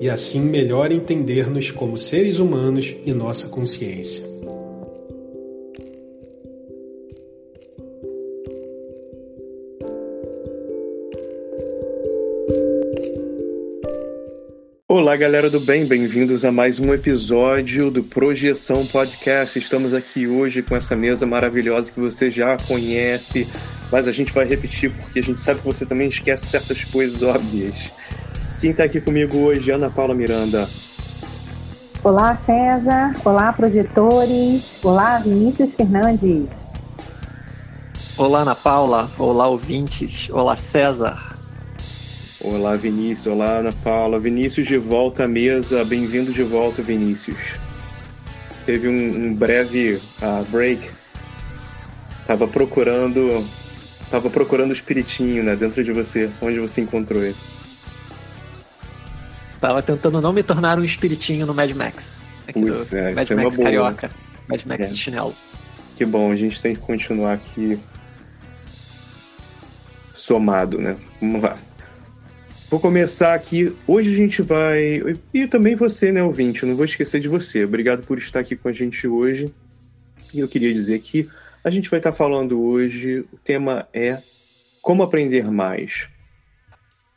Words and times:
e 0.00 0.08
assim 0.08 0.40
melhor 0.40 0.90
entender-nos 0.90 1.70
como 1.70 1.98
seres 1.98 2.38
humanos 2.38 2.96
e 3.04 3.12
nossa 3.12 3.48
consciência. 3.48 4.24
Olá, 14.88 15.16
galera 15.16 15.50
do 15.50 15.60
bem, 15.60 15.86
bem-vindos 15.86 16.44
a 16.44 16.52
mais 16.52 16.78
um 16.78 16.94
episódio 16.94 17.90
do 17.90 18.02
Projeção 18.02 18.86
Podcast. 18.86 19.58
Estamos 19.58 19.92
aqui 19.92 20.26
hoje 20.26 20.62
com 20.62 20.74
essa 20.74 20.96
mesa 20.96 21.26
maravilhosa 21.26 21.92
que 21.92 22.00
você 22.00 22.30
já 22.30 22.56
conhece, 22.56 23.46
mas 23.92 24.08
a 24.08 24.12
gente 24.12 24.32
vai 24.32 24.46
repetir 24.46 24.90
porque 24.90 25.18
a 25.18 25.22
gente 25.22 25.40
sabe 25.40 25.60
que 25.60 25.66
você 25.66 25.84
também 25.84 26.08
esquece 26.08 26.46
certas 26.46 26.84
coisas 26.84 27.22
óbvias. 27.22 27.99
Quem 28.60 28.72
está 28.72 28.84
aqui 28.84 29.00
comigo 29.00 29.38
hoje 29.38 29.70
é 29.70 29.74
Ana 29.74 29.88
Paula 29.88 30.14
Miranda. 30.14 30.68
Olá, 32.04 32.36
César. 32.44 33.16
Olá, 33.24 33.50
projetores. 33.54 34.84
Olá, 34.84 35.18
Vinícius 35.18 35.72
Fernandes. 35.74 36.46
Olá, 38.18 38.40
Ana 38.40 38.54
Paula. 38.54 39.10
Olá, 39.18 39.48
ouvintes. 39.48 40.28
Olá, 40.30 40.56
César. 40.56 41.38
Olá, 42.38 42.76
Vinícius. 42.76 43.28
Olá, 43.28 43.60
Ana 43.60 43.72
Paula. 43.82 44.18
Vinícius 44.18 44.66
de 44.66 44.76
volta 44.76 45.24
à 45.24 45.28
mesa. 45.28 45.82
Bem-vindo 45.82 46.30
de 46.30 46.42
volta, 46.42 46.82
Vinícius. 46.82 47.54
Teve 48.66 48.88
um, 48.88 49.28
um 49.28 49.34
breve 49.34 50.02
uh, 50.20 50.44
break. 50.50 50.90
Tava 52.26 52.46
procurando. 52.46 53.42
Tava 54.10 54.28
procurando 54.28 54.68
o 54.68 54.74
espiritinho, 54.74 55.42
né, 55.42 55.56
dentro 55.56 55.82
de 55.82 55.92
você. 55.92 56.28
Onde 56.42 56.58
você 56.60 56.82
encontrou 56.82 57.22
ele? 57.22 57.36
Tava 59.60 59.82
tentando 59.82 60.20
não 60.20 60.32
me 60.32 60.42
tornar 60.42 60.78
um 60.78 60.84
espiritinho 60.84 61.46
no 61.46 61.54
Mad 61.54 61.70
Max. 61.72 62.20
Aqui 62.48 62.60
Puts, 62.60 62.92
é, 62.92 63.12
Mad 63.12 63.30
é 63.30 63.34
Max 63.34 63.58
é 63.58 63.62
Carioca. 63.62 64.10
Mad 64.48 64.64
Max 64.64 64.88
é. 64.88 64.90
de 64.90 64.96
chinelo. 64.96 65.34
Que 65.96 66.04
bom, 66.04 66.32
a 66.32 66.36
gente 66.36 66.60
tem 66.62 66.74
que 66.74 66.80
continuar 66.80 67.34
aqui 67.34 67.78
somado, 70.14 70.78
né? 70.78 70.96
Vamos 71.20 71.42
lá. 71.42 71.58
Vou 72.70 72.78
começar 72.78 73.34
aqui. 73.34 73.76
Hoje 73.86 74.14
a 74.14 74.16
gente 74.16 74.42
vai. 74.42 75.02
E 75.34 75.46
também 75.46 75.74
você, 75.74 76.12
né, 76.12 76.22
ouvinte? 76.22 76.62
Eu 76.62 76.68
não 76.68 76.76
vou 76.76 76.84
esquecer 76.84 77.20
de 77.20 77.28
você. 77.28 77.64
Obrigado 77.64 78.06
por 78.06 78.16
estar 78.16 78.40
aqui 78.40 78.54
com 78.54 78.68
a 78.68 78.72
gente 78.72 79.06
hoje. 79.08 79.52
E 80.32 80.38
eu 80.38 80.48
queria 80.48 80.72
dizer 80.72 81.00
que 81.00 81.28
a 81.64 81.68
gente 81.68 81.90
vai 81.90 81.98
estar 81.98 82.12
falando 82.12 82.62
hoje. 82.62 83.24
O 83.32 83.36
tema 83.38 83.88
é 83.92 84.18
como 84.80 85.02
aprender 85.02 85.50
mais. 85.50 86.08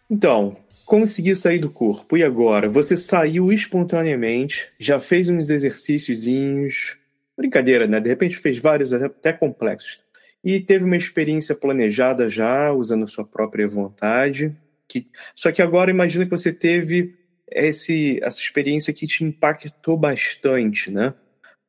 Então, 0.09 0.57
conseguir 0.85 1.35
sair 1.35 1.59
do 1.59 1.69
corpo. 1.69 2.17
E 2.17 2.23
agora? 2.23 2.69
Você 2.69 2.97
saiu 2.97 3.51
espontaneamente, 3.51 4.67
já 4.79 4.99
fez 4.99 5.29
uns 5.29 5.49
exercíciozinhos. 5.49 6.97
Brincadeira, 7.38 7.88
né? 7.88 7.99
De 7.99 8.09
repente 8.09 8.38
fez 8.38 8.59
vários 8.59 8.93
até 8.93 9.33
complexos. 9.33 10.01
E 10.43 10.59
teve 10.59 10.83
uma 10.83 10.97
experiência 10.97 11.55
planejada 11.55 12.29
já, 12.29 12.72
usando 12.72 13.03
a 13.03 13.07
sua 13.07 13.25
própria 13.25 13.67
vontade. 13.67 14.55
Que... 14.88 15.07
Só 15.35 15.51
que 15.51 15.61
agora 15.61 15.89
imagina 15.89 16.25
que 16.25 16.31
você 16.31 16.51
teve 16.51 17.16
esse, 17.49 18.19
essa 18.22 18.39
experiência 18.39 18.93
que 18.93 19.07
te 19.07 19.23
impactou 19.23 19.97
bastante, 19.97 20.91
né? 20.91 21.13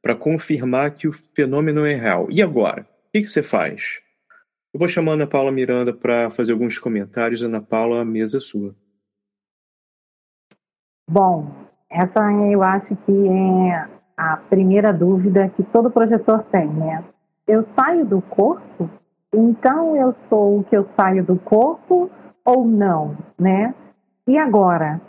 Para 0.02 0.14
confirmar 0.14 0.94
que 0.94 1.08
o 1.08 1.12
fenômeno 1.12 1.86
é 1.86 1.94
real. 1.94 2.28
E 2.30 2.42
agora? 2.42 2.82
O 2.82 3.12
que, 3.12 3.22
que 3.22 3.28
você 3.28 3.42
faz? 3.42 4.00
Eu 4.72 4.78
vou 4.78 4.88
chamar 4.88 5.12
a 5.12 5.14
Ana 5.14 5.26
Paula 5.26 5.52
Miranda 5.52 5.92
para 5.92 6.28
fazer 6.30 6.52
alguns 6.52 6.78
comentários. 6.78 7.44
Ana 7.44 7.62
Paula, 7.62 8.00
a 8.00 8.04
mesa 8.04 8.38
é 8.38 8.40
sua. 8.40 8.74
Bom, 11.08 11.46
essa 11.90 12.32
eu 12.32 12.62
acho 12.62 12.96
que 12.96 13.28
é 13.28 13.88
a 14.16 14.36
primeira 14.48 14.92
dúvida 14.92 15.48
que 15.50 15.62
todo 15.64 15.90
projetor 15.90 16.42
tem, 16.44 16.66
né? 16.66 17.04
Eu 17.46 17.64
saio 17.78 18.06
do 18.06 18.22
corpo? 18.22 18.88
Então 19.32 19.94
eu 19.96 20.14
sou 20.28 20.60
o 20.60 20.64
que 20.64 20.76
eu 20.76 20.86
saio 20.96 21.22
do 21.22 21.36
corpo 21.40 22.10
ou 22.44 22.64
não, 22.64 23.16
né? 23.38 23.74
E 24.26 24.38
agora? 24.38 25.00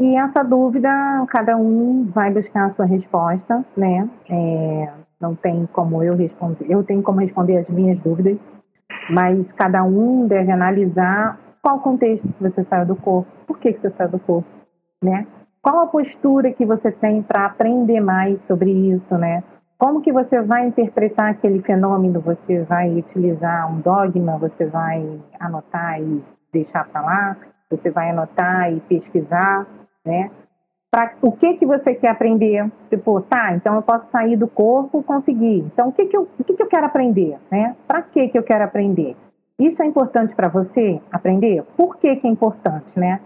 E 0.00 0.16
essa 0.16 0.42
dúvida, 0.42 0.88
cada 1.28 1.56
um 1.56 2.04
vai 2.06 2.30
buscar 2.30 2.66
a 2.66 2.70
sua 2.70 2.86
resposta, 2.86 3.64
né? 3.76 4.08
É, 4.28 4.92
não 5.20 5.34
tem 5.34 5.66
como 5.72 6.02
eu 6.02 6.16
responder, 6.16 6.66
eu 6.68 6.82
tenho 6.84 7.02
como 7.02 7.20
responder 7.20 7.58
as 7.58 7.68
minhas 7.68 7.98
dúvidas, 8.00 8.36
mas 9.10 9.50
cada 9.52 9.82
um 9.82 10.26
deve 10.26 10.50
analisar 10.50 11.38
qual 11.60 11.80
contexto 11.80 12.26
que 12.28 12.42
você 12.42 12.64
saiu 12.64 12.86
do 12.86 12.96
corpo, 12.96 13.28
por 13.46 13.58
que, 13.58 13.72
que 13.72 13.80
você 13.80 13.90
saiu 13.90 14.10
do 14.10 14.18
corpo, 14.18 14.48
né? 15.02 15.26
Qual 15.60 15.80
a 15.80 15.86
postura 15.86 16.52
que 16.52 16.64
você 16.64 16.90
tem 16.90 17.22
para 17.22 17.46
aprender 17.46 18.00
mais 18.00 18.38
sobre 18.46 18.70
isso, 18.70 19.16
né? 19.16 19.42
Como 19.78 20.00
que 20.00 20.12
você 20.12 20.40
vai 20.42 20.66
interpretar 20.66 21.30
aquele 21.30 21.60
fenômeno? 21.62 22.20
Você 22.20 22.62
vai 22.62 22.88
utilizar 22.90 23.72
um 23.72 23.80
dogma? 23.80 24.38
Você 24.38 24.66
vai 24.66 25.20
anotar 25.40 26.00
e 26.00 26.22
deixar 26.52 26.88
para 26.88 27.00
lá? 27.00 27.36
Você 27.70 27.90
vai 27.90 28.10
anotar 28.10 28.72
e 28.72 28.80
pesquisar, 28.80 29.66
né? 30.04 30.30
Pra, 30.90 31.14
o 31.22 31.32
que 31.32 31.54
que 31.54 31.64
você 31.64 31.94
quer 31.94 32.10
aprender? 32.10 32.70
Tipo, 32.90 33.22
tá, 33.22 33.54
então 33.54 33.74
eu 33.76 33.82
posso 33.82 34.10
sair 34.10 34.36
do 34.36 34.46
corpo, 34.46 35.02
conseguir. 35.02 35.60
Então, 35.72 35.88
o 35.88 35.92
que 35.92 36.06
que 36.06 36.16
eu, 36.16 36.28
o 36.38 36.44
que 36.44 36.54
que 36.54 36.62
eu 36.62 36.68
quero 36.68 36.86
aprender, 36.86 37.38
né? 37.50 37.74
Para 37.88 38.02
que 38.02 38.28
que 38.28 38.38
eu 38.38 38.42
quero 38.42 38.64
aprender? 38.64 39.16
Isso 39.58 39.82
é 39.82 39.86
importante 39.86 40.34
para 40.34 40.48
você 40.48 41.00
aprender? 41.10 41.64
Por 41.76 41.96
que 41.96 42.16
que 42.16 42.26
é 42.26 42.30
importante, 42.30 42.86
né? 42.94 43.20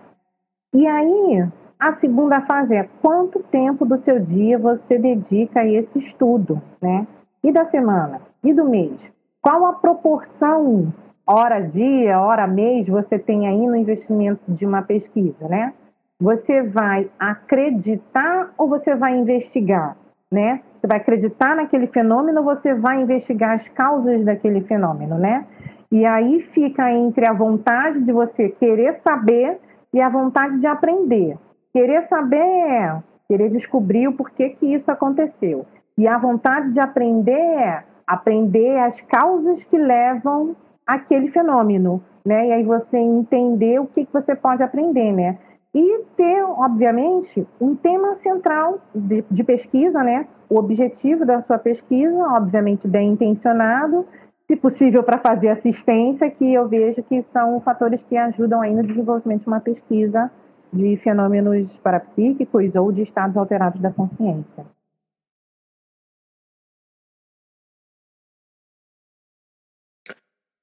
E 0.73 0.87
aí, 0.87 1.49
a 1.79 1.95
segunda 1.97 2.41
fase 2.43 2.75
é 2.75 2.89
quanto 3.03 3.43
tempo 3.45 3.85
do 3.85 3.99
seu 4.03 4.19
dia 4.19 4.59
você 4.59 4.99
dedica 4.99 5.61
a 5.61 5.67
esse 5.67 5.99
estudo, 5.99 6.61
né? 6.81 7.07
E 7.45 7.53
da 7.53 7.67
semana? 7.67 8.21
E 8.43 8.53
do 8.53 8.65
mês? 8.65 8.99
Qual 9.43 9.67
a 9.67 9.75
proporção 9.75 10.93
hora-dia, 11.27 12.21
hora-mês 12.21 12.87
você 12.87 13.19
tem 13.19 13.47
aí 13.47 13.67
no 13.67 13.77
investimento 13.77 14.41
de 14.49 14.65
uma 14.65 14.83
pesquisa, 14.83 15.49
né? 15.49 15.75
Você 16.19 16.63
vai 16.63 17.11
acreditar 17.19 18.53
ou 18.57 18.69
você 18.69 18.95
vai 18.95 19.19
investigar, 19.19 19.97
né? 20.33 20.63
Você 20.81 20.87
vai 20.87 20.99
acreditar 20.99 21.57
naquele 21.57 21.89
fenômeno 21.89 22.39
ou 22.39 22.45
você 22.45 22.73
vai 22.75 23.03
investigar 23.03 23.61
as 23.61 23.69
causas 23.69 24.25
daquele 24.25 24.63
fenômeno, 24.63 25.19
né? 25.19 25.47
E 25.93 26.07
aí 26.07 26.41
fica 26.55 26.91
entre 26.91 27.29
a 27.29 27.35
vontade 27.35 28.01
de 28.01 28.13
você 28.13 28.49
querer 28.49 29.01
saber 29.07 29.59
e 29.93 30.01
a 30.01 30.09
vontade 30.09 30.59
de 30.59 30.67
aprender. 30.67 31.37
Querer 31.77 32.09
saber 32.09 33.03
querer 33.29 33.51
descobrir 33.51 34.09
o 34.09 34.15
porquê 34.15 34.49
que 34.49 34.65
isso 34.65 34.91
aconteceu. 34.91 35.67
E 35.99 36.09
a 36.09 36.17
vontade 36.17 36.73
de 36.73 36.81
aprender 36.81 37.33
é 37.33 37.85
aprender 38.07 38.79
as 38.79 38.99
causas 39.03 39.63
que 39.65 39.77
levam 39.77 40.57
aquele 40.87 41.31
fenômeno, 41.31 42.03
né? 42.25 42.49
E 42.49 42.53
aí 42.53 42.63
você 42.65 42.97
entender 42.97 43.79
o 43.79 43.85
que, 43.89 44.07
que 44.07 44.13
você 44.15 44.35
pode 44.35 44.63
aprender, 44.63 45.13
né? 45.13 45.37
E 45.75 46.03
ter, 46.17 46.43
obviamente, 46.45 47.47
um 47.61 47.77
tema 47.77 48.15
central 48.23 48.79
de, 48.95 49.23
de 49.31 49.45
pesquisa, 49.45 50.03
né? 50.03 50.27
O 50.49 50.59
objetivo 50.59 51.27
da 51.27 51.43
sua 51.43 51.59
pesquisa, 51.59 52.17
obviamente, 52.31 52.89
bem 52.89 53.11
intencionado, 53.11 54.07
se 54.47 54.57
possível 54.57 55.03
para 55.03 55.19
fazer 55.19 55.49
assistência, 55.49 56.31
que 56.31 56.55
eu 56.55 56.67
vejo 56.69 57.03
que 57.03 57.23
são 57.35 57.61
fatores 57.61 58.01
que 58.09 58.17
ajudam 58.17 58.63
aí 58.63 58.75
no 58.75 58.83
desenvolvimento 58.83 59.43
de 59.43 59.49
uma 59.49 59.61
pesquisa 59.61 60.31
de 60.77 60.97
fenômenos 60.99 61.73
parapsíquicos 61.83 62.75
ou 62.75 62.93
de 62.93 63.03
estados 63.03 63.37
alterados 63.37 63.81
da 63.81 63.93
consciência. 63.93 64.67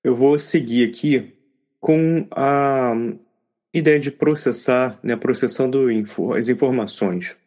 Eu 0.04 0.16
vou 0.16 0.38
seguir 0.38 0.90
aqui 0.90 1.34
com 1.80 2.28
a 2.32 2.94
ideia 3.74 4.00
de 4.00 4.12
processar, 4.12 5.00
né, 5.02 5.16
processando 5.16 5.88
as 6.36 6.50
informações. 6.50 7.38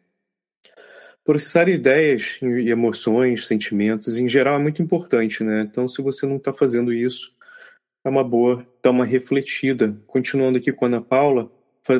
Processar 1.23 1.69
ideias 1.69 2.39
e 2.41 2.69
emoções, 2.69 3.47
sentimentos, 3.47 4.17
em 4.17 4.27
geral, 4.27 4.55
é 4.55 4.61
muito 4.61 4.81
importante, 4.81 5.43
né? 5.43 5.67
Então, 5.69 5.87
se 5.87 6.01
você 6.01 6.25
não 6.25 6.37
está 6.37 6.53
fazendo 6.53 6.91
isso, 6.93 7.35
é 8.03 8.09
uma 8.09 8.23
boa 8.23 8.65
dar 8.81 8.91
uma 8.91 9.05
refletida. 9.05 9.95
Continuando 10.07 10.57
aqui 10.57 10.71
com 10.71 10.85
a 10.85 10.87
Ana 10.87 11.01
Paula, 11.01 11.51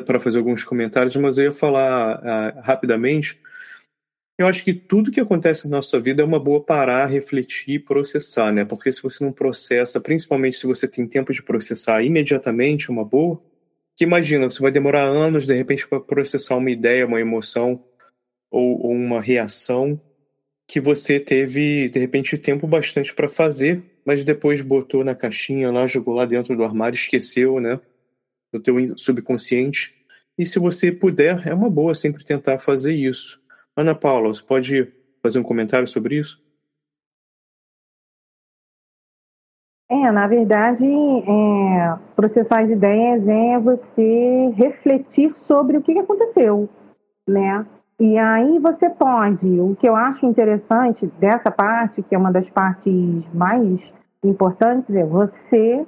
para 0.04 0.20
fazer 0.20 0.38
alguns 0.38 0.64
comentários, 0.64 1.16
mas 1.16 1.38
eu 1.38 1.44
ia 1.44 1.52
falar 1.52 2.18
uh, 2.18 2.60
rapidamente. 2.60 3.40
Eu 4.38 4.46
acho 4.46 4.62
que 4.62 4.72
tudo 4.72 5.10
que 5.10 5.20
acontece 5.20 5.68
na 5.68 5.78
nossa 5.78 5.98
vida 5.98 6.22
é 6.22 6.24
uma 6.24 6.38
boa 6.38 6.62
parar, 6.62 7.06
refletir 7.06 7.74
e 7.74 7.78
processar, 7.78 8.52
né? 8.52 8.64
Porque 8.64 8.92
se 8.92 9.02
você 9.02 9.24
não 9.24 9.32
processa, 9.32 10.00
principalmente 10.00 10.56
se 10.56 10.66
você 10.66 10.86
tem 10.86 11.06
tempo 11.08 11.32
de 11.32 11.42
processar 11.42 12.02
imediatamente, 12.04 12.88
é 12.88 12.92
uma 12.92 13.04
boa. 13.04 13.42
Que 13.96 14.04
imagina, 14.04 14.48
você 14.48 14.62
vai 14.62 14.70
demorar 14.70 15.02
anos, 15.02 15.44
de 15.44 15.54
repente, 15.54 15.88
para 15.88 15.98
processar 15.98 16.54
uma 16.56 16.70
ideia, 16.70 17.04
uma 17.04 17.20
emoção 17.20 17.82
ou, 18.48 18.86
ou 18.86 18.92
uma 18.92 19.20
reação 19.20 20.00
que 20.68 20.80
você 20.80 21.18
teve, 21.18 21.88
de 21.88 21.98
repente, 21.98 22.38
tempo 22.38 22.66
bastante 22.66 23.12
para 23.14 23.28
fazer, 23.28 23.82
mas 24.04 24.24
depois 24.24 24.60
botou 24.60 25.02
na 25.02 25.14
caixinha 25.14 25.72
lá, 25.72 25.86
jogou 25.86 26.14
lá 26.14 26.26
dentro 26.26 26.54
do 26.54 26.62
armário, 26.62 26.94
esqueceu, 26.94 27.58
né? 27.58 27.80
No 28.52 28.60
teu 28.60 28.96
subconsciente. 28.96 29.94
E 30.36 30.46
se 30.46 30.58
você 30.58 30.92
puder, 30.92 31.46
é 31.46 31.54
uma 31.54 31.68
boa 31.68 31.94
sempre 31.94 32.24
tentar 32.24 32.58
fazer 32.58 32.94
isso. 32.94 33.40
Ana 33.76 33.94
Paula, 33.94 34.28
você 34.28 34.42
pode 34.42 34.92
fazer 35.22 35.38
um 35.38 35.42
comentário 35.42 35.88
sobre 35.88 36.16
isso? 36.16 36.42
É, 39.90 40.12
na 40.12 40.26
verdade, 40.26 40.84
é, 40.84 41.98
processar 42.14 42.60
as 42.60 42.70
ideias 42.70 43.26
é 43.26 43.58
você 43.58 44.50
refletir 44.54 45.34
sobre 45.46 45.78
o 45.78 45.82
que 45.82 45.98
aconteceu, 45.98 46.68
né? 47.26 47.66
E 47.98 48.16
aí 48.18 48.58
você 48.58 48.88
pode, 48.90 49.46
o 49.60 49.74
que 49.74 49.88
eu 49.88 49.96
acho 49.96 50.26
interessante 50.26 51.06
dessa 51.18 51.50
parte, 51.50 52.02
que 52.02 52.14
é 52.14 52.18
uma 52.18 52.30
das 52.30 52.48
partes 52.50 52.92
mais 53.34 53.80
importantes, 54.22 54.94
é 54.94 55.04
você 55.04 55.86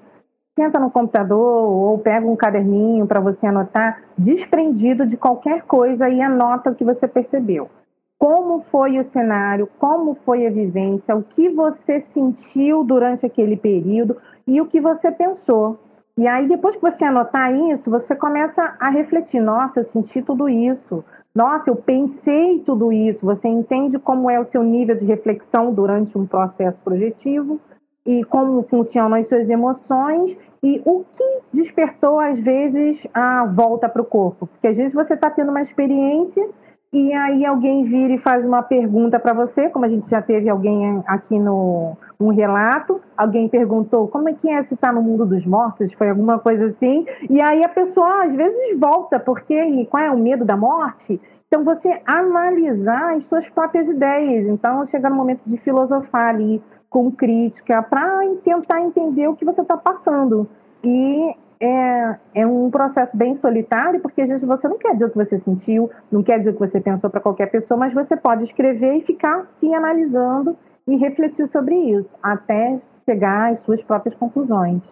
senta 0.61 0.79
no 0.79 0.91
computador 0.91 1.39
ou 1.39 1.99
pega 1.99 2.27
um 2.27 2.37
caderninho 2.37 3.07
para 3.07 3.19
você 3.19 3.47
anotar, 3.47 4.03
desprendido 4.17 5.07
de 5.07 5.17
qualquer 5.17 5.63
coisa 5.63 6.07
e 6.11 6.21
anota 6.21 6.71
o 6.71 6.75
que 6.75 6.85
você 6.85 7.09
percebeu. 7.09 7.71
Como 8.19 8.63
foi 8.71 8.99
o 8.99 9.11
cenário, 9.11 9.67
como 9.79 10.15
foi 10.27 10.47
a 10.47 10.51
vivência, 10.51 11.17
o 11.17 11.23
que 11.23 11.49
você 11.49 12.05
sentiu 12.13 12.85
durante 12.85 13.25
aquele 13.25 13.57
período 13.57 14.19
e 14.47 14.61
o 14.61 14.67
que 14.67 14.79
você 14.79 15.11
pensou. 15.11 15.79
E 16.19 16.29
aí, 16.29 16.47
depois 16.47 16.77
que 16.77 16.83
você 16.83 17.03
anotar 17.05 17.51
isso, 17.55 17.89
você 17.89 18.15
começa 18.15 18.77
a 18.79 18.91
refletir: 18.91 19.41
nossa, 19.41 19.81
eu 19.81 19.85
senti 19.91 20.21
tudo 20.21 20.51
isso, 20.51 21.03
nossa, 21.35 21.71
eu 21.71 21.77
pensei 21.77 22.59
tudo 22.67 22.93
isso. 22.93 23.25
Você 23.25 23.49
entende 23.49 23.99
como 23.99 24.31
é 24.31 24.39
o 24.39 24.45
seu 24.51 24.63
nível 24.63 24.99
de 24.99 25.07
reflexão 25.07 25.73
durante 25.73 26.19
um 26.19 26.27
processo 26.27 26.77
projetivo 26.85 27.59
e 28.05 28.23
como 28.25 28.63
funcionam 28.65 29.17
as 29.17 29.29
suas 29.29 29.49
emoções 29.49 30.37
e 30.63 30.83
o 30.85 31.05
que 31.17 31.41
despertou, 31.53 32.21
às 32.21 32.39
vezes, 32.39 33.07
a 33.15 33.47
volta 33.47 33.89
para 33.89 34.03
o 34.03 34.05
corpo. 34.05 34.47
Porque 34.47 34.69
às 34.69 34.77
vezes 34.77 34.93
você 34.93 35.15
está 35.15 35.31
tendo 35.31 35.51
uma 35.51 35.63
experiência 35.63 36.47
e 36.93 37.13
aí 37.13 37.47
alguém 37.47 37.85
vira 37.85 38.15
e 38.15 38.19
faz 38.19 38.45
uma 38.45 38.63
pergunta 38.63 39.19
para 39.21 39.33
você, 39.33 39.69
como 39.71 39.85
a 39.85 39.89
gente 39.89 40.11
já 40.11 40.21
teve 40.21 40.49
alguém 40.49 41.03
aqui 41.07 41.39
no 41.39 41.97
um 42.19 42.29
relato, 42.29 43.01
alguém 43.17 43.49
perguntou 43.49 44.09
como 44.09 44.29
é 44.29 44.35
que 44.35 44.51
é 44.51 44.65
se 44.65 44.75
está 44.75 44.93
no 44.93 45.01
mundo 45.01 45.25
dos 45.25 45.47
mortos, 45.47 45.93
foi 45.95 46.11
alguma 46.11 46.41
coisa 46.41 46.67
assim, 46.67 47.07
e 47.31 47.41
aí 47.41 47.65
a 47.65 47.69
pessoa 47.69 48.25
às 48.25 48.35
vezes 48.35 48.79
volta, 48.79 49.21
porque 49.21 49.55
e 49.55 49.87
qual 49.87 50.03
é 50.03 50.11
o 50.11 50.19
medo 50.19 50.45
da 50.45 50.57
morte? 50.57 51.21
Então 51.47 51.65
você 51.65 52.01
analisar 52.05 53.15
as 53.15 53.25
suas 53.27 53.49
próprias 53.51 53.89
ideias, 53.89 54.47
então 54.49 54.87
chega 54.89 55.09
no 55.09 55.17
momento 55.17 55.43
de 55.47 55.59
filosofar 55.59 56.35
ali, 56.35 56.61
com 56.91 57.11
crítica, 57.11 57.83
para 57.83 58.21
tentar 58.45 58.83
entender 58.83 59.29
o 59.29 59.37
que 59.37 59.45
você 59.45 59.63
está 59.63 59.77
passando. 59.77 60.51
E 60.83 61.37
é, 61.61 62.19
é 62.35 62.47
um 62.47 62.69
processo 62.71 63.17
bem 63.17 63.39
solitário, 63.39 64.01
porque 64.01 64.23
às 64.23 64.29
vezes 64.29 64.47
você 64.47 64.67
não 64.67 64.77
quer 64.77 64.95
dizer 64.95 65.05
o 65.05 65.11
que 65.11 65.17
você 65.17 65.39
sentiu, 65.41 65.89
não 66.11 66.23
quer 66.23 66.39
dizer 66.39 66.51
o 66.51 66.55
que 66.55 66.59
você 66.59 66.81
pensou 66.81 67.09
para 67.09 67.21
qualquer 67.21 67.51
pessoa, 67.51 67.79
mas 67.79 67.95
você 67.95 68.17
pode 68.17 68.45
escrever 68.45 68.97
e 68.97 69.05
ficar 69.05 69.47
se 69.61 69.73
analisando 69.73 70.57
e 70.87 70.97
refletir 70.97 71.49
sobre 71.53 71.75
isso, 71.75 72.11
até 72.21 72.81
chegar 73.05 73.53
às 73.53 73.61
suas 73.61 73.81
próprias 73.85 74.17
conclusões. 74.17 74.83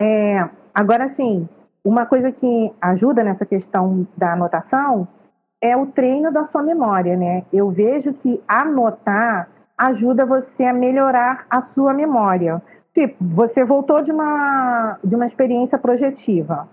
É, 0.00 0.48
agora, 0.74 1.14
sim, 1.14 1.48
uma 1.84 2.06
coisa 2.06 2.32
que 2.32 2.72
ajuda 2.80 3.22
nessa 3.22 3.46
questão 3.46 4.06
da 4.16 4.32
anotação 4.32 5.06
é 5.60 5.76
o 5.76 5.86
treino 5.86 6.32
da 6.32 6.46
sua 6.46 6.62
memória, 6.62 7.16
né? 7.16 7.44
Eu 7.52 7.70
vejo 7.70 8.12
que 8.14 8.40
anotar 8.46 9.48
ajuda 9.78 10.26
você 10.26 10.64
a 10.64 10.72
melhorar 10.72 11.46
a 11.48 11.62
sua 11.62 11.94
memória. 11.94 12.60
Tipo, 12.92 13.16
você 13.20 13.64
voltou 13.64 14.02
de 14.02 14.10
uma, 14.10 14.98
de 15.04 15.14
uma 15.14 15.26
experiência 15.26 15.78
projetiva, 15.78 16.68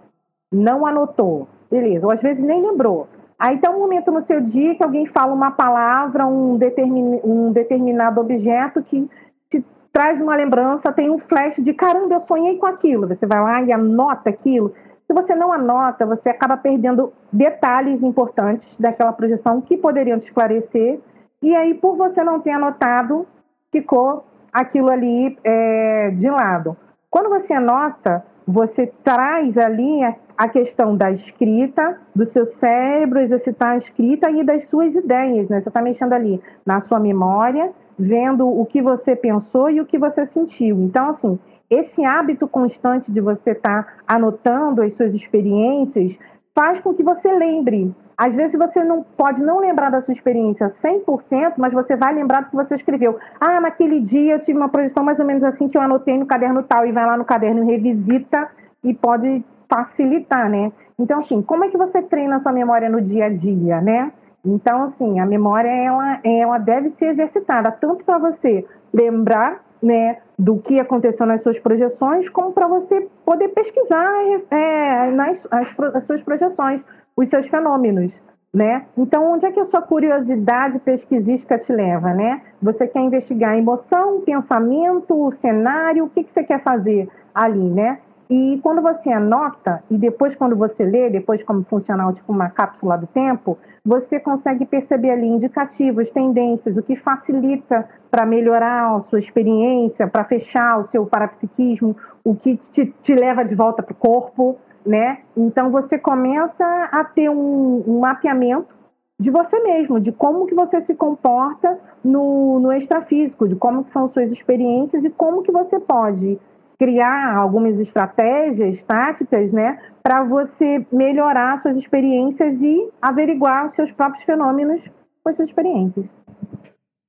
não 0.52 0.86
anotou, 0.86 1.48
beleza, 1.70 2.06
ou 2.06 2.12
às 2.12 2.22
vezes 2.22 2.44
nem 2.44 2.66
lembrou. 2.66 3.08
Aí 3.38 3.60
tem 3.60 3.70
um 3.70 3.80
momento 3.80 4.12
no 4.12 4.26
seu 4.26 4.42
dia 4.42 4.76
que 4.76 4.84
alguém 4.84 5.06
fala 5.08 5.34
uma 5.34 5.52
palavra, 5.52 6.26
um, 6.26 6.58
determin, 6.58 7.20
um 7.24 7.52
determinado 7.52 8.20
objeto 8.20 8.82
que 8.82 9.08
te 9.52 9.64
traz 9.92 10.20
uma 10.20 10.36
lembrança, 10.36 10.92
tem 10.92 11.12
um 11.12 11.20
flash 11.20 11.58
de 11.58 11.74
caramba, 11.74 12.16
eu 12.16 12.22
sonhei 12.22 12.58
com 12.58 12.66
aquilo. 12.66 13.08
Você 13.08 13.26
vai 13.28 13.42
lá 13.42 13.62
e 13.62 13.72
anota 13.72 14.30
aquilo. 14.30 14.74
Se 15.08 15.14
você 15.14 15.36
não 15.36 15.54
anota, 15.54 16.06
você 16.06 16.30
acaba 16.30 16.58
perdendo 16.58 17.14
detalhes 17.32 18.02
importantes 18.02 18.68
daquela 18.80 19.14
projeção 19.14 19.62
que 19.62 19.78
poderiam 19.78 20.20
te 20.20 20.28
esclarecer. 20.28 21.00
E 21.42 21.56
aí, 21.56 21.76
por 21.76 21.96
você 21.96 22.24
não 22.24 22.40
ter 22.40 22.52
anotado, 22.52 23.28
ficou 23.72 24.26
aquilo 24.52 24.90
ali 24.90 25.38
é, 25.44 26.12
de 26.12 26.30
lado. 26.30 26.76
Quando 27.10 27.30
você 27.30 27.54
anota, 27.54 28.26
você 28.48 28.88
traz 29.04 29.58
ali 29.58 30.04
a, 30.04 30.16
a, 30.38 30.48
questão 30.48 30.96
da 30.96 31.12
escrita, 31.12 32.00
do 32.16 32.26
seu 32.26 32.46
cérebro 32.58 33.20
exercitar 33.20 33.72
a 33.72 33.78
escrita 33.78 34.30
e 34.30 34.44
das 34.44 34.68
suas 34.70 34.94
ideias, 34.94 35.50
né? 35.50 35.62
Você 35.62 35.70
está 35.70 35.82
mexendo 35.82 36.14
ali 36.14 36.42
na 36.66 36.82
sua 36.82 37.00
memória, 37.00 37.72
vendo 37.98 38.48
o 38.48 38.66
que 38.66 38.82
você 38.82 39.16
pensou 39.16 39.70
e 39.70 39.82
o 39.82 39.86
que 39.86 39.98
você 39.98 40.26
sentiu. 40.28 40.78
Então, 40.78 41.10
assim, 41.10 41.40
esse 41.70 42.04
hábito 42.06 42.48
constante 42.48 43.12
de 43.12 43.20
você 43.20 43.52
estar 43.52 43.84
tá 43.84 43.94
anotando 44.08 44.82
as 44.82 44.94
suas 44.96 45.14
experiências 45.14 46.16
faz 46.54 46.80
com 46.80 46.94
que 46.94 47.04
você 47.04 47.32
lembre. 47.34 47.94
Às 48.18 48.34
vezes 48.34 48.58
você 48.58 48.82
não 48.82 49.04
pode 49.04 49.42
não 49.42 49.60
lembrar 49.60 49.90
da 49.90 50.02
sua 50.02 50.14
experiência 50.14 50.74
100%, 50.82 51.56
mas 51.58 51.74
você 51.74 51.98
vai 51.98 52.14
lembrar 52.14 52.44
do 52.44 52.50
que 52.50 52.56
você 52.56 52.76
escreveu. 52.76 53.20
Ah, 53.40 53.60
naquele 53.60 54.00
dia 54.00 54.36
eu 54.36 54.40
tive 54.40 54.58
uma 54.58 54.70
projeção 54.70 55.04
mais 55.04 55.20
ou 55.20 55.26
menos 55.26 55.44
assim 55.44 55.68
que 55.68 55.78
eu 55.78 55.82
anotei 55.82 56.18
no 56.18 56.26
caderno 56.26 56.64
tal 56.64 56.86
e 56.86 56.94
vai 56.94 57.06
lá 57.06 57.18
no 57.18 57.26
caderno 57.26 57.64
e 57.64 57.68
revisita 57.68 58.48
e 58.82 58.94
pode 58.94 59.44
facilitar, 59.70 60.50
né? 60.50 60.72
Então, 60.98 61.20
assim, 61.20 61.42
como 61.42 61.66
é 61.66 61.70
que 61.70 61.78
você 61.78 62.02
treina 62.04 62.38
a 62.38 62.40
sua 62.40 62.54
memória 62.54 62.90
no 62.90 63.02
dia 63.02 63.26
a 63.26 63.30
dia, 63.30 63.82
né? 63.82 64.14
Então, 64.46 64.84
assim, 64.84 65.20
a 65.20 65.26
memória 65.26 65.70
ela, 65.70 66.20
ela 66.24 66.58
deve 66.58 66.92
ser 66.92 67.08
exercitada 67.08 67.70
tanto 67.72 68.06
para 68.06 68.18
você 68.18 68.66
lembrar 68.94 69.65
né, 69.82 70.18
do 70.38 70.60
que 70.60 70.80
aconteceu 70.80 71.26
nas 71.26 71.42
suas 71.42 71.60
projeções, 71.60 72.28
como 72.30 72.52
para 72.52 72.68
você 72.68 73.08
poder 73.26 73.50
pesquisar 73.50 74.12
é, 74.52 75.12
nas 75.12 75.40
as, 75.52 75.80
as 75.96 76.06
suas 76.06 76.22
projeções, 76.24 76.82
os 77.16 77.30
seus 77.30 77.48
fenômenos. 77.48 78.12
Né? 78.54 78.86
Então, 78.98 79.34
onde 79.34 79.46
é 79.46 79.52
que 79.52 79.60
a 79.60 79.66
sua 79.66 79.82
curiosidade 79.82 80.80
pesquisística 80.80 81.60
te 81.60 81.74
leva? 81.74 82.14
Né? 82.14 82.42
Você 82.62 82.88
quer 82.88 83.02
investigar 83.02 83.52
a 83.52 83.58
emoção, 83.58 84.18
o 84.18 84.22
pensamento, 84.22 85.14
o 85.14 85.34
cenário, 85.42 86.06
o 86.06 86.10
que, 86.10 86.24
que 86.24 86.32
você 86.32 86.42
quer 86.42 86.64
fazer 86.64 87.10
ali, 87.34 87.70
né? 87.70 88.00
E 88.30 88.60
quando 88.64 88.82
você 88.82 89.12
anota, 89.12 89.84
e 89.90 89.98
depois 89.98 90.36
quando 90.36 90.56
você 90.56 90.84
lê, 90.84 91.10
depois 91.10 91.44
como 91.44 91.64
funcional, 91.64 92.12
tipo 92.14 92.32
uma 92.32 92.50
cápsula 92.50 92.98
do 92.98 93.06
tempo, 93.06 93.58
você 93.86 94.20
consegue 94.20 94.66
perceber 94.66 95.12
ali 95.12 95.28
indicativos, 95.28 96.10
tendências, 96.10 96.76
o 96.76 96.82
que 96.82 96.96
facilita 96.96 97.88
para 98.10 98.26
melhorar 98.26 98.96
a 98.96 99.02
sua 99.10 99.20
experiência, 99.20 100.08
para 100.08 100.24
fechar 100.24 100.80
o 100.80 100.88
seu 100.88 101.06
parapsiquismo, 101.06 101.96
o 102.24 102.36
que 102.36 102.58
te, 102.58 102.88
te 103.04 103.14
leva 103.14 103.46
de 103.46 103.54
volta 103.54 103.84
para 103.84 103.94
o 103.94 103.96
corpo, 103.96 104.58
né? 104.84 105.20
Então 105.38 105.70
você 105.70 106.00
começa 106.00 106.66
a 106.92 107.04
ter 107.04 107.30
um, 107.30 107.84
um, 107.88 108.00
mapeamento 108.00 108.74
de 109.20 109.30
você 109.30 109.60
mesmo, 109.60 110.00
de 110.00 110.12
como 110.12 110.48
que 110.48 110.56
você 110.56 110.82
se 110.82 110.96
comporta 110.96 111.78
no, 112.04 112.60
no 112.60 112.74
extrafísico, 112.74 113.48
de 113.48 113.56
como 113.56 113.84
que 113.84 113.92
são 113.92 114.10
suas 114.10 114.32
experiências 114.32 115.04
e 115.04 115.10
como 115.12 115.44
que 115.44 115.52
você 115.52 115.80
pode 115.80 116.40
criar 116.78 117.36
algumas 117.36 117.80
estratégias, 117.80 118.82
táticas, 118.84 119.52
né, 119.52 119.80
para 120.04 120.24
você 120.24 120.86
melhorar 120.92 121.62
suas 121.62 121.78
experiências 121.78 122.62
e 122.62 122.90
averiguar 123.02 123.74
seus 123.76 123.92
próprios 123.92 124.24
fenômenos 124.26 124.82
com 125.24 125.30
as 125.30 125.36
suas 125.36 125.50
experiências. 125.50 126.06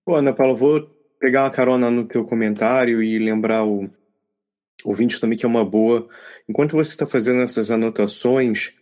Pô, 0.04 0.14
Ana 0.14 0.32
Paula, 0.32 0.54
vou 0.54 0.88
pegar 1.18 1.44
uma 1.44 1.50
carona 1.50 1.90
no 1.90 2.04
teu 2.04 2.24
comentário 2.24 3.02
e 3.02 3.18
lembrar 3.18 3.64
o 3.64 3.90
ouvinte 4.84 5.20
também 5.20 5.36
que 5.36 5.44
é 5.44 5.48
uma 5.48 5.64
boa. 5.64 6.06
Enquanto 6.48 6.76
você 6.76 6.90
está 6.90 7.06
fazendo 7.06 7.42
essas 7.42 7.70
anotações, 7.70 8.78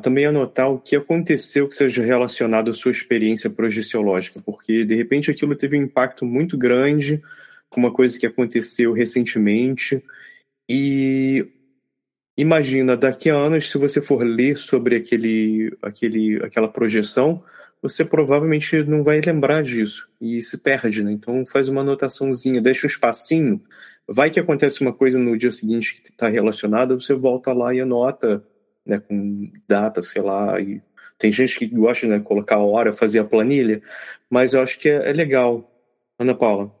também 0.00 0.26
anotar 0.26 0.70
o 0.70 0.78
que 0.78 0.94
aconteceu 0.94 1.68
que 1.68 1.74
seja 1.74 2.04
relacionado 2.04 2.70
à 2.70 2.74
sua 2.74 2.92
experiência 2.92 3.50
projeciológica, 3.50 4.40
porque 4.44 4.84
de 4.84 4.94
repente 4.94 5.30
aquilo 5.30 5.56
teve 5.56 5.76
um 5.76 5.82
impacto 5.82 6.24
muito 6.24 6.56
grande 6.56 7.20
uma 7.76 7.92
coisa 7.92 8.18
que 8.18 8.26
aconteceu 8.26 8.92
recentemente. 8.92 10.02
E 10.68 11.46
imagina, 12.36 12.96
daqui 12.96 13.30
a 13.30 13.34
anos, 13.34 13.70
se 13.70 13.78
você 13.78 14.00
for 14.00 14.22
ler 14.22 14.56
sobre 14.58 14.96
aquele, 14.96 15.76
aquele, 15.82 16.42
aquela 16.44 16.68
projeção, 16.68 17.42
você 17.80 18.04
provavelmente 18.04 18.82
não 18.84 19.02
vai 19.02 19.20
lembrar 19.20 19.62
disso 19.62 20.08
e 20.20 20.42
se 20.42 20.58
perde, 20.58 21.02
né? 21.02 21.12
Então 21.12 21.46
faz 21.46 21.68
uma 21.68 21.82
anotaçãozinha, 21.82 22.60
deixa 22.60 22.86
um 22.86 22.90
espacinho. 22.90 23.60
Vai 24.06 24.30
que 24.30 24.40
acontece 24.40 24.80
uma 24.80 24.92
coisa 24.92 25.18
no 25.18 25.36
dia 25.36 25.52
seguinte 25.52 26.00
que 26.02 26.10
está 26.10 26.28
relacionada, 26.28 26.94
você 26.94 27.14
volta 27.14 27.52
lá 27.52 27.74
e 27.74 27.80
anota, 27.80 28.42
né, 28.84 28.98
com 28.98 29.52
data, 29.68 30.02
sei 30.02 30.22
lá. 30.22 30.60
E 30.60 30.82
tem 31.18 31.30
gente 31.30 31.58
que 31.58 31.66
gosta 31.66 32.06
de 32.06 32.12
né, 32.12 32.20
colocar 32.20 32.56
a 32.56 32.64
hora, 32.64 32.92
fazer 32.92 33.20
a 33.20 33.24
planilha, 33.24 33.82
mas 34.30 34.54
eu 34.54 34.62
acho 34.62 34.78
que 34.80 34.88
é, 34.88 35.10
é 35.10 35.12
legal. 35.12 35.70
Ana 36.18 36.34
Paula. 36.34 36.77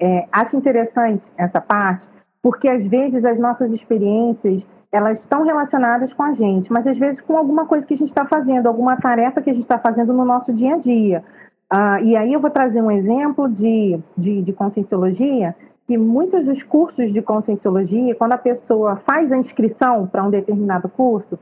É, 0.00 0.26
acho 0.32 0.56
interessante 0.56 1.22
essa 1.36 1.60
parte, 1.60 2.06
porque 2.42 2.68
às 2.68 2.84
vezes 2.86 3.22
as 3.24 3.38
nossas 3.38 3.70
experiências 3.70 4.62
elas 4.90 5.20
estão 5.20 5.44
relacionadas 5.44 6.12
com 6.12 6.22
a 6.22 6.32
gente, 6.32 6.72
mas 6.72 6.86
às 6.86 6.98
vezes 6.98 7.20
com 7.20 7.36
alguma 7.36 7.66
coisa 7.66 7.86
que 7.86 7.94
a 7.94 7.96
gente 7.96 8.08
está 8.08 8.24
fazendo, 8.24 8.66
alguma 8.66 8.96
tarefa 8.96 9.40
que 9.40 9.50
a 9.50 9.52
gente 9.52 9.62
está 9.62 9.78
fazendo 9.78 10.12
no 10.12 10.24
nosso 10.24 10.52
dia 10.52 10.74
a 10.74 10.78
dia. 10.78 11.24
Ah, 11.70 12.00
e 12.00 12.16
aí 12.16 12.32
eu 12.32 12.40
vou 12.40 12.50
trazer 12.50 12.82
um 12.82 12.90
exemplo 12.90 13.48
de, 13.48 14.00
de, 14.16 14.42
de 14.42 14.52
conscienciologia, 14.52 15.54
que 15.86 15.96
muitos 15.96 16.44
dos 16.44 16.62
cursos 16.64 17.12
de 17.12 17.22
conscienciologia, 17.22 18.14
quando 18.16 18.32
a 18.32 18.38
pessoa 18.38 18.96
faz 19.06 19.30
a 19.30 19.36
inscrição 19.36 20.08
para 20.08 20.24
um 20.24 20.30
determinado 20.30 20.88
curso, 20.88 21.38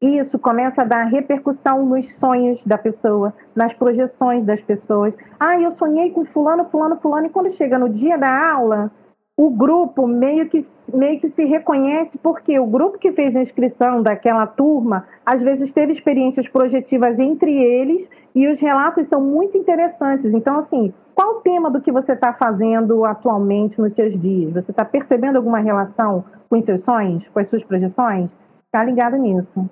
isso 0.00 0.38
começa 0.38 0.82
a 0.82 0.84
dar 0.84 1.04
repercussão 1.04 1.84
nos 1.84 2.08
sonhos 2.18 2.60
da 2.64 2.78
pessoa, 2.78 3.34
nas 3.54 3.72
projeções 3.74 4.44
das 4.44 4.60
pessoas. 4.60 5.12
Ah, 5.40 5.60
eu 5.60 5.72
sonhei 5.72 6.10
com 6.10 6.24
fulano, 6.26 6.66
fulano, 6.66 6.96
fulano, 6.96 7.26
e 7.26 7.30
quando 7.30 7.52
chega 7.52 7.78
no 7.78 7.88
dia 7.88 8.16
da 8.16 8.52
aula, 8.52 8.92
o 9.36 9.50
grupo 9.50 10.06
meio 10.06 10.48
que, 10.48 10.64
meio 10.92 11.20
que 11.20 11.30
se 11.30 11.44
reconhece, 11.44 12.16
porque 12.18 12.58
o 12.58 12.66
grupo 12.66 12.98
que 12.98 13.12
fez 13.12 13.34
a 13.34 13.42
inscrição 13.42 14.02
daquela 14.02 14.46
turma, 14.46 15.04
às 15.26 15.42
vezes 15.42 15.72
teve 15.72 15.92
experiências 15.92 16.48
projetivas 16.48 17.18
entre 17.18 17.52
eles, 17.56 18.08
e 18.34 18.46
os 18.46 18.60
relatos 18.60 19.08
são 19.08 19.20
muito 19.20 19.56
interessantes. 19.58 20.32
Então, 20.32 20.60
assim, 20.60 20.92
qual 21.14 21.38
o 21.38 21.40
tema 21.40 21.70
do 21.70 21.80
que 21.80 21.90
você 21.90 22.12
está 22.12 22.32
fazendo 22.32 23.04
atualmente 23.04 23.80
nos 23.80 23.94
seus 23.94 24.20
dias? 24.20 24.52
Você 24.54 24.70
está 24.70 24.84
percebendo 24.84 25.36
alguma 25.36 25.58
relação 25.58 26.24
com 26.48 26.56
os 26.56 26.64
seus 26.64 26.82
sonhos, 26.82 27.26
com 27.28 27.40
as 27.40 27.48
suas 27.48 27.64
projeções? 27.64 28.30
Está 28.66 28.84
ligado 28.84 29.16
nisso. 29.16 29.68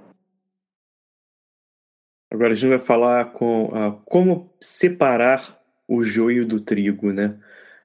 Agora 2.30 2.52
a 2.52 2.54
gente 2.54 2.70
vai 2.70 2.78
falar 2.78 3.32
com 3.32 3.66
uh, 3.66 4.00
como 4.04 4.50
separar 4.60 5.58
o 5.88 6.02
joio 6.02 6.46
do 6.46 6.60
trigo, 6.60 7.12
né? 7.12 7.38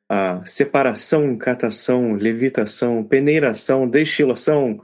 A 0.09 0.43
separação, 0.45 1.37
catação, 1.37 2.13
levitação, 2.13 3.03
peneiração, 3.03 3.87
destilação, 3.87 4.79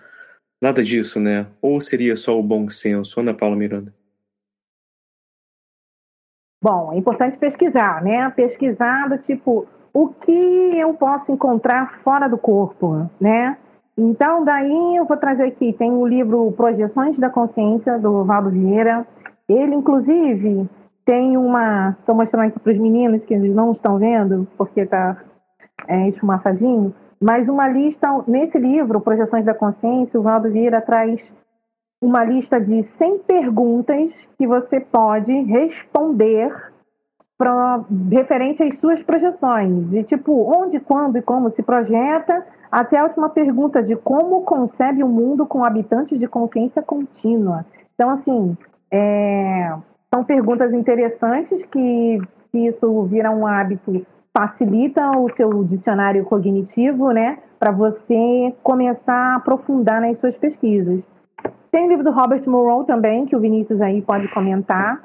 nada 0.61 0.83
disso, 0.83 1.19
né? 1.19 1.47
Ou 1.61 1.81
seria 1.81 2.15
só 2.15 2.39
o 2.39 2.43
bom 2.43 2.69
senso? 2.69 3.19
Ana 3.19 3.33
Paula 3.33 3.55
Miranda. 3.55 3.93
Bom, 6.63 6.93
é 6.93 6.97
importante 6.97 7.37
pesquisar, 7.37 8.03
né? 8.03 8.29
Pesquisar 8.31 9.09
do 9.09 9.17
tipo, 9.19 9.67
o 9.93 10.09
que 10.09 10.31
eu 10.31 10.93
posso 10.93 11.31
encontrar 11.31 11.99
fora 12.03 12.27
do 12.27 12.37
corpo, 12.37 13.09
né? 13.19 13.57
Então, 13.97 14.43
daí 14.45 14.95
eu 14.95 15.05
vou 15.05 15.17
trazer 15.17 15.45
aqui, 15.45 15.73
tem 15.73 15.91
o 15.91 16.05
livro 16.05 16.51
Projeções 16.51 17.17
da 17.17 17.31
Consciência, 17.31 17.97
do 17.97 18.23
Valdo 18.23 18.51
Vieira, 18.51 19.07
ele, 19.47 19.75
inclusive, 19.75 20.69
tem 21.05 21.37
uma. 21.37 21.95
Estou 21.99 22.15
mostrando 22.15 22.49
aqui 22.49 22.59
para 22.59 22.73
os 22.73 22.79
meninos 22.79 23.23
que 23.23 23.33
eles 23.33 23.55
não 23.55 23.71
estão 23.71 23.97
vendo, 23.97 24.47
porque 24.57 24.81
está 24.81 25.17
é, 25.87 26.09
esfumaçadinho, 26.09 26.93
mas 27.19 27.47
uma 27.47 27.67
lista, 27.67 28.23
nesse 28.27 28.57
livro, 28.57 29.01
Projeções 29.01 29.45
da 29.45 29.53
Consciência, 29.53 30.19
o 30.19 30.23
Valdo 30.23 30.51
Vieira 30.51 30.81
traz 30.81 31.21
uma 32.01 32.23
lista 32.23 32.59
de 32.59 32.83
100 32.83 33.19
perguntas 33.19 34.13
que 34.37 34.45
você 34.45 34.79
pode 34.79 35.31
responder 35.43 36.53
referente 38.11 38.63
às 38.63 38.79
suas 38.79 39.01
projeções. 39.01 39.89
De 39.89 40.03
tipo, 40.03 40.51
onde, 40.55 40.79
quando 40.79 41.17
e 41.17 41.21
como 41.21 41.51
se 41.51 41.63
projeta, 41.63 42.45
até 42.71 42.99
a 42.99 43.03
última 43.03 43.29
pergunta 43.29 43.81
de 43.81 43.95
como 43.95 44.41
concebe 44.41 45.03
o 45.03 45.07
mundo 45.07 45.45
com 45.45 45.63
habitantes 45.63 46.19
de 46.19 46.27
consciência 46.27 46.81
contínua. 46.81 47.65
Então, 47.95 48.09
assim, 48.11 48.57
é, 48.91 49.73
são 50.13 50.23
perguntas 50.23 50.73
interessantes 50.73 51.65
que, 51.65 52.21
que 52.51 52.67
isso 52.67 53.03
vira 53.03 53.31
um 53.31 53.45
hábito, 53.45 54.05
facilita 54.35 55.11
o 55.17 55.29
seu 55.35 55.63
dicionário 55.63 56.23
cognitivo, 56.25 57.11
né? 57.11 57.39
Para 57.59 57.71
você 57.71 58.55
começar 58.63 59.33
a 59.33 59.35
aprofundar 59.37 60.01
nas 60.01 60.19
suas 60.19 60.37
pesquisas. 60.37 61.01
Tem 61.71 61.85
o 61.85 61.89
livro 61.89 62.03
do 62.03 62.11
Robert 62.11 62.47
Monroe 62.47 62.85
também, 62.85 63.25
que 63.25 63.35
o 63.35 63.39
Vinícius 63.39 63.81
aí 63.81 64.01
pode 64.01 64.27
comentar. 64.29 65.01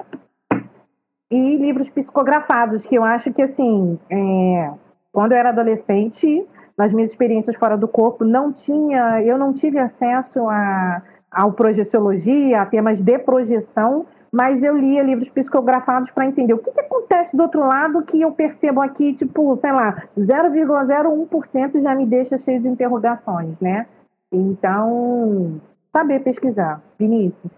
E 1.31 1.57
livros 1.57 1.89
psicografados, 1.89 2.85
que 2.85 2.95
eu 2.95 3.03
acho 3.03 3.33
que, 3.33 3.41
assim, 3.41 3.99
é, 4.09 4.71
quando 5.11 5.31
eu 5.31 5.37
era 5.37 5.49
adolescente, 5.49 6.47
nas 6.77 6.93
minhas 6.93 7.11
experiências 7.11 7.55
fora 7.57 7.75
do 7.75 7.87
corpo, 7.87 8.23
não 8.23 8.53
tinha, 8.53 9.21
eu 9.23 9.37
não 9.37 9.53
tive 9.53 9.79
acesso 9.79 10.47
a 10.47 11.01
ao 11.33 11.53
projeciologia, 11.53 12.61
a 12.61 12.65
temas 12.65 12.99
de 12.99 13.19
projeção, 13.19 14.05
mas 14.31 14.63
eu 14.63 14.75
lia 14.77 15.03
livros 15.03 15.29
psicografados 15.29 16.09
para 16.11 16.25
entender 16.25 16.53
o 16.53 16.57
que, 16.57 16.71
que, 16.71 16.79
acontece 16.79 17.37
do 17.37 17.43
outro 17.43 17.59
lado 17.59 18.01
que 18.03 18.21
eu 18.21 18.31
percebo 18.31 18.81
aqui, 18.81 19.13
tipo, 19.13 19.57
sei 19.61 19.71
lá, 19.71 20.03
0,01% 20.17 21.81
já 21.81 21.95
me 21.95 22.05
deixa 22.05 22.39
cheio 22.39 22.59
de 22.59 22.67
interrogações, 22.67 23.55
né? 23.61 23.85
Então, 24.31 25.61
saber 25.95 26.21
pesquisar. 26.21 26.81
Vinícius. 26.97 27.51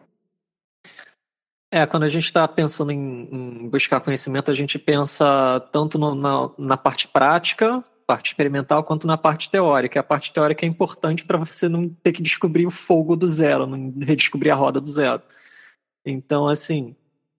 É, 1.72 1.86
quando 1.86 2.04
a 2.04 2.10
gente 2.10 2.26
está 2.26 2.48
pensando 2.48 2.92
em, 2.92 3.28
em, 3.32 3.70
buscar 3.70 4.00
conhecimento, 4.00 4.52
a 4.52 4.54
gente 4.54 4.78
pensa 4.78 5.60
tanto 5.72 5.98
no, 5.98 6.14
na, 6.14 6.50
na, 6.58 6.78
parte 6.78 7.08
prática, 7.08 7.84
parte 8.06 8.28
experimental, 8.28 8.84
quanto 8.84 9.08
na 9.08 9.18
parte 9.18 9.50
teórica. 9.50 10.00
A 10.00 10.04
parte 10.04 10.32
teórica 10.32 10.66
é 10.66 10.70
importante 10.70 11.26
para 11.26 11.38
você 11.38 11.68
não 11.68 11.90
ter 11.90 12.12
que 12.12 12.22
descobrir 12.22 12.66
o 12.66 12.72
fogo 12.72 13.16
do 13.16 13.28
zero, 13.28 13.66
não 13.66 13.94
redescobrir 14.00 14.52
a 14.52 14.56
roda 14.56 14.80
do 14.80 14.90
zero. 14.90 15.22
Então, 16.06 16.48
assim, 16.48 16.96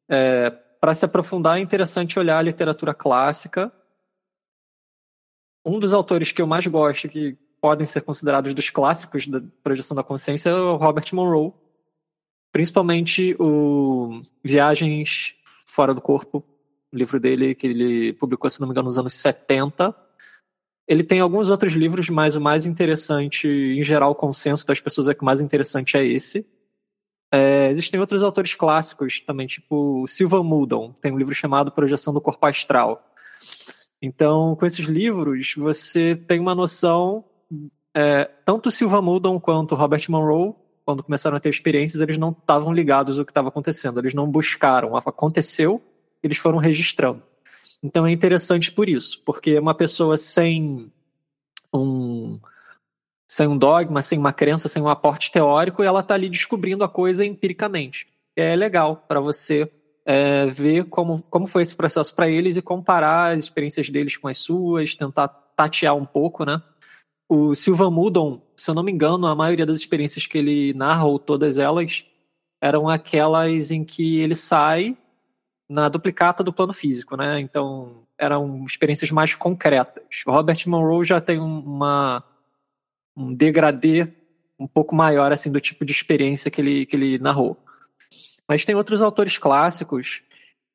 é, 0.09 0.51
para 0.51 0.95
se 0.95 1.05
aprofundar, 1.05 1.59
é 1.59 1.61
interessante 1.61 2.19
olhar 2.19 2.39
a 2.39 2.43
literatura 2.43 2.93
clássica. 2.93 3.73
Um 5.65 5.79
dos 5.79 5.93
autores 5.93 6.33
que 6.33 6.43
eu 6.43 6.47
mais 6.47 6.67
gosto, 6.67 7.09
que 7.09 7.37
podem 7.61 7.87
ser 7.87 8.03
considerados 8.03 8.55
dos 8.55 8.71
clássicos 8.71 9.27
da 9.27 9.43
projeção 9.63 9.95
da 9.95 10.03
consciência, 10.03 10.51
é 10.51 10.55
o 10.55 10.77
Robert 10.77 11.07
Monroe. 11.13 11.53
Principalmente 12.53 13.37
o 13.39 14.21
Viagens 14.43 15.35
Fora 15.65 15.93
do 15.93 16.01
Corpo, 16.01 16.45
livro 16.93 17.21
dele 17.21 17.55
que 17.55 17.67
ele 17.67 18.13
publicou, 18.15 18.49
se 18.49 18.61
não 18.61 18.67
me 18.67 18.73
engano, 18.73 18.87
nos 18.87 18.99
anos 18.99 19.15
70. 19.15 20.06
Ele 20.89 21.03
tem 21.03 21.21
alguns 21.21 21.51
outros 21.51 21.73
livros, 21.73 22.09
mas 22.09 22.37
o 22.37 22.41
mais 22.41 22.65
interessante, 22.65 23.49
em 23.49 23.83
geral, 23.83 24.13
o 24.13 24.15
consenso 24.15 24.67
das 24.67 24.81
pessoas 24.81 25.09
é 25.09 25.15
que 25.15 25.23
o 25.23 25.25
mais 25.25 25.41
interessante 25.41 25.97
é 25.97 26.07
esse. 26.07 26.47
É, 27.33 27.69
existem 27.71 27.99
outros 27.99 28.23
autores 28.23 28.55
clássicos 28.55 29.21
também, 29.21 29.47
tipo 29.49 30.07
Silva 30.07 30.43
Muldon, 30.43 30.93
tem 31.01 31.13
um 31.13 31.19
livro 31.19 31.35
chamado 31.35 31.73
Projeção 31.73 32.15
do 32.15 32.21
Corpo 32.21 32.47
Astral. 32.47 33.03
Então, 34.01 34.55
com 34.55 34.65
esses 34.65 34.87
livros, 34.87 35.55
você 35.57 36.15
tem 36.15 36.39
uma 36.39 36.55
noção. 36.55 37.25
É, 37.95 38.25
tanto 38.45 38.71
Silva 38.71 39.03
Muldon 39.03 39.41
quanto 39.41 39.75
Robert 39.75 40.05
Monroe, 40.09 40.55
quando 40.85 41.03
começaram 41.03 41.37
a 41.37 41.41
ter 41.41 41.49
experiências, 41.49 42.01
eles 42.01 42.17
não 42.17 42.31
estavam 42.31 42.73
ligados 42.73 43.19
ao 43.19 43.25
que 43.25 43.33
estava 43.33 43.49
acontecendo, 43.49 43.99
eles 43.99 44.15
não 44.15 44.31
buscaram. 44.31 44.97
Aconteceu, 44.97 45.83
eles 46.23 46.39
foram 46.39 46.59
registrando. 46.59 47.23
Então 47.83 48.07
é 48.07 48.11
interessante 48.11 48.73
por 48.73 48.89
isso, 48.89 49.23
porque 49.25 49.59
uma 49.59 49.75
pessoa 49.75 50.19
sem 50.19 50.91
um 51.73 52.39
sem 53.29 53.47
um 53.49 53.59
dogma, 53.59 54.03
sem 54.03 54.19
uma 54.19 54.33
crença, 54.33 54.69
sem 54.69 54.81
um 54.81 54.89
aporte 54.89 55.33
teórico, 55.33 55.83
ela 55.83 56.01
está 56.01 56.15
ali 56.15 56.29
descobrindo 56.29 56.85
a 56.85 56.89
coisa 56.89 57.25
empiricamente. 57.25 58.07
É 58.37 58.55
legal 58.55 59.05
para 59.09 59.19
você 59.19 59.71
é, 60.05 60.47
ver 60.47 60.85
como, 60.85 61.21
como 61.23 61.49
foi 61.49 61.63
esse 61.63 61.75
processo 61.75 62.15
para 62.15 62.29
eles 62.29 62.57
e 62.57 62.63
comparar 62.63 63.33
as 63.33 63.41
experiências 63.41 63.91
deles 63.91 64.17
com 64.17 64.29
as 64.29 64.39
suas, 64.39 64.95
tentar 64.95 65.27
tatear 65.27 65.97
um 65.97 66.07
pouco, 66.07 66.45
né? 66.45 66.63
O 67.29 67.57
Silva 67.57 67.91
Mudon, 67.91 68.41
se 68.57 68.71
eu 68.71 68.75
não 68.75 68.85
me 68.85 68.93
engano, 68.93 69.27
a 69.27 69.35
maioria 69.35 69.67
das 69.67 69.81
experiências 69.81 70.27
que 70.27 70.39
ele 70.39 70.73
narra, 70.75 71.07
ou 71.07 71.19
todas 71.19 71.59
elas, 71.59 72.05
eram 72.63 72.89
aquelas 72.89 73.73
em 73.73 73.85
que 73.85 74.21
ele 74.21 74.37
sai 74.37 74.97
na 75.69 75.89
duplicata 75.89 76.43
do 76.43 76.53
plano 76.53 76.73
físico, 76.73 77.17
né? 77.17 77.41
Então 77.41 78.05
eram 78.19 78.65
experiências 78.65 79.11
mais 79.11 79.35
concretas. 79.35 80.05
O 80.27 80.31
Robert 80.31 80.59
Monroe 80.67 81.05
já 81.05 81.21
tem 81.21 81.39
uma 81.39 82.23
um 83.17 83.35
degradê 83.35 84.09
um 84.59 84.67
pouco 84.67 84.95
maior 84.95 85.33
assim 85.33 85.51
do 85.51 85.61
tipo 85.61 85.85
de 85.85 85.93
experiência 85.93 86.51
que 86.51 86.61
ele 86.61 86.87
que 86.87 86.97
ele 86.97 87.19
narrou. 87.19 87.57
Mas 88.49 88.65
tem 88.65 88.75
outros 88.75 89.03
autores 89.03 89.39
clássicos. 89.39 90.23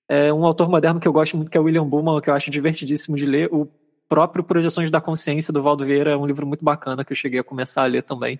É, 0.10 0.34
um 0.34 0.46
autor 0.46 0.70
moderno 0.70 1.00
que 1.00 1.08
eu 1.08 1.14
gosto 1.14 1.38
muito 1.38 1.50
que 1.50 1.58
é 1.58 1.62
William 1.62 1.88
Bullman, 1.88 2.20
que 2.20 2.30
eu 2.30 2.34
acho 2.34 2.52
divertidíssimo 2.52 3.16
de 3.16 3.26
ler. 3.26 3.48
O 3.52 3.66
próprio 4.10 4.44
Projeções 4.44 4.92
da 4.92 5.00
Consciência 5.00 5.54
do 5.54 5.64
Valdo 5.64 5.86
Vieira 5.86 6.12
é 6.12 6.18
um 6.18 6.26
livro 6.26 6.46
muito 6.46 6.66
bacana 6.66 7.06
que 7.06 7.14
eu 7.14 7.16
cheguei 7.16 7.40
a 7.40 7.44
começar 7.44 7.84
a 7.84 7.86
ler 7.86 8.04
também. 8.04 8.38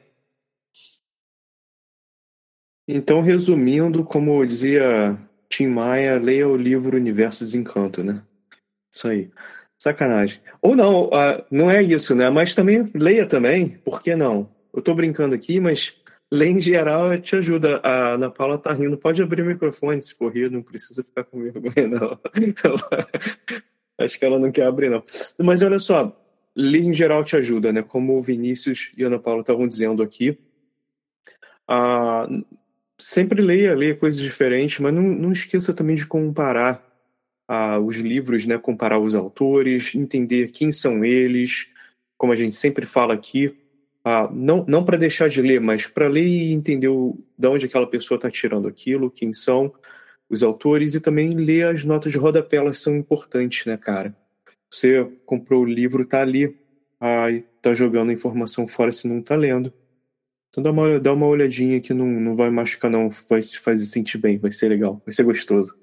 Então, 2.86 3.22
resumindo, 3.22 4.04
como 4.04 4.46
dizia 4.46 5.18
Tim 5.52 5.68
Maia, 5.68 6.18
leia 6.18 6.48
o 6.48 6.56
livro 6.56 6.96
Universo 6.96 7.44
Desencanto, 7.44 8.02
né? 8.04 8.24
Isso 8.92 9.08
aí. 9.08 9.30
Sacanagem. 9.78 10.42
Ou 10.62 10.76
não, 10.76 11.08
uh, 11.08 11.44
não 11.52 11.70
é 11.70 11.84
isso, 11.84 12.16
né? 12.16 12.30
Mas 12.30 12.56
também 12.56 12.90
leia 12.96 13.26
também, 13.26 13.68
por 13.84 14.02
que 14.02 14.16
não? 14.16 14.50
Eu 14.74 14.82
tô 14.82 14.94
brincando 14.96 15.36
aqui, 15.36 15.60
mas 15.60 15.98
ler 16.32 16.48
em 16.48 16.62
geral 16.62 17.18
te 17.20 17.36
ajuda. 17.36 17.82
A 17.84 18.14
Ana 18.14 18.30
Paula 18.30 18.58
tá 18.58 18.72
rindo. 18.72 18.98
Pode 18.98 19.22
abrir 19.22 19.42
o 19.42 19.46
microfone 19.46 20.02
se 20.02 20.14
for 20.16 20.32
rir, 20.32 20.50
não 20.50 20.62
precisa 20.62 21.04
ficar 21.04 21.26
com 21.26 21.42
vergonha, 21.42 21.88
não. 21.88 22.20
Acho 24.00 24.18
que 24.18 24.26
ela 24.26 24.40
não 24.40 24.52
quer 24.52 24.68
abrir, 24.68 24.90
não. 24.90 25.04
Mas 25.38 25.62
olha 25.62 25.80
só, 25.80 26.18
ler 26.56 26.84
em 26.84 26.94
geral 26.94 27.24
te 27.24 27.36
ajuda, 27.36 27.74
né? 27.74 27.82
Como 27.82 28.18
o 28.18 28.22
Vinícius 28.22 28.94
e 28.98 29.04
Ana 29.04 29.20
Paula 29.20 29.42
estavam 29.42 29.68
dizendo 29.68 30.02
aqui. 30.02 30.40
Uh, 31.70 32.46
sempre 33.02 33.42
leia, 33.42 33.76
leia 33.76 33.96
coisas 33.96 34.22
diferentes, 34.22 34.80
mas 34.80 34.94
não, 34.94 35.02
não 35.02 35.32
esqueça 35.32 35.74
também 35.74 35.96
de 35.96 36.06
comparar 36.06 36.86
ah, 37.48 37.80
os 37.80 37.98
livros, 37.98 38.46
né, 38.46 38.58
comparar 38.58 39.00
os 39.00 39.16
autores, 39.16 39.96
entender 39.96 40.52
quem 40.52 40.72
são 40.72 41.04
eles, 41.04 41.74
como 42.18 42.32
a 42.32 42.36
gente 42.36 42.56
sempre 42.56 42.86
fala 42.86 43.14
aqui, 43.14 43.58
ah, 44.06 44.30
não, 44.32 44.64
não 44.68 44.86
para 44.86 44.98
deixar 44.98 45.28
de 45.28 45.42
ler, 45.42 45.60
mas 45.60 45.88
para 45.88 46.08
ler 46.08 46.26
e 46.26 46.52
entender 46.52 46.88
o, 46.88 47.18
de 47.38 47.48
onde 47.48 47.66
aquela 47.66 47.88
pessoa 47.88 48.16
está 48.16 48.30
tirando 48.30 48.68
aquilo, 48.68 49.12
quem 49.12 49.34
são 49.34 49.74
os 50.30 50.44
autores, 50.44 50.96
e 50.96 51.02
também 51.02 51.32
ler 51.32 51.68
as 51.68 51.84
notas 51.84 52.12
de 52.12 52.18
rodapé, 52.18 52.58
elas 52.58 52.78
são 52.78 52.96
importantes, 52.96 53.66
né, 53.66 53.76
cara? 53.76 54.16
Você 54.70 55.06
comprou 55.26 55.64
o 55.64 55.66
livro, 55.66 56.06
tá 56.06 56.22
ali, 56.22 56.56
ah, 57.00 57.30
e 57.30 57.42
tá 57.62 57.74
jogando 57.74 58.12
a 58.12 58.14
informação 58.14 58.68
fora 58.68 58.92
se 58.92 59.08
não 59.08 59.22
tá 59.22 59.36
lendo. 59.36 59.74
Então 60.52 60.62
dá 60.62 60.72
uma, 60.72 61.00
dá 61.00 61.14
uma 61.14 61.28
olhadinha 61.28 61.80
que 61.80 61.94
não, 61.94 62.06
não 62.06 62.36
vai 62.36 62.50
machucar, 62.50 62.92
não. 62.92 63.10
Vai 63.30 63.42
te 63.42 63.58
fazer 63.58 63.86
sentir 63.86 64.18
bem, 64.18 64.38
vai 64.38 64.52
ser 64.52 64.68
legal, 64.68 65.02
vai 65.06 65.14
ser 65.14 65.24
gostoso. 65.24 65.78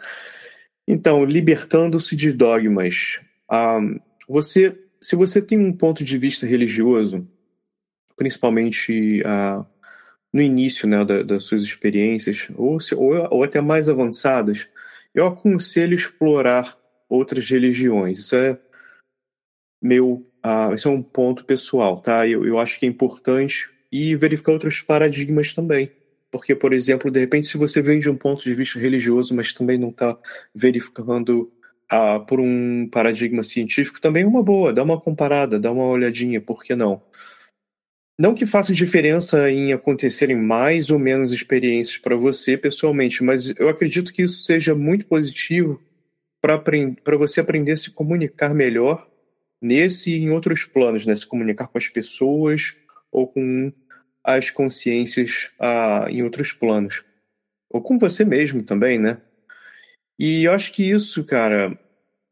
Então, 0.87 1.25
libertando-se 1.25 2.15
de 2.15 2.33
dogmas. 2.33 3.21
Ah, 3.49 3.81
você, 4.29 4.79
se 5.01 5.17
você 5.17 5.41
tem 5.41 5.59
um 5.59 5.73
ponto 5.73 6.05
de 6.05 6.19
vista 6.19 6.47
religioso, 6.47 7.27
principalmente 8.15 9.23
ah, 9.25 9.65
no 10.33 10.43
início 10.43 10.87
né, 10.87 11.03
da, 11.05 11.23
das 11.23 11.45
suas 11.45 11.63
experiências, 11.63 12.49
ou, 12.55 12.79
se, 12.79 12.95
ou, 12.95 13.15
ou 13.31 13.43
até 13.43 13.61
mais 13.61 13.89
avançadas, 13.89 14.69
eu 15.15 15.27
aconselho 15.27 15.95
explorar 15.95 16.77
outras 17.09 17.49
religiões. 17.49 18.19
Isso 18.19 18.37
é 18.37 18.59
meu, 19.81 20.27
ah, 20.43 20.73
isso 20.75 20.89
é 20.89 20.91
um 20.91 21.03
ponto 21.03 21.45
pessoal, 21.45 22.01
tá? 22.01 22.27
Eu, 22.29 22.45
eu 22.45 22.59
acho 22.59 22.79
que 22.79 22.85
é 22.85 22.89
importante 22.89 23.78
e 23.91 24.15
verificar 24.17 24.53
outros 24.53 24.81
paradigmas 24.81 25.55
também. 25.55 25.91
Porque, 26.31 26.55
por 26.55 26.73
exemplo, 26.73 27.11
de 27.11 27.21
repente, 27.21 27.47
se 27.47 27.57
você 27.57 27.81
vem 27.81 27.99
de 27.99 28.11
um 28.11 28.17
ponto 28.17 28.43
de 28.43 28.55
vista 28.55 28.79
religioso, 28.79 29.35
mas 29.35 29.55
também 29.55 29.79
não 29.79 29.89
está 29.89 30.17
verificando 30.55 31.51
ah, 31.91 32.21
por 32.21 32.39
um 32.39 32.89
paradigma 32.91 33.43
científico, 33.43 34.01
também 34.01 34.25
é 34.25 34.27
uma 34.27 34.43
boa. 34.43 34.73
Dá 34.73 34.83
uma 34.83 35.01
comparada, 35.01 35.59
dá 35.59 35.73
uma 35.73 35.87
olhadinha, 35.87 36.41
por 36.41 36.63
que 36.63 36.75
não? 36.75 37.03
Não 38.21 38.35
que 38.35 38.45
faça 38.45 38.75
diferença 38.75 39.49
em 39.51 39.73
acontecerem 39.73 40.37
mais 40.37 40.91
ou 40.91 40.99
menos 40.99 41.33
experiências 41.33 41.97
para 41.99 42.17
você 42.17 42.57
pessoalmente, 42.57 43.23
mas 43.23 43.55
eu 43.59 43.69
acredito 43.69 44.13
que 44.13 44.23
isso 44.23 44.43
seja 44.43 44.75
muito 44.75 45.07
positivo 45.07 45.81
para 46.41 47.17
você 47.17 47.41
aprender 47.41 47.73
a 47.73 47.77
se 47.77 47.93
comunicar 47.93 48.53
melhor 48.53 49.09
nesse 49.63 50.13
e 50.13 50.19
em 50.19 50.31
outros 50.31 50.65
planos, 50.65 51.07
né? 51.07 51.15
Se 51.15 51.27
comunicar 51.27 51.69
com 51.69 51.79
as 51.79 51.89
pessoas, 51.89 52.77
ou 53.13 53.27
com 53.27 53.73
as 54.23 54.51
consciências 54.51 55.51
ah, 55.59 56.07
em 56.09 56.23
outros 56.23 56.53
planos. 56.53 57.05
Ou 57.71 57.81
com 57.81 57.99
você 57.99 58.25
mesmo 58.25 58.63
também, 58.63 58.99
né? 58.99 59.19
E 60.19 60.45
eu 60.45 60.53
acho 60.53 60.73
que 60.73 60.91
isso, 60.91 61.25
cara, 61.25 61.79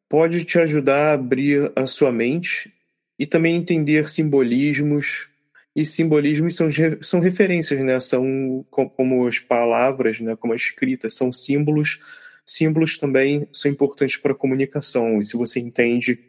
pode 0.09 0.45
te 0.45 0.59
ajudar 0.59 1.11
a 1.11 1.13
abrir 1.13 1.71
a 1.77 1.87
sua 1.87 2.11
mente 2.13 2.73
e 3.19 3.27
também 3.27 3.57
entender 3.57 4.09
simbolismos. 4.09 5.29
E 5.75 5.85
simbolismos 5.85 6.57
são, 6.57 6.69
são 7.03 7.21
referências, 7.21 7.81
né? 7.81 8.01
São 8.01 8.65
como 8.71 9.27
as 9.27 9.39
palavras, 9.39 10.21
né? 10.21 10.35
como 10.37 10.53
a 10.53 10.57
escrita, 10.57 11.09
são 11.09 11.33
símbolos. 11.33 12.03
Símbolos 12.45 12.97
também 12.97 13.47
são 13.53 13.71
importantes 13.71 14.17
para 14.17 14.33
a 14.33 14.37
comunicação. 14.37 15.21
E 15.21 15.27
se 15.27 15.37
você 15.37 15.61
entende, 15.61 16.25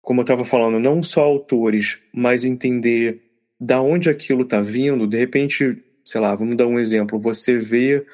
como 0.00 0.20
eu 0.20 0.22
estava 0.22 0.44
falando, 0.44 0.78
não 0.78 1.02
só 1.02 1.22
autores, 1.22 2.04
mas 2.12 2.44
entender 2.44 3.31
da 3.62 3.80
onde 3.80 4.10
aquilo 4.10 4.42
está 4.42 4.60
vindo, 4.60 5.06
de 5.06 5.16
repente, 5.16 5.80
sei 6.04 6.20
lá, 6.20 6.34
vamos 6.34 6.56
dar 6.56 6.66
um 6.66 6.80
exemplo, 6.80 7.20
você 7.20 7.58
vê 7.58 8.04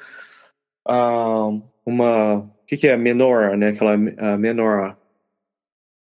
uh, 0.87 1.59
uma. 1.83 2.37
O 2.37 2.65
que, 2.67 2.77
que 2.77 2.87
é 2.87 2.95
menor, 2.95 3.57
né? 3.57 3.69
Aquela 3.69 3.95
uh, 3.95 4.37
menor. 4.37 4.95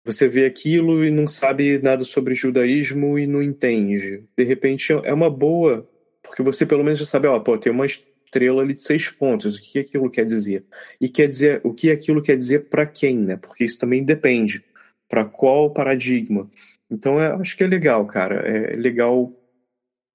Você 0.06 0.28
vê 0.28 0.46
aquilo 0.46 1.06
e 1.06 1.12
não 1.12 1.26
sabe 1.26 1.80
nada 1.80 2.04
sobre 2.04 2.36
judaísmo 2.36 3.18
e 3.18 3.26
não 3.26 3.42
entende. 3.42 4.26
De 4.38 4.44
repente 4.44 4.92
é 4.92 5.14
uma 5.14 5.30
boa, 5.30 5.90
porque 6.22 6.44
você 6.44 6.66
pelo 6.66 6.84
menos 6.84 7.00
já 7.00 7.06
sabe, 7.06 7.28
ó, 7.28 7.40
pô, 7.40 7.58
tem 7.58 7.72
uma 7.72 7.86
estrela 7.86 8.62
ali 8.62 8.74
de 8.74 8.82
seis 8.82 9.10
pontos. 9.10 9.56
O 9.56 9.62
que 9.62 9.80
aquilo 9.80 10.10
quer 10.10 10.26
dizer? 10.26 10.66
E 11.00 11.08
quer 11.08 11.30
dizer 11.30 11.62
o 11.64 11.74
que 11.74 11.92
aquilo 11.92 12.22
quer 12.22 12.36
dizer 12.36 12.68
para 12.70 12.86
quem, 12.86 13.18
né? 13.18 13.38
Porque 13.38 13.64
isso 13.64 13.80
também 13.80 14.04
depende. 14.04 14.62
Para 15.08 15.24
qual 15.24 15.72
paradigma? 15.72 16.50
Então, 16.90 17.20
eu 17.20 17.36
acho 17.40 17.56
que 17.56 17.64
é 17.64 17.68
legal, 17.68 18.06
cara. 18.06 18.36
É 18.36 18.76
legal, 18.76 19.32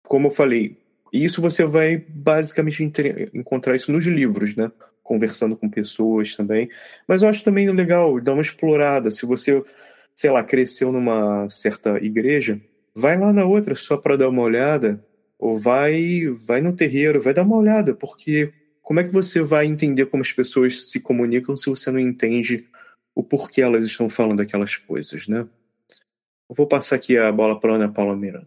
como 0.06 0.28
eu 0.28 0.30
falei, 0.30 0.78
isso 1.12 1.40
você 1.40 1.64
vai 1.64 1.96
basicamente 1.96 2.82
encontrar 3.32 3.76
isso 3.76 3.92
nos 3.92 4.06
livros, 4.06 4.56
né? 4.56 4.70
Conversando 5.02 5.56
com 5.56 5.68
pessoas 5.68 6.34
também. 6.34 6.68
Mas 7.06 7.22
eu 7.22 7.28
acho 7.28 7.44
também 7.44 7.70
legal 7.70 8.20
dar 8.20 8.32
uma 8.32 8.42
explorada. 8.42 9.10
Se 9.10 9.24
você 9.26 9.62
sei 10.14 10.30
lá, 10.30 10.42
cresceu 10.44 10.92
numa 10.92 11.48
certa 11.50 11.98
igreja, 11.98 12.60
vai 12.94 13.18
lá 13.18 13.32
na 13.32 13.44
outra 13.44 13.74
só 13.74 13.96
para 13.96 14.16
dar 14.16 14.28
uma 14.28 14.42
olhada, 14.42 15.04
ou 15.38 15.58
vai, 15.58 16.26
vai 16.28 16.60
no 16.60 16.74
terreiro, 16.74 17.20
vai 17.20 17.34
dar 17.34 17.42
uma 17.42 17.56
olhada, 17.56 17.94
porque 17.94 18.52
como 18.80 19.00
é 19.00 19.04
que 19.04 19.10
você 19.10 19.42
vai 19.42 19.66
entender 19.66 20.06
como 20.06 20.22
as 20.22 20.32
pessoas 20.32 20.90
se 20.90 21.00
comunicam 21.00 21.56
se 21.56 21.68
você 21.68 21.90
não 21.90 21.98
entende 21.98 22.66
o 23.14 23.22
porquê 23.22 23.60
elas 23.60 23.84
estão 23.84 24.08
falando 24.08 24.40
aquelas 24.40 24.76
coisas, 24.76 25.26
né? 25.26 25.46
Eu 26.48 26.54
vou 26.54 26.66
passar 26.66 26.96
aqui 26.96 27.16
a 27.16 27.30
bola 27.32 27.58
para 27.58 27.74
Ana 27.74 27.90
Paula 27.90 28.16
Miranda. 28.16 28.46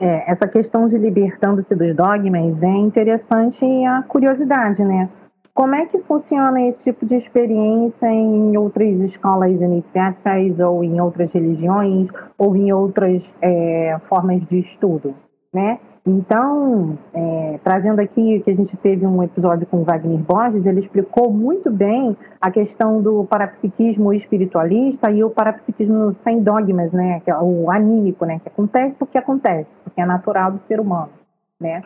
É, 0.00 0.30
essa 0.30 0.46
questão 0.46 0.88
de 0.88 0.96
libertando-se 0.96 1.74
dos 1.74 1.96
dogmas 1.96 2.62
é 2.62 2.68
interessante 2.68 3.64
a 3.84 4.02
curiosidade, 4.04 4.84
né? 4.84 5.10
Como 5.52 5.74
é 5.74 5.86
que 5.86 5.98
funciona 6.04 6.62
esse 6.68 6.84
tipo 6.84 7.04
de 7.04 7.16
experiência 7.16 8.06
em 8.06 8.56
outras 8.56 8.88
escolas 9.00 9.50
iniciáticas 9.60 10.60
ou 10.60 10.84
em 10.84 11.00
outras 11.00 11.32
religiões 11.32 12.08
ou 12.38 12.54
em 12.54 12.72
outras 12.72 13.20
é, 13.42 13.98
formas 14.08 14.40
de 14.46 14.60
estudo, 14.60 15.16
né? 15.52 15.80
Então, 16.08 16.96
é, 17.12 17.60
trazendo 17.62 18.00
aqui 18.00 18.40
que 18.40 18.50
a 18.50 18.54
gente 18.54 18.74
teve 18.78 19.06
um 19.06 19.22
episódio 19.22 19.66
com 19.66 19.82
o 19.82 19.84
Wagner 19.84 20.18
Borges, 20.20 20.64
ele 20.64 20.80
explicou 20.80 21.30
muito 21.30 21.70
bem 21.70 22.16
a 22.40 22.50
questão 22.50 23.02
do 23.02 23.24
parapsiquismo 23.24 24.14
espiritualista 24.14 25.10
e 25.10 25.22
o 25.22 25.28
parapsiquismo 25.28 26.16
sem 26.24 26.42
dogmas, 26.42 26.90
né? 26.92 27.20
É 27.26 27.36
o 27.36 27.70
anímico, 27.70 28.24
né? 28.24 28.38
Que 28.38 28.48
acontece 28.48 28.94
porque 28.98 29.18
acontece, 29.18 29.68
porque 29.84 30.00
é 30.00 30.06
natural 30.06 30.52
do 30.52 30.60
ser 30.66 30.80
humano, 30.80 31.10
né? 31.60 31.82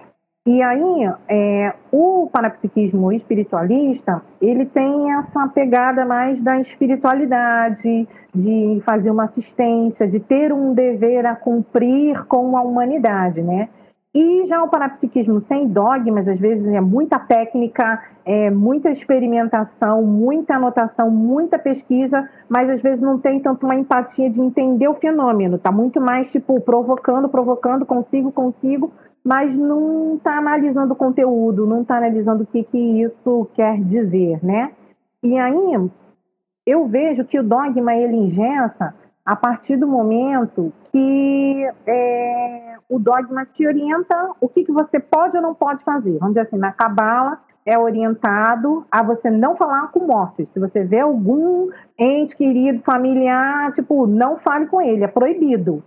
E 0.47 0.63
aí, 0.63 1.11
é, 1.29 1.75
o 1.91 2.29
parapsiquismo 2.33 3.13
espiritualista, 3.13 4.23
ele 4.41 4.67
tem 4.67 5.13
essa 5.15 5.49
pegada 5.49 6.05
mais 6.05 6.41
da 6.41 6.61
espiritualidade, 6.61 8.09
de 8.33 8.83
fazer 8.85 9.11
uma 9.11 9.25
assistência, 9.25 10.07
de 10.07 10.21
ter 10.21 10.53
um 10.53 10.75
dever 10.75 11.27
a 11.27 11.35
cumprir 11.35 12.25
com 12.27 12.57
a 12.57 12.63
humanidade, 12.63 13.43
né? 13.43 13.69
E 14.15 14.47
já 14.47 14.63
o 14.63 14.69
parapsiquismo 14.69 15.41
sem 15.41 15.67
dogmas, 15.69 16.29
às 16.29 16.39
vezes 16.39 16.67
é 16.67 16.81
muita 16.83 17.19
técnica, 17.19 18.03
é 18.27 18.51
muita 18.51 18.91
experimentação, 18.91 20.03
muita 20.03 20.57
anotação, 20.57 21.11
muita 21.11 21.59
pesquisa, 21.59 22.29
mas 22.47 22.69
às 22.69 22.83
vezes 22.83 23.01
não 23.01 23.19
tem 23.19 23.41
tanto 23.41 23.65
uma 23.65 23.75
empatia 23.75 24.29
de 24.29 24.39
entender 24.39 24.87
o 24.87 24.95
fenômeno. 24.95 25.57
Está 25.57 25.73
muito 25.73 25.99
mais 25.99 26.31
tipo 26.31 26.61
provocando, 26.61 27.27
provocando, 27.27 27.87
consigo, 27.87 28.31
consigo, 28.31 28.93
mas 29.25 29.57
não 29.57 30.17
está 30.17 30.37
analisando 30.37 30.93
o 30.93 30.97
conteúdo, 30.97 31.67
não 31.67 31.81
está 31.81 31.97
analisando 31.97 32.43
o 32.43 32.47
que, 32.47 32.65
que 32.65 33.03
isso 33.03 33.49
quer 33.55 33.81
dizer, 33.81 34.45
né? 34.45 34.73
E 35.23 35.39
aí 35.39 35.91
eu 36.67 36.87
vejo 36.87 37.25
que 37.25 37.39
o 37.39 37.43
dogma 37.43 37.95
ele 37.95 38.17
ingessa 38.17 38.95
a 39.25 39.37
partir 39.37 39.77
do 39.77 39.87
momento 39.87 40.71
que 40.91 41.67
é, 41.87 42.72
o 42.93 42.99
dogma 42.99 43.47
te 43.47 43.67
orienta 43.67 44.33
o 44.39 44.49
que, 44.49 44.65
que 44.65 44.73
você 44.73 45.01
pode 45.01 45.35
ou 45.37 45.43
não 45.43 45.55
pode 45.55 45.83
fazer. 45.83 46.19
Vamos 46.19 46.35
dizer 46.35 46.47
assim, 46.47 46.59
na 46.59 46.73
cabala 46.73 47.39
é 47.65 47.79
orientado 47.79 48.85
a 48.91 49.03
você 49.03 49.31
não 49.31 49.57
falar 49.57 49.89
com 49.89 50.07
mortos. 50.07 50.47
Se 50.53 50.61
você 50.61 50.85
vê 50.85 51.01
algum 51.01 51.71
ente 51.99 52.37
querido, 52.37 52.83
familiar, 52.83 53.73
tipo, 53.73 54.07
não 54.07 54.37
fale 54.39 54.67
com 54.67 54.83
ele, 54.83 55.05
é 55.05 55.09
proibido. 55.09 55.83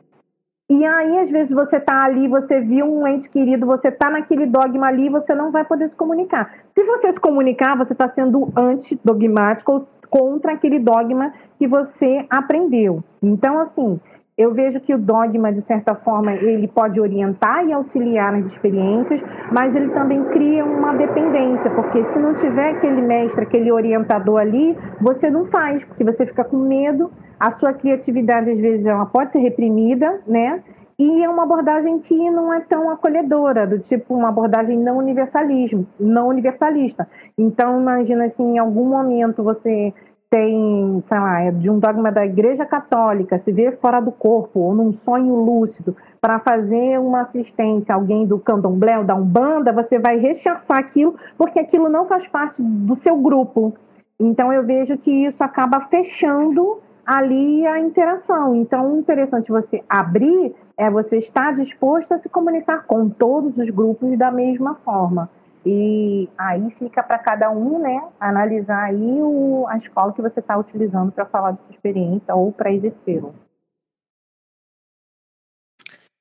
E 0.68 0.84
aí, 0.84 1.20
às 1.20 1.30
vezes, 1.30 1.54
você 1.54 1.78
está 1.78 2.06
ali, 2.06 2.28
você 2.28 2.60
viu 2.60 2.88
um 2.88 3.06
ente 3.06 3.30
querido, 3.30 3.68
você 3.68 3.90
está 3.90 4.10
naquele 4.10 4.48
dogma 4.48 4.88
ali, 4.88 5.10
você 5.10 5.36
não 5.36 5.52
vai 5.52 5.64
poder 5.64 5.90
se 5.90 5.96
comunicar. 5.96 6.56
Se 6.74 6.84
você 6.84 7.14
se 7.14 7.20
comunicar, 7.20 7.78
você 7.78 7.94
está 7.94 8.10
sendo 8.10 8.52
antidogmático 8.58 9.88
contra 10.10 10.54
aquele 10.54 10.80
dogma 10.80 11.34
que 11.60 11.68
você 11.68 12.26
aprendeu. 12.32 13.04
Então, 13.22 13.60
assim, 13.60 14.00
eu 14.38 14.54
vejo 14.54 14.82
que 14.82 14.94
o 14.94 14.98
dogma, 14.98 15.52
de 15.54 15.62
certa 15.62 15.96
forma, 15.96 16.34
ele 16.34 16.68
pode 16.68 17.00
orientar 17.00 17.66
e 17.66 17.72
auxiliar 17.72 18.34
nas 18.34 18.46
experiências, 18.52 19.22
mas 19.52 19.74
ele 19.74 19.90
também 19.92 20.22
cria 20.26 20.66
uma 20.66 20.94
dependência, 20.94 21.72
porque 21.72 22.04
se 22.12 22.20
não 22.20 22.34
tiver 22.36 22.72
aquele 22.72 23.02
mestre, 23.02 23.44
aquele 23.44 23.72
orientador 23.72 24.42
ali, 24.42 24.78
você 25.00 25.30
não 25.30 25.46
faz, 25.46 25.84
porque 25.86 26.04
você 26.04 26.26
fica 26.26 26.44
com 26.44 26.58
medo 26.58 27.10
a 27.40 27.54
sua 27.60 27.74
criatividade, 27.74 28.52
às 28.52 28.60
vezes, 28.60 28.86
ela 28.86 29.06
pode 29.06 29.32
ser 29.32 29.40
reprimida, 29.40 30.22
né? 30.28 30.62
E 30.98 31.24
é 31.24 31.30
uma 31.30 31.44
abordagem 31.44 32.00
que 32.00 32.30
não 32.32 32.54
é 32.54 32.62
tão 32.62 32.90
acolhedora, 32.90 33.68
do 33.68 33.80
tipo 33.80 34.16
uma 34.16 34.30
abordagem 34.30 34.78
não 34.78 34.98
universalismo, 34.98 35.86
não 36.00 36.30
universalista. 36.30 37.08
Então, 37.38 37.82
imagina 37.82 38.30
se 38.30 38.42
em 38.42 38.58
algum 38.58 38.86
momento 38.86 39.44
você 39.44 39.94
tem, 40.30 41.04
sei 41.08 41.20
lá, 41.20 41.42
é 41.42 41.52
de 41.52 41.70
um 41.70 41.80
dogma 41.80 42.12
da 42.12 42.26
Igreja 42.26 42.66
Católica, 42.66 43.40
se 43.40 43.52
vê 43.52 43.72
fora 43.74 44.00
do 44.00 44.12
corpo 44.12 44.60
ou 44.60 44.74
num 44.74 44.94
sonho 45.06 45.36
lúcido 45.36 45.96
para 46.20 46.40
fazer 46.40 47.00
uma 47.00 47.22
assistência 47.22 47.94
a 47.94 47.98
alguém 47.98 48.26
do 48.26 48.40
candomblé 48.40 48.98
ou 48.98 49.04
da 49.04 49.16
Umbanda, 49.16 49.72
você 49.72 50.00
vai 50.00 50.18
rechaçar 50.18 50.78
aquilo 50.78 51.16
porque 51.38 51.60
aquilo 51.60 51.88
não 51.90 52.06
faz 52.06 52.28
parte 52.28 52.62
do 52.62 52.96
seu 52.96 53.16
grupo. 53.18 53.76
Então 54.20 54.52
eu 54.52 54.66
vejo 54.66 54.98
que 54.98 55.12
isso 55.12 55.44
acaba 55.44 55.82
fechando 55.82 56.80
ali 57.06 57.66
a 57.68 57.80
interação. 57.80 58.56
Então, 58.56 58.98
interessante 58.98 59.52
você 59.52 59.84
abrir 59.88 60.56
é 60.78 60.90
você 60.90 61.18
estar 61.18 61.56
disposto 61.56 62.12
a 62.12 62.20
se 62.20 62.28
comunicar 62.28 62.86
com 62.86 63.08
todos 63.10 63.58
os 63.58 63.70
grupos 63.70 64.18
da 64.18 64.32
mesma 64.32 64.76
forma. 64.84 65.30
E 65.66 66.30
aí 66.38 66.70
fica 66.78 67.02
para 67.02 67.18
cada 67.18 67.50
um, 67.50 67.80
né, 67.80 68.08
analisar 68.20 68.84
aí 68.84 69.22
o, 69.22 69.66
a 69.68 69.78
escola 69.78 70.14
que 70.14 70.22
você 70.22 70.40
está 70.40 70.56
utilizando 70.56 71.12
para 71.12 71.26
falar 71.26 71.52
da 71.52 71.58
sua 71.58 71.72
experiência 71.72 72.36
ou 72.36 72.52
para 72.52 72.72
exercê-lo. 72.72 73.34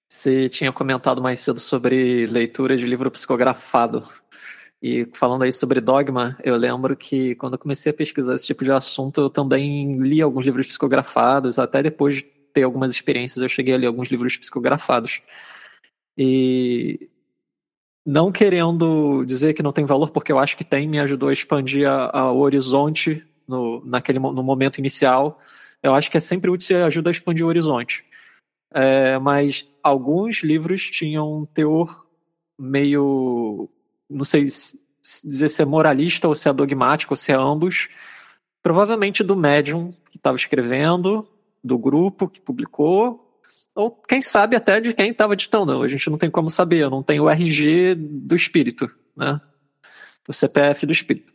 Você 0.09 0.49
tinha 0.49 0.73
comentado 0.73 1.21
mais 1.21 1.41
cedo 1.41 1.61
sobre 1.61 2.27
leitura 2.27 2.77
de 2.77 2.87
livro 2.87 3.11
psicografado. 3.11 4.09
E 4.81 5.07
falando 5.13 5.43
aí 5.43 5.53
sobre 5.53 5.81
dogma, 5.81 6.39
eu 6.43 6.57
lembro 6.57 6.97
que 6.97 7.35
quando 7.35 7.55
eu 7.55 7.59
comecei 7.59 7.91
a 7.91 7.95
pesquisar 7.95 8.37
esse 8.37 8.47
tipo 8.47 8.65
de 8.65 8.73
assunto, 8.73 9.21
eu 9.21 9.29
também 9.29 9.99
li 9.99 10.23
alguns 10.23 10.47
livros 10.47 10.69
psicografados, 10.69 11.59
até 11.59 11.83
depois 11.83 12.17
de 12.17 12.23
ter 12.23 12.63
algumas 12.63 12.93
experiências, 12.93 13.43
eu 13.43 13.49
cheguei 13.49 13.75
a 13.75 13.77
ler 13.77 13.87
alguns 13.89 14.09
livros 14.09 14.37
psicografados. 14.37 15.21
E 16.17 17.11
não 18.05 18.31
querendo 18.31 19.25
dizer 19.25 19.55
que 19.55 19.63
não 19.63 19.73
tem 19.73 19.85
valor, 19.85 20.11
porque 20.11 20.31
eu 20.31 20.39
acho 20.39 20.57
que 20.57 20.65
tem, 20.65 20.89
me 20.89 20.99
ajudou 21.01 21.29
a 21.29 21.33
expandir 21.33 21.89
o 21.89 22.39
horizonte 22.39 23.25
no, 23.49 23.83
naquele, 23.85 24.19
no 24.19 24.43
momento 24.43 24.79
inicial. 24.79 25.39
Eu 25.83 25.95
acho 25.95 26.11
que 26.11 26.17
é 26.17 26.21
sempre 26.21 26.51
útil 26.51 26.79
e 26.79 26.83
ajuda 26.83 27.11
a 27.11 27.13
expandir 27.13 27.45
o 27.45 27.49
horizonte. 27.49 28.05
É, 28.73 29.19
mas 29.19 29.69
alguns 29.83 30.43
livros 30.43 30.83
tinham 30.83 31.41
um 31.41 31.47
teor 31.47 32.05
meio 32.59 33.69
não 34.09 34.25
sei 34.25 34.43
dizer 34.43 35.49
se 35.49 35.63
é 35.63 35.65
moralista 35.65 36.29
ou 36.29 36.35
se 36.35 36.49
é 36.49 36.53
dogmático 36.53 37.13
ou 37.13 37.17
se 37.17 37.33
é 37.33 37.35
ambos, 37.35 37.89
provavelmente 38.63 39.23
do 39.23 39.37
médium 39.37 39.93
que 40.11 40.17
estava 40.17 40.37
escrevendo, 40.37 41.29
do 41.63 41.79
grupo 41.79 42.29
que 42.29 42.41
publicou, 42.41 43.24
ou 43.75 43.91
quem 43.91 44.23
sabe 44.23 44.57
até 44.57 44.81
de 44.81 44.95
quem 44.95 45.11
estava 45.11 45.35
ditando. 45.35 45.83
A 45.83 45.89
gente 45.89 46.09
não 46.09 46.17
tem 46.17 46.31
como 46.31 46.49
saber, 46.49 46.79
eu 46.79 46.91
não 46.91 47.03
tenho 47.03 47.25
o 47.25 47.31
RG 47.31 47.95
do 47.95 48.37
espírito, 48.37 48.89
né? 49.17 49.41
O 50.29 50.33
CPF 50.33 50.87
do 50.87 50.93
espírito. 50.93 51.33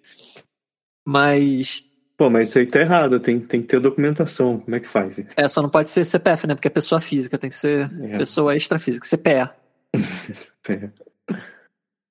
Mas. 1.06 1.84
Pô, 2.18 2.30
mas 2.30 2.50
isso 2.50 2.60
aí 2.60 2.66
tá 2.66 2.80
errado, 2.80 3.20
tem, 3.20 3.40
tem 3.40 3.62
que 3.62 3.68
ter 3.68 3.80
documentação. 3.80 4.60
Como 4.60 4.76
é 4.76 4.80
que 4.80 4.88
faz? 4.88 5.20
É, 5.36 5.48
só 5.48 5.62
não 5.62 5.70
pode 5.70 5.90
ser 5.90 6.06
CPF, 6.06 6.48
né? 6.48 6.56
Porque 6.56 6.68
é 6.68 6.72
pessoa 6.72 7.00
física, 7.00 7.38
tem 7.38 7.50
que 7.50 7.56
ser 7.56 7.90
é. 8.04 8.18
pessoa 8.18 8.56
extrafísica, 8.56 9.08
CPE. 9.08 9.50
CPE. 9.96 10.92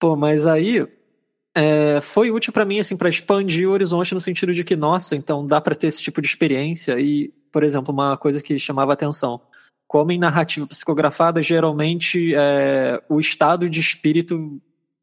Pô, 0.00 0.16
mas 0.16 0.46
aí 0.46 0.86
é, 1.54 2.00
foi 2.00 2.30
útil 2.30 2.52
para 2.52 2.64
mim, 2.64 2.78
assim, 2.78 2.96
para 2.96 3.08
expandir 3.08 3.68
o 3.68 3.72
horizonte 3.72 4.14
no 4.14 4.20
sentido 4.20 4.54
de 4.54 4.62
que, 4.62 4.76
nossa, 4.76 5.16
então 5.16 5.46
dá 5.46 5.60
para 5.60 5.74
ter 5.74 5.88
esse 5.88 6.02
tipo 6.02 6.22
de 6.22 6.28
experiência. 6.28 6.98
E, 7.00 7.34
por 7.50 7.64
exemplo, 7.64 7.92
uma 7.92 8.16
coisa 8.16 8.40
que 8.40 8.58
chamava 8.58 8.92
atenção. 8.92 9.40
Como 9.88 10.12
em 10.12 10.18
narrativa 10.18 10.66
psicografada, 10.66 11.42
geralmente 11.42 12.34
é, 12.34 13.02
o 13.08 13.18
estado 13.18 13.68
de 13.68 13.80
espírito, 13.80 14.60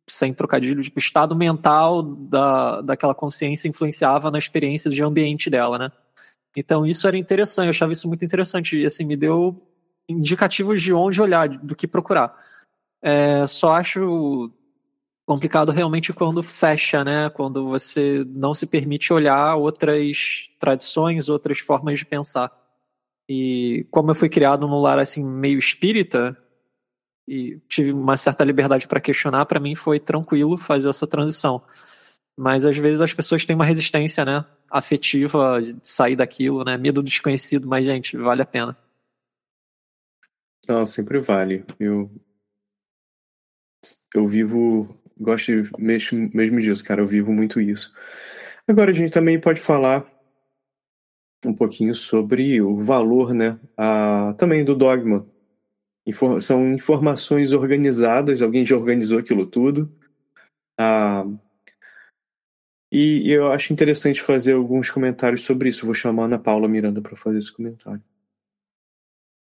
sem 0.08 0.34
trocadilho, 0.34 0.84
tipo, 0.84 0.98
o 0.98 1.00
estado 1.00 1.36
mental 1.36 2.04
da, 2.04 2.82
daquela 2.82 3.16
consciência 3.16 3.68
influenciava 3.68 4.30
na 4.30 4.38
experiência 4.38 4.90
de 4.92 5.04
ambiente 5.04 5.50
dela, 5.50 5.80
né? 5.80 5.92
Então 6.56 6.86
isso 6.86 7.08
era 7.08 7.18
interessante, 7.18 7.66
eu 7.66 7.72
achava 7.72 7.92
isso 7.92 8.08
muito 8.08 8.24
interessante. 8.24 8.78
E 8.78 8.86
assim, 8.86 9.04
me 9.04 9.18
deu 9.18 9.62
indicativos 10.08 10.82
de 10.82 10.94
onde 10.94 11.22
olhar, 11.22 11.50
do 11.50 11.76
que 11.76 11.88
procurar. 11.88 12.38
É, 13.02 13.46
só 13.48 13.76
acho 13.76 14.52
complicado 15.26 15.72
realmente 15.72 16.14
quando 16.14 16.44
fecha, 16.44 17.04
né? 17.04 17.30
Quando 17.32 17.68
você 17.68 18.24
não 18.28 18.54
se 18.54 18.68
permite 18.68 19.12
olhar 19.12 19.56
outras 19.56 20.50
tradições, 20.60 21.28
outras 21.28 21.60
formas 21.60 22.00
de 22.00 22.06
pensar. 22.06 22.52
E 23.28 23.88
como 23.90 24.12
eu 24.12 24.16
fui 24.16 24.30
criado 24.30 24.68
num 24.68 24.80
lar 24.80 25.00
assim 25.00 25.24
meio 25.24 25.58
espírita 25.58 26.38
e 27.28 27.60
tive 27.68 27.92
uma 27.92 28.18
certa 28.18 28.44
liberdade 28.44 28.88
para 28.88 29.02
questionar, 29.02 29.46
para 29.46 29.60
mim 29.60 29.74
foi 29.74 30.00
tranquilo 30.00 30.58
fazer 30.58 30.90
essa 30.90 31.08
transição. 31.08 31.64
Mas 32.38 32.66
às 32.66 32.78
vezes 32.78 33.02
as 33.02 33.14
pessoas 33.14 33.46
têm 33.46 33.56
uma 33.56 33.66
resistência, 33.66 34.24
né? 34.26 34.46
Afetiva 34.70 35.62
de 35.62 35.88
sair 35.88 36.16
daquilo, 36.16 36.64
né? 36.64 36.78
Medo 36.78 37.02
do 37.02 37.08
desconhecido, 37.08 37.68
mas, 37.68 37.86
gente, 37.86 38.18
vale 38.18 38.42
a 38.42 38.46
pena. 38.46 38.78
Não, 40.68 40.86
sempre 40.86 41.20
vale. 41.20 41.64
Eu, 41.80 42.12
eu 44.14 44.28
vivo, 44.28 45.00
gosto 45.18 45.52
mesmo, 45.80 46.30
mesmo 46.34 46.60
disso, 46.60 46.84
cara. 46.84 47.02
Eu 47.02 47.08
vivo 47.08 47.32
muito 47.32 47.62
isso. 47.62 47.94
Agora 48.68 48.92
a 48.92 48.94
gente 48.94 49.12
também 49.12 49.40
pode 49.40 49.62
falar 49.62 50.06
um 51.46 51.54
pouquinho 51.54 51.94
sobre 51.96 52.62
o 52.62 52.84
valor, 52.84 53.34
né? 53.34 53.60
A, 53.78 54.34
também 54.38 54.64
do 54.64 54.76
dogma. 54.76 55.26
São 56.40 56.74
informações 56.74 57.52
organizadas, 57.52 58.42
alguém 58.42 58.66
já 58.66 58.76
organizou 58.76 59.18
aquilo 59.18 59.46
tudo. 59.46 59.90
Ah, 60.78 61.26
e, 62.92 63.28
e 63.28 63.32
eu 63.32 63.52
acho 63.52 63.74
interessante 63.74 64.22
fazer 64.22 64.54
alguns 64.54 64.90
comentários 64.90 65.44
sobre 65.44 65.70
isso. 65.70 65.86
vou 65.86 65.96
chamar 65.96 66.24
a 66.24 66.26
Ana 66.26 66.40
Paula 66.40 66.68
Miranda 66.68 67.02
para 67.02 67.16
fazer 67.16 67.40
esse 67.40 67.52
comentário. 67.52 68.02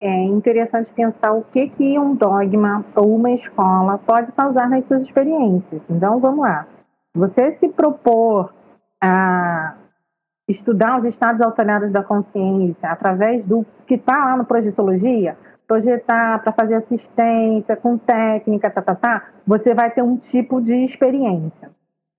É 0.00 0.24
interessante 0.24 0.92
pensar 0.92 1.32
o 1.32 1.44
que, 1.44 1.68
que 1.70 1.98
um 1.98 2.14
dogma 2.14 2.84
ou 2.94 3.16
uma 3.16 3.32
escola 3.32 3.98
pode 3.98 4.32
causar 4.32 4.68
nas 4.68 4.86
suas 4.86 5.02
experiências. 5.02 5.82
Então, 5.88 6.20
vamos 6.20 6.40
lá. 6.40 6.68
Você 7.14 7.52
se 7.54 7.68
propor 7.68 8.54
a 9.00 9.76
estudar 10.48 11.00
os 11.00 11.06
estados 11.06 11.40
alterados 11.40 11.90
da 11.90 12.02
consciência 12.02 12.90
através 12.90 13.44
do 13.44 13.64
que 13.86 13.94
está 13.94 14.16
lá 14.16 14.36
no 14.36 14.44
Projeciologia, 14.44 15.36
projetar 15.66 16.42
para 16.42 16.52
fazer 16.52 16.74
assistência 16.74 17.76
com 17.76 17.96
técnica, 17.96 18.70
tá, 18.70 18.82
tá, 18.82 18.94
tá, 18.94 19.28
você 19.46 19.74
vai 19.74 19.90
ter 19.90 20.02
um 20.02 20.16
tipo 20.16 20.60
de 20.60 20.84
experiência. 20.84 21.70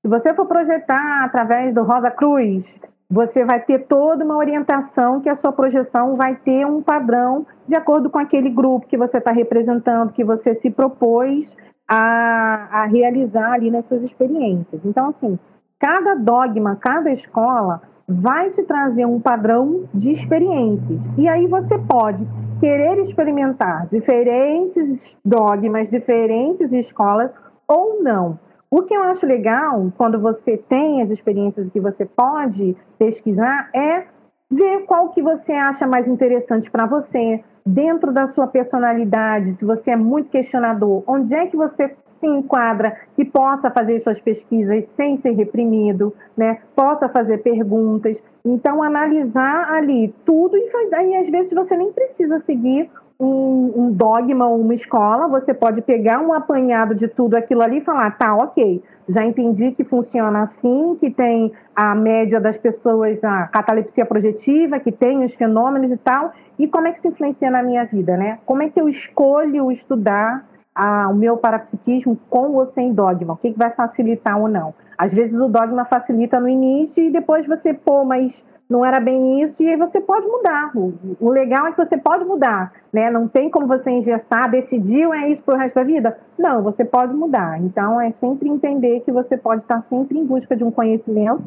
Se 0.02 0.10
você 0.10 0.34
for 0.34 0.46
projetar 0.46 1.24
através 1.24 1.74
do 1.74 1.84
Rosa 1.84 2.12
Cruz, 2.12 2.64
você 3.10 3.46
vai 3.46 3.60
ter 3.60 3.86
toda 3.88 4.26
uma 4.26 4.38
orientação 4.38 5.22
que 5.22 5.30
a 5.30 5.38
sua 5.38 5.52
projeção 5.52 6.16
vai 6.16 6.36
ter 6.36 6.66
um 6.66 6.82
padrão 6.82 7.46
de 7.68 7.76
acordo 7.76 8.10
com 8.10 8.18
aquele 8.18 8.50
grupo 8.50 8.88
que 8.88 8.98
você 8.98 9.18
está 9.18 9.32
representando, 9.32 10.12
que 10.12 10.24
você 10.24 10.56
se 10.56 10.72
propôs 10.72 11.56
a, 11.88 12.82
a 12.82 12.86
realizar 12.86 13.54
ali 13.54 13.70
nas 13.70 13.86
suas 13.86 14.02
experiências. 14.02 14.82
Então, 14.84 15.10
assim, 15.10 15.38
cada 15.80 16.16
dogma, 16.16 16.76
cada 16.76 17.12
escola 17.12 17.82
vai 18.08 18.52
te 18.52 18.64
trazer 18.64 19.06
um 19.06 19.20
padrão 19.20 19.86
de 19.94 20.12
experiências. 20.12 21.00
E 21.18 21.28
aí 21.28 21.48
você 21.48 21.78
pode 21.80 22.26
querer 22.60 23.00
experimentar 23.06 23.88
diferentes 23.88 25.00
dogmas, 25.24 25.90
diferentes 25.90 26.72
escolas 26.72 27.32
ou 27.68 28.02
não. 28.02 28.40
O 28.70 28.84
que 28.84 28.94
eu 28.94 29.04
acho 29.04 29.26
legal 29.26 29.92
quando 29.98 30.20
você 30.20 30.58
tem 30.58 31.02
as 31.02 31.10
experiências 31.10 31.70
que 31.72 31.80
você 31.80 32.06
pode 32.06 32.76
pesquisar 32.98 33.70
é 33.74 34.04
ver 34.50 34.86
qual 34.86 35.10
que 35.10 35.22
você 35.22 35.52
acha 35.54 35.88
mais 35.88 36.08
interessante 36.08 36.70
para 36.70 36.86
você, 36.86 37.44
dentro 37.66 38.14
da 38.14 38.28
sua 38.34 38.48
personalidade, 38.48 39.56
se 39.58 39.66
você 39.66 39.92
é 39.92 39.96
muito 39.96 40.30
questionador, 40.30 41.04
onde 41.08 41.34
é 41.34 41.48
que 41.48 41.58
você 41.58 41.96
se 42.26 42.28
enquadra 42.28 42.98
e 43.18 43.24
possa 43.24 43.70
fazer 43.70 44.02
suas 44.02 44.20
pesquisas 44.20 44.84
sem 44.98 45.18
ser 45.22 45.32
reprimido, 45.32 46.14
né? 46.36 46.58
Possa 46.76 47.08
fazer 47.08 47.38
perguntas. 47.40 48.18
Então, 48.44 48.82
analisar 48.82 49.72
ali 49.74 50.14
tudo 50.26 50.58
e 50.58 50.70
aí 50.94 51.16
às 51.16 51.30
vezes 51.30 51.54
você 51.54 51.78
nem 51.78 51.92
precisa 51.92 52.40
seguir 52.46 52.90
um, 53.20 53.72
um 53.76 53.92
dogma 53.92 54.48
ou 54.48 54.60
uma 54.60 54.76
escola, 54.76 55.28
você 55.28 55.54
pode 55.54 55.82
pegar 55.82 56.20
um 56.20 56.34
apanhado 56.34 56.94
de 56.94 57.08
tudo 57.08 57.36
aquilo 57.36 57.62
ali 57.62 57.78
e 57.78 57.84
falar, 57.84 58.18
tá, 58.18 58.36
ok, 58.36 58.84
já 59.08 59.24
entendi 59.24 59.72
que 59.72 59.86
funciona 59.86 60.44
assim, 60.44 60.98
que 61.00 61.10
tem 61.10 61.54
a 61.74 61.96
média 61.96 62.42
das 62.42 62.58
pessoas, 62.58 63.24
a 63.24 63.48
catalepsia 63.48 64.06
projetiva, 64.06 64.80
que 64.80 64.92
tem 64.92 65.24
os 65.24 65.34
fenômenos 65.34 65.92
e 65.92 65.98
tal, 65.98 66.34
e 66.60 66.68
como 66.68 66.88
é 66.88 66.92
que 66.92 67.00
isso 67.00 67.08
influencia 67.08 67.50
na 67.50 67.64
minha 67.64 67.86
vida, 67.86 68.18
né? 68.18 68.40
Como 68.46 68.62
é 68.62 68.70
que 68.70 68.80
eu 68.80 68.90
escolho 68.90 69.72
estudar 69.72 70.46
a, 70.76 71.08
o 71.10 71.16
meu 71.16 71.38
parapsiquismo 71.38 72.20
com 72.30 72.52
ou 72.52 72.72
sem 72.74 72.94
dogma? 72.94 73.34
O 73.34 73.38
que, 73.38 73.52
que 73.52 73.58
vai 73.58 73.72
facilitar 73.72 74.38
ou 74.38 74.50
não? 74.50 74.74
Às 74.98 75.14
vezes 75.14 75.34
o 75.34 75.48
dogma 75.48 75.86
facilita 75.86 76.40
no 76.40 76.50
início 76.50 77.02
e 77.02 77.12
depois 77.12 77.48
você, 77.48 77.74
pô, 77.74 78.04
mas 78.04 78.34
não 78.70 78.84
era 78.84 79.00
bem 79.00 79.44
isso, 79.44 79.62
e 79.62 79.70
aí 79.70 79.78
você 79.78 80.02
pode 80.02 80.26
mudar. 80.28 80.72
O, 81.20 81.30
legal 81.30 81.68
é 81.68 81.72
que 81.72 81.78
você 81.78 81.98
pode 81.98 82.26
mudar, 82.26 82.74
né? 82.92 83.12
Não 83.12 83.28
tem 83.28 83.50
como 83.50 83.68
você 83.68 83.92
engessar, 83.92 84.50
decidiu 84.50 85.14
é 85.14 85.30
isso 85.30 85.44
pro 85.44 85.56
resto 85.56 85.76
da 85.76 85.84
vida? 85.84 86.18
Não, 86.38 86.64
você 86.64 86.84
pode 86.84 87.14
mudar. 87.14 87.62
Então 87.62 88.02
é 88.02 88.12
sempre 88.20 88.50
entender 88.50 89.02
que 89.02 89.12
você 89.12 89.38
pode 89.38 89.62
estar 89.62 89.84
sempre 89.88 90.18
em 90.18 90.26
busca 90.26 90.56
de 90.56 90.64
um 90.64 90.72
conhecimento, 90.72 91.44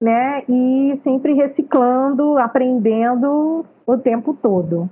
né? 0.00 0.42
E 0.48 0.98
sempre 1.04 1.34
reciclando, 1.34 2.36
aprendendo 2.38 3.64
o 3.86 3.96
tempo 3.96 4.34
todo. 4.34 4.90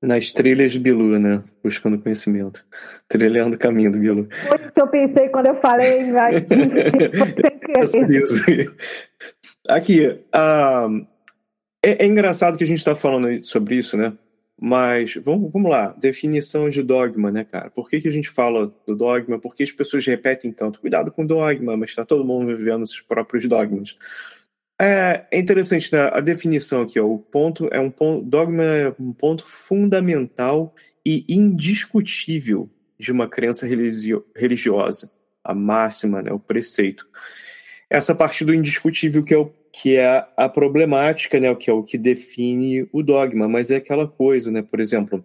Nas 0.00 0.30
trilhas 0.32 0.72
de 0.72 0.78
Bilu, 0.78 1.18
né? 1.18 1.42
Buscando 1.62 1.98
conhecimento. 1.98 2.64
Trilhando 3.08 3.56
o 3.56 3.58
caminho 3.58 3.90
do 3.90 3.98
Bilu. 3.98 4.28
Foi 4.46 4.56
o 4.56 4.72
que 4.72 4.80
eu 4.80 4.86
pensei 4.88 5.28
quando 5.28 5.48
eu 5.48 5.60
falei, 5.60 6.12
vai. 6.12 6.34
Aqui, 9.68 10.06
uh, 10.06 11.06
é, 11.82 12.04
é, 12.04 12.06
engraçado 12.06 12.56
que 12.56 12.64
a 12.64 12.66
gente 12.66 12.78
está 12.78 12.94
falando 12.94 13.44
sobre 13.44 13.76
isso, 13.76 13.96
né? 13.96 14.12
Mas 14.60 15.14
vamos, 15.14 15.52
vamos 15.52 15.70
lá, 15.70 15.94
definição 15.96 16.68
de 16.68 16.82
dogma, 16.82 17.30
né, 17.30 17.44
cara? 17.44 17.70
Por 17.70 17.88
que, 17.88 18.00
que 18.00 18.08
a 18.08 18.10
gente 18.10 18.28
fala 18.28 18.72
do 18.86 18.96
dogma? 18.96 19.38
Por 19.38 19.54
que 19.54 19.62
as 19.62 19.70
pessoas 19.70 20.04
repetem 20.04 20.50
tanto? 20.50 20.80
Cuidado 20.80 21.12
com 21.12 21.24
dogma, 21.24 21.76
mas 21.76 21.90
está 21.90 22.04
todo 22.04 22.24
mundo 22.24 22.56
vivendo 22.56 22.86
seus 22.86 23.00
próprios 23.00 23.46
dogmas. 23.46 23.96
É, 24.80 25.26
é 25.32 25.38
interessante 25.38 25.92
né? 25.92 26.08
a 26.12 26.20
definição 26.20 26.82
aqui, 26.82 27.00
ó, 27.00 27.04
o 27.04 27.18
ponto 27.18 27.68
é 27.72 27.80
um 27.80 27.90
ponto, 27.90 28.24
dogma 28.24 28.62
é 28.62 28.94
um 28.98 29.12
ponto 29.12 29.44
fundamental 29.44 30.72
e 31.04 31.24
indiscutível 31.28 32.70
de 32.98 33.10
uma 33.10 33.28
crença 33.28 33.66
religio, 33.66 34.24
religiosa, 34.36 35.10
a 35.42 35.54
máxima, 35.54 36.22
né, 36.22 36.32
o 36.32 36.38
preceito. 36.38 37.06
Essa 37.90 38.14
parte 38.14 38.44
do 38.44 38.54
indiscutível 38.54 39.24
que 39.24 39.34
é 39.34 39.38
o 39.38 39.52
que 39.70 39.96
é 39.96 40.26
a 40.36 40.48
problemática, 40.48 41.38
né, 41.38 41.50
o 41.50 41.56
que 41.56 41.70
é 41.70 41.72
o 41.72 41.82
que 41.82 41.98
define 41.98 42.88
o 42.92 43.02
dogma, 43.02 43.48
mas 43.48 43.70
é 43.70 43.76
aquela 43.76 44.08
coisa, 44.08 44.50
né, 44.50 44.62
por 44.62 44.80
exemplo, 44.80 45.24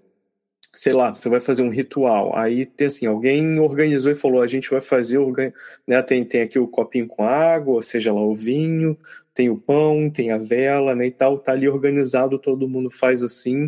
sei 0.74 0.94
lá, 0.94 1.14
você 1.14 1.30
vai 1.30 1.40
fazer 1.40 1.62
um 1.62 1.70
ritual, 1.70 2.36
aí 2.38 2.66
tem 2.66 2.88
assim, 2.88 3.06
alguém 3.06 3.60
organizou 3.60 4.12
e 4.12 4.16
falou, 4.16 4.42
a 4.42 4.48
gente 4.48 4.70
vai 4.70 4.82
fazer, 4.82 5.20
né, 5.88 6.02
tem, 6.02 6.26
tem 6.26 6.42
aqui 6.42 6.60
o 6.60 6.68
copinho 6.68 7.08
com 7.08 7.24
água, 7.24 7.76
ou 7.76 7.82
seja 7.82 8.14
lá, 8.14 8.22
o 8.22 8.36
vinho, 8.36 8.98
tem 9.34 9.50
o 9.50 9.58
pão, 9.58 10.10
tem 10.10 10.32
a 10.32 10.38
vela, 10.38 10.96
né, 10.96 11.08
e 11.08 11.12
tal, 11.12 11.40
tá 11.40 11.52
ali 11.54 11.68
organizado, 11.68 12.38
todo 12.38 12.70
mundo 12.70 12.90
faz 12.90 13.24
assim, 13.24 13.66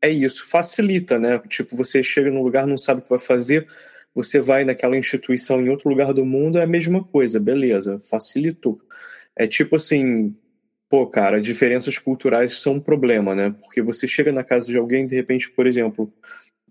é 0.00 0.10
isso, 0.10 0.46
facilita, 0.46 1.18
né, 1.18 1.38
tipo, 1.48 1.74
você 1.74 2.02
chega 2.02 2.30
num 2.30 2.42
lugar, 2.42 2.66
não 2.66 2.76
sabe 2.76 3.00
o 3.00 3.02
que 3.04 3.10
vai 3.10 3.18
fazer, 3.18 3.66
você 4.14 4.40
vai 4.40 4.64
naquela 4.64 4.96
instituição 4.96 5.60
em 5.60 5.68
outro 5.68 5.88
lugar 5.88 6.12
do 6.12 6.24
mundo, 6.24 6.58
é 6.58 6.62
a 6.62 6.66
mesma 6.66 7.02
coisa, 7.04 7.38
beleza, 7.38 7.98
facilitou. 7.98 8.80
É 9.34 9.46
tipo 9.46 9.76
assim, 9.76 10.34
pô, 10.88 11.06
cara, 11.06 11.40
diferenças 11.40 11.98
culturais 11.98 12.60
são 12.60 12.74
um 12.74 12.80
problema, 12.80 13.34
né, 13.34 13.54
porque 13.62 13.80
você 13.80 14.06
chega 14.06 14.32
na 14.32 14.44
casa 14.44 14.66
de 14.66 14.76
alguém, 14.76 15.06
de 15.06 15.14
repente, 15.14 15.50
por 15.50 15.66
exemplo, 15.66 16.12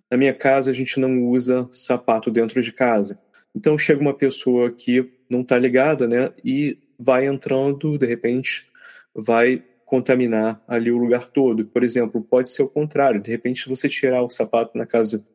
na 0.09 0.17
minha 0.17 0.33
casa 0.33 0.69
a 0.69 0.73
gente 0.73 0.99
não 0.99 1.23
usa 1.25 1.67
sapato 1.71 2.29
dentro 2.29 2.61
de 2.61 2.71
casa, 2.71 3.19
então 3.55 3.77
chega 3.77 4.01
uma 4.01 4.13
pessoa 4.13 4.71
que 4.71 5.11
não 5.27 5.43
tá 5.43 5.57
ligada, 5.57 6.07
né, 6.07 6.31
e 6.43 6.77
vai 6.97 7.25
entrando, 7.25 7.97
de 7.97 8.05
repente, 8.05 8.69
vai 9.13 9.63
contaminar 9.85 10.63
ali 10.67 10.91
o 10.91 10.97
lugar 10.97 11.29
todo. 11.29 11.65
Por 11.65 11.83
exemplo, 11.83 12.21
pode 12.21 12.49
ser 12.49 12.63
o 12.63 12.69
contrário, 12.69 13.21
de 13.21 13.29
repente 13.29 13.69
você 13.69 13.87
tirar 13.87 14.23
o 14.23 14.29
sapato 14.29 14.77
na 14.77 14.85
casa 14.85 15.25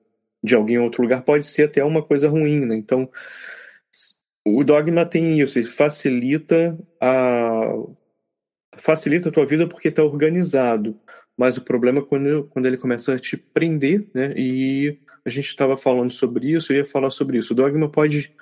de 0.42 0.54
alguém 0.54 0.76
em 0.76 0.80
outro 0.80 1.02
lugar 1.02 1.22
pode 1.22 1.46
ser 1.46 1.64
até 1.64 1.84
uma 1.84 2.02
coisa 2.02 2.28
ruim, 2.28 2.64
né? 2.64 2.74
Então, 2.74 3.08
o 4.44 4.64
dogma 4.64 5.04
tem 5.04 5.40
isso, 5.40 5.58
ele 5.58 5.66
facilita 5.66 6.78
a 7.00 7.74
facilita 8.76 9.28
a 9.28 9.32
tua 9.32 9.44
vida 9.44 9.66
porque 9.66 9.88
está 9.88 10.02
organizado. 10.02 10.98
Mas 11.36 11.56
o 11.56 11.62
problema 11.62 12.00
é 12.00 12.02
quando, 12.02 12.44
quando 12.48 12.66
ele 12.66 12.76
começa 12.76 13.14
a 13.14 13.18
te 13.18 13.36
prender, 13.36 14.08
né? 14.14 14.32
E 14.36 14.98
a 15.24 15.30
gente 15.30 15.46
estava 15.48 15.76
falando 15.76 16.10
sobre 16.10 16.52
isso, 16.52 16.72
eu 16.72 16.78
ia 16.78 16.84
falar 16.84 17.10
sobre 17.10 17.38
isso. 17.38 17.52
O 17.52 17.56
dogma 17.56 17.90
pode 17.90 18.34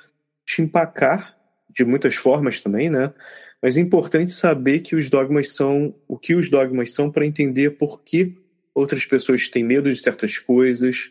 te 0.47 0.63
empacar 0.63 1.38
de 1.71 1.85
muitas 1.85 2.15
formas 2.17 2.63
também, 2.63 2.91
né? 2.91 3.13
Mas 3.61 3.77
é 3.77 3.81
importante 3.81 4.31
saber 4.31 4.81
que 4.81 4.95
os 4.95 5.11
dogmas 5.11 5.55
são 5.55 5.95
o 6.07 6.17
que 6.17 6.35
os 6.35 6.49
dogmas 6.49 6.93
são 6.93 7.11
para 7.11 7.27
entender 7.27 7.71
por 7.71 8.03
que 8.03 8.37
outras 8.75 9.05
pessoas 9.05 9.49
têm 9.49 9.65
medo 9.65 9.93
de 9.93 10.01
certas 10.01 10.39
coisas. 10.39 11.11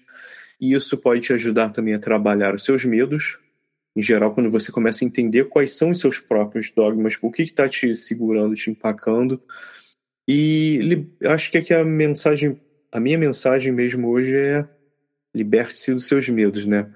E 0.60 0.74
isso 0.74 0.98
pode 0.98 1.22
te 1.22 1.34
ajudar 1.34 1.70
também 1.70 1.94
a 1.94 2.00
trabalhar 2.00 2.56
os 2.56 2.64
seus 2.64 2.86
medos. 2.86 3.40
Em 3.96 4.02
geral, 4.02 4.34
quando 4.34 4.50
você 4.50 4.72
começa 4.72 5.04
a 5.04 5.08
entender 5.08 5.46
quais 5.50 5.74
são 5.74 5.90
os 5.90 6.00
seus 6.00 6.20
próprios 6.20 6.72
dogmas, 6.72 7.18
o 7.22 7.32
que 7.32 7.44
está 7.44 7.68
te 7.68 7.94
segurando, 7.94 8.56
te 8.56 8.70
empacando. 8.70 9.42
E 10.28 11.06
acho 11.24 11.52
que 11.52 11.58
aqui 11.58 11.74
a 11.74 11.84
mensagem, 11.84 12.60
a 12.92 13.00
minha 13.00 13.18
mensagem 13.18 13.72
mesmo 13.72 14.10
hoje 14.10 14.36
é 14.36 14.68
liberte-se 15.34 15.94
dos 15.94 16.08
seus 16.08 16.30
medos, 16.30 16.66
né? 16.66 16.90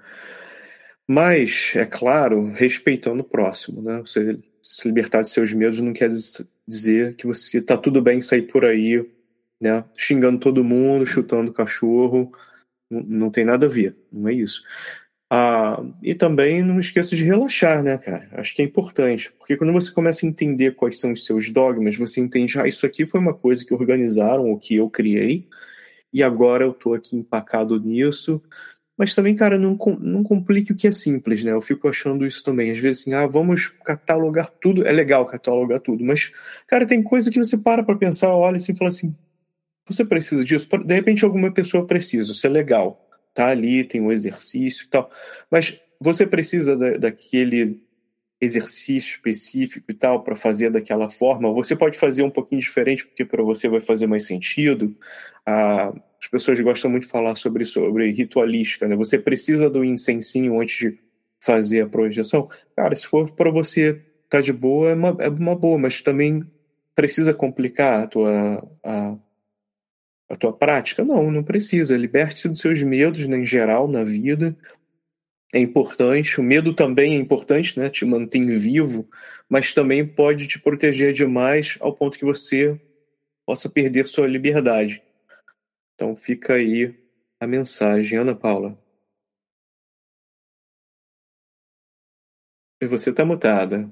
Mas, 1.14 1.74
é 1.76 1.84
claro, 1.84 2.50
respeitando 2.54 3.20
o 3.20 3.24
próximo, 3.24 3.82
né? 3.82 4.00
Você 4.00 4.38
se 4.62 4.88
libertar 4.88 5.20
de 5.20 5.28
seus 5.28 5.52
medos 5.52 5.78
não 5.78 5.92
quer 5.92 6.08
dizer 6.66 7.16
que 7.16 7.26
você 7.26 7.60
tá 7.60 7.76
tudo 7.76 8.00
bem 8.00 8.22
sair 8.22 8.42
por 8.50 8.64
aí, 8.64 9.06
né? 9.60 9.84
Xingando 9.94 10.38
todo 10.38 10.64
mundo, 10.64 11.04
chutando 11.04 11.52
cachorro. 11.52 12.32
Não, 12.90 13.02
não 13.02 13.30
tem 13.30 13.44
nada 13.44 13.66
a 13.66 13.68
ver, 13.68 13.94
não 14.10 14.26
é 14.26 14.32
isso. 14.32 14.62
Ah, 15.30 15.84
e 16.02 16.14
também 16.14 16.62
não 16.62 16.80
esqueça 16.80 17.14
de 17.14 17.24
relaxar, 17.24 17.82
né, 17.82 17.98
cara? 17.98 18.30
Acho 18.32 18.56
que 18.56 18.62
é 18.62 18.64
importante, 18.64 19.30
porque 19.32 19.54
quando 19.54 19.74
você 19.74 19.92
começa 19.92 20.24
a 20.24 20.28
entender 20.30 20.76
quais 20.76 20.98
são 20.98 21.12
os 21.12 21.26
seus 21.26 21.50
dogmas, 21.50 21.94
você 21.94 22.22
entende, 22.22 22.58
ah, 22.58 22.66
isso 22.66 22.86
aqui 22.86 23.04
foi 23.04 23.20
uma 23.20 23.34
coisa 23.34 23.62
que 23.66 23.74
organizaram, 23.74 24.48
ou 24.48 24.58
que 24.58 24.76
eu 24.76 24.88
criei, 24.88 25.46
e 26.10 26.22
agora 26.22 26.64
eu 26.64 26.72
tô 26.72 26.94
aqui 26.94 27.16
empacado 27.16 27.78
nisso. 27.78 28.42
Mas 28.96 29.14
também, 29.14 29.34
cara, 29.34 29.58
não, 29.58 29.76
não 30.00 30.22
complique 30.22 30.72
o 30.72 30.76
que 30.76 30.86
é 30.86 30.92
simples, 30.92 31.42
né? 31.42 31.52
Eu 31.52 31.62
fico 31.62 31.88
achando 31.88 32.26
isso 32.26 32.44
também. 32.44 32.70
Às 32.70 32.78
vezes, 32.78 33.02
assim, 33.02 33.14
ah, 33.14 33.26
vamos 33.26 33.68
catalogar 33.68 34.52
tudo. 34.60 34.86
É 34.86 34.92
legal 34.92 35.26
catalogar 35.26 35.80
tudo, 35.80 36.04
mas, 36.04 36.32
cara, 36.66 36.86
tem 36.86 37.02
coisa 37.02 37.30
que 37.30 37.38
você 37.38 37.56
para 37.56 37.82
pra 37.82 37.96
pensar, 37.96 38.34
olha 38.34 38.56
assim 38.56 38.72
e 38.72 38.76
fala 38.76 38.88
assim: 38.88 39.16
você 39.88 40.04
precisa 40.04 40.44
disso? 40.44 40.68
De 40.84 40.94
repente, 40.94 41.24
alguma 41.24 41.50
pessoa 41.52 41.86
precisa, 41.86 42.32
isso 42.32 42.46
é 42.46 42.50
legal 42.50 43.02
tá 43.34 43.48
ali, 43.48 43.84
tem 43.84 44.00
um 44.00 44.12
exercício 44.12 44.84
e 44.86 44.88
tal. 44.88 45.10
Mas 45.50 45.80
você 46.00 46.26
precisa 46.26 46.76
da, 46.76 46.96
daquele 46.96 47.82
exercício 48.40 49.16
específico 49.16 49.90
e 49.90 49.94
tal 49.94 50.22
para 50.22 50.36
fazer 50.36 50.70
daquela 50.70 51.08
forma. 51.08 51.52
Você 51.52 51.76
pode 51.76 51.98
fazer 51.98 52.22
um 52.22 52.30
pouquinho 52.30 52.60
diferente 52.60 53.04
porque 53.06 53.24
para 53.24 53.42
você 53.42 53.68
vai 53.68 53.80
fazer 53.80 54.06
mais 54.06 54.26
sentido. 54.26 54.96
Ah, 55.46 55.92
as 56.22 56.28
pessoas 56.28 56.60
gostam 56.60 56.88
muito 56.88 57.04
de 57.04 57.10
falar 57.10 57.34
sobre 57.34 57.64
sobre 57.64 58.12
ritualística, 58.12 58.86
né? 58.86 58.94
Você 58.94 59.18
precisa 59.18 59.68
do 59.68 59.84
incensinho 59.84 60.60
antes 60.60 60.78
de 60.78 60.98
fazer 61.40 61.82
a 61.82 61.88
projeção. 61.88 62.48
Cara, 62.76 62.94
se 62.94 63.06
for 63.06 63.32
para 63.32 63.50
você 63.50 64.00
tá 64.30 64.40
de 64.40 64.52
boa 64.52 64.90
é 64.90 64.94
uma, 64.94 65.16
é 65.18 65.28
uma 65.28 65.56
boa, 65.56 65.76
mas 65.78 66.00
também 66.00 66.46
precisa 66.94 67.34
complicar 67.34 68.04
a 68.04 68.06
tua 68.06 68.68
a, 68.84 69.16
a 70.30 70.36
tua 70.36 70.52
prática? 70.52 71.04
Não, 71.04 71.28
não 71.28 71.42
precisa. 71.42 71.96
Liberte-se 71.96 72.48
dos 72.48 72.60
seus 72.60 72.80
medos, 72.82 73.26
né, 73.26 73.38
em 73.38 73.46
geral, 73.46 73.88
na 73.88 74.04
vida. 74.04 74.56
É 75.52 75.58
importante. 75.58 76.40
O 76.40 76.44
medo 76.44 76.72
também 76.72 77.14
é 77.14 77.16
importante, 77.16 77.78
né? 77.80 77.90
Te 77.90 78.04
mantém 78.04 78.46
vivo, 78.46 79.08
mas 79.48 79.74
também 79.74 80.06
pode 80.06 80.46
te 80.46 80.60
proteger 80.60 81.12
demais 81.12 81.76
ao 81.80 81.92
ponto 81.92 82.16
que 82.16 82.24
você 82.24 82.80
possa 83.44 83.68
perder 83.68 84.06
sua 84.06 84.28
liberdade. 84.28 85.02
Então 86.02 86.16
fica 86.16 86.54
aí 86.54 86.92
a 87.38 87.46
mensagem, 87.46 88.18
Ana 88.18 88.34
Paula. 88.34 88.76
E 92.80 92.86
você 92.88 93.10
está 93.10 93.24
mutada 93.24 93.88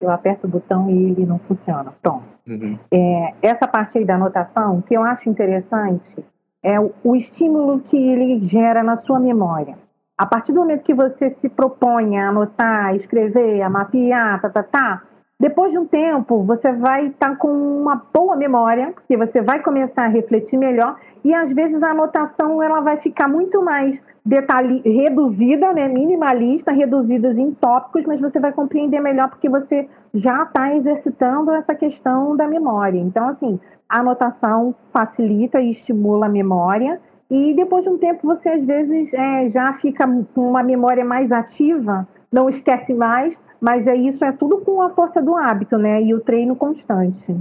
eu 0.00 0.10
aperto 0.12 0.46
o 0.46 0.50
botão 0.50 0.88
e 0.88 1.10
ele 1.10 1.26
não 1.26 1.40
funciona. 1.40 1.92
Pronto. 2.00 2.24
Uhum. 2.46 2.78
É, 2.88 3.34
essa 3.42 3.66
parte 3.66 3.98
aí 3.98 4.04
da 4.04 4.14
anotação, 4.14 4.80
que 4.82 4.94
eu 4.94 5.02
acho 5.02 5.28
interessante, 5.28 6.24
é 6.62 6.78
o, 6.78 6.94
o, 7.02 7.16
estímulo 7.16 7.80
que 7.80 7.96
ele 7.96 8.46
gera 8.46 8.80
na 8.84 8.98
sua 8.98 9.18
memória. 9.18 9.76
A 10.16 10.24
partir 10.24 10.52
do 10.52 10.60
momento 10.60 10.84
que 10.84 10.94
você 10.94 11.36
se 11.40 11.48
propõe 11.48 12.16
a 12.16 12.28
anotar, 12.28 12.94
escrever, 12.94 13.60
a 13.60 13.68
mapear, 13.68 14.40
tá, 14.40 14.48
tá, 14.50 14.62
tá, 14.62 15.02
depois 15.40 15.70
de 15.70 15.78
um 15.78 15.86
tempo, 15.86 16.42
você 16.42 16.72
vai 16.72 17.06
estar 17.06 17.30
tá 17.30 17.36
com 17.36 17.48
uma 17.48 18.02
boa 18.12 18.34
memória, 18.34 18.90
porque 18.92 19.16
você 19.16 19.40
vai 19.40 19.62
começar 19.62 20.06
a 20.06 20.08
refletir 20.08 20.56
melhor 20.56 20.96
e 21.24 21.32
às 21.32 21.52
vezes 21.52 21.80
a 21.80 21.90
anotação 21.90 22.60
ela 22.60 22.80
vai 22.80 22.96
ficar 22.96 23.28
muito 23.28 23.62
mais 23.62 23.96
detalhe, 24.26 24.82
reduzida, 24.84 25.72
né, 25.72 25.86
minimalista, 25.86 26.72
reduzidas 26.72 27.38
em 27.38 27.52
tópicos, 27.54 28.04
mas 28.04 28.20
você 28.20 28.40
vai 28.40 28.52
compreender 28.52 29.00
melhor 29.00 29.28
porque 29.28 29.48
você 29.48 29.88
já 30.12 30.42
está 30.42 30.74
exercitando 30.74 31.52
essa 31.52 31.72
questão 31.72 32.36
da 32.36 32.48
memória. 32.48 32.98
Então, 32.98 33.28
assim, 33.28 33.60
a 33.88 34.00
anotação 34.00 34.74
facilita 34.92 35.60
e 35.60 35.70
estimula 35.70 36.26
a 36.26 36.28
memória 36.28 37.00
e 37.30 37.54
depois 37.54 37.84
de 37.84 37.90
um 37.90 37.98
tempo 37.98 38.26
você 38.26 38.48
às 38.48 38.64
vezes 38.64 39.14
é, 39.14 39.50
já 39.50 39.72
fica 39.74 40.04
com 40.34 40.50
uma 40.50 40.64
memória 40.64 41.04
mais 41.04 41.30
ativa, 41.30 42.08
não 42.32 42.48
esquece 42.50 42.92
mais 42.92 43.36
mas 43.60 43.86
é 43.86 43.96
isso, 43.96 44.24
é 44.24 44.32
tudo 44.32 44.60
com 44.60 44.80
a 44.82 44.90
força 44.94 45.20
do 45.20 45.36
hábito, 45.36 45.76
né? 45.76 46.02
E 46.02 46.14
o 46.14 46.20
treino 46.20 46.56
constante. 46.56 47.34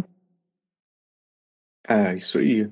Ah, 1.88 2.14
isso 2.14 2.40
aí. 2.40 2.70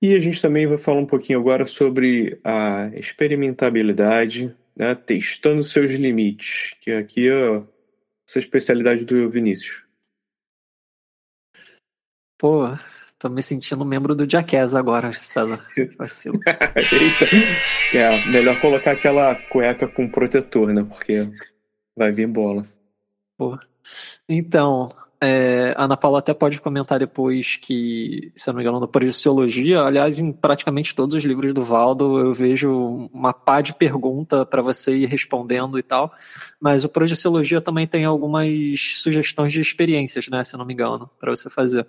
E 0.00 0.14
a 0.14 0.20
gente 0.20 0.40
também 0.40 0.66
vai 0.66 0.78
falar 0.78 1.00
um 1.00 1.06
pouquinho 1.06 1.40
agora 1.40 1.66
sobre 1.66 2.38
a 2.44 2.90
experimentabilidade, 2.94 4.54
né? 4.76 4.94
testando 4.94 5.64
seus 5.64 5.90
limites, 5.90 6.76
que 6.80 6.92
aqui 6.92 7.28
é 7.28 7.62
essa 8.28 8.38
especialidade 8.38 9.04
do 9.04 9.28
Vinícius. 9.30 9.84
Pô, 12.38 12.68
tô 13.18 13.30
me 13.30 13.42
sentindo 13.42 13.84
membro 13.84 14.14
do 14.14 14.30
Jackass 14.30 14.74
agora, 14.74 15.12
César. 15.12 15.66
Vacilo. 15.96 16.38
Eita. 16.76 17.96
É, 17.96 18.30
melhor 18.30 18.60
colocar 18.60 18.92
aquela 18.92 19.34
cueca 19.34 19.88
com 19.88 20.08
protetor, 20.08 20.74
né? 20.74 20.84
Porque 20.84 21.26
Vai 21.96 22.12
vir 22.12 22.28
bola. 22.28 22.62
Boa. 23.38 23.58
Então, 24.28 24.88
é, 25.20 25.72
a 25.76 25.84
Ana 25.84 25.96
Paula 25.96 26.18
até 26.18 26.34
pode 26.34 26.60
comentar 26.60 26.98
depois 26.98 27.56
que, 27.56 28.30
se 28.36 28.48
eu 28.48 28.52
não 28.52 28.58
me 28.58 28.64
engano, 28.64 28.80
na 28.80 28.86
Projeciologia, 28.86 29.80
aliás, 29.80 30.18
em 30.18 30.30
praticamente 30.30 30.94
todos 30.94 31.14
os 31.14 31.24
livros 31.24 31.54
do 31.54 31.64
Valdo, 31.64 32.18
eu 32.18 32.32
vejo 32.32 33.08
uma 33.12 33.32
pá 33.32 33.62
de 33.62 33.72
pergunta 33.72 34.44
para 34.44 34.60
você 34.60 34.94
ir 34.94 35.06
respondendo 35.06 35.78
e 35.78 35.82
tal, 35.82 36.12
mas 36.60 36.84
o 36.84 36.88
Projeciologia 36.88 37.62
também 37.62 37.86
tem 37.86 38.04
algumas 38.04 38.48
sugestões 38.98 39.52
de 39.52 39.60
experiências, 39.60 40.28
né, 40.28 40.44
se 40.44 40.54
eu 40.54 40.58
não 40.58 40.66
me 40.66 40.74
engano, 40.74 41.08
para 41.18 41.34
você 41.34 41.48
fazer. 41.48 41.86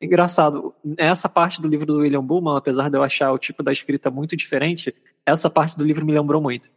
Engraçado, 0.00 0.74
essa 0.96 1.28
parte 1.28 1.60
do 1.60 1.68
livro 1.68 1.86
do 1.86 1.98
William 1.98 2.24
Bullman, 2.24 2.56
apesar 2.56 2.88
de 2.88 2.96
eu 2.96 3.02
achar 3.02 3.32
o 3.32 3.38
tipo 3.38 3.62
da 3.62 3.70
escrita 3.70 4.10
muito 4.10 4.34
diferente, 4.34 4.94
essa 5.26 5.50
parte 5.50 5.76
do 5.76 5.84
livro 5.84 6.06
me 6.06 6.12
lembrou 6.12 6.40
muito. 6.40 6.70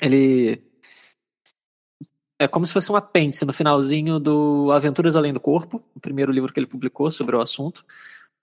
Ele 0.00 0.69
é 2.40 2.48
como 2.48 2.66
se 2.66 2.72
fosse 2.72 2.90
um 2.90 2.96
apêndice 2.96 3.44
no 3.44 3.52
finalzinho 3.52 4.18
do 4.18 4.72
Aventuras 4.72 5.14
Além 5.14 5.30
do 5.30 5.38
Corpo, 5.38 5.84
o 5.94 6.00
primeiro 6.00 6.32
livro 6.32 6.50
que 6.50 6.58
ele 6.58 6.66
publicou 6.66 7.10
sobre 7.10 7.36
o 7.36 7.40
assunto. 7.40 7.84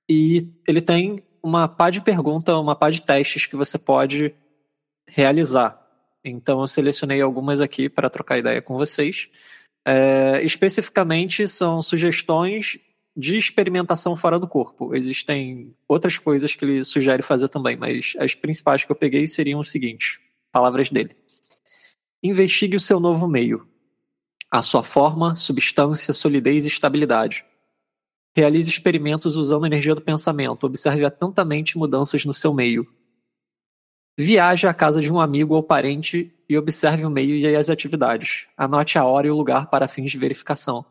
E 0.08 0.48
ele 0.68 0.82
tem 0.82 1.24
uma 1.42 1.68
pá 1.68 1.90
de 1.90 2.00
pergunta, 2.00 2.56
uma 2.60 2.76
pá 2.76 2.92
de 2.92 3.02
testes 3.02 3.48
que 3.48 3.56
você 3.56 3.76
pode 3.80 4.36
realizar. 5.08 5.84
Então 6.24 6.62
eu 6.62 6.68
selecionei 6.68 7.22
algumas 7.22 7.60
aqui 7.60 7.90
para 7.90 8.08
trocar 8.08 8.38
ideia 8.38 8.62
com 8.62 8.78
vocês. 8.78 9.30
É, 9.84 10.44
especificamente 10.44 11.48
são 11.48 11.82
sugestões 11.82 12.78
de 13.16 13.36
experimentação 13.36 14.16
fora 14.16 14.38
do 14.38 14.48
corpo. 14.48 14.94
Existem 14.94 15.74
outras 15.88 16.20
coisas 16.20 16.54
que 16.54 16.64
ele 16.64 16.84
sugere 16.84 17.24
fazer 17.24 17.48
também, 17.48 17.76
mas 17.76 18.14
as 18.20 18.36
principais 18.36 18.84
que 18.84 18.92
eu 18.92 18.96
peguei 18.96 19.26
seriam 19.26 19.60
os 19.60 19.72
seguintes: 19.72 20.20
palavras 20.52 20.92
dele. 20.92 21.16
Investigue 22.22 22.76
o 22.76 22.80
seu 22.80 23.00
novo 23.00 23.28
meio 23.28 23.68
a 24.50 24.62
sua 24.62 24.84
forma, 24.84 25.36
substância, 25.36 26.14
solidez 26.14 26.66
e 26.66 26.70
estabilidade. 26.70 27.46
Realize 28.36 28.70
experimentos 28.70 29.36
usando 29.36 29.64
a 29.64 29.68
energia 29.68 29.96
do 29.96 30.02
pensamento. 30.02 30.66
Observe 30.66 31.04
atentamente 31.04 31.78
mudanças 31.78 32.24
no 32.24 32.34
seu 32.34 32.54
meio. 32.54 32.88
Viaje 34.18 34.68
à 34.68 34.74
casa 34.74 35.02
de 35.02 35.12
um 35.12 35.20
amigo 35.20 35.56
ou 35.56 35.62
parente 35.62 36.34
e 36.48 36.58
observe 36.58 37.06
o 37.06 37.10
meio 37.10 37.36
e 37.36 37.56
as 37.56 37.70
atividades. 37.70 38.48
Anote 38.56 38.98
a 38.98 39.06
hora 39.06 39.28
e 39.28 39.30
o 39.30 39.36
lugar 39.36 39.70
para 39.70 39.88
fins 39.88 40.12
de 40.12 40.18
verificação. 40.18 40.86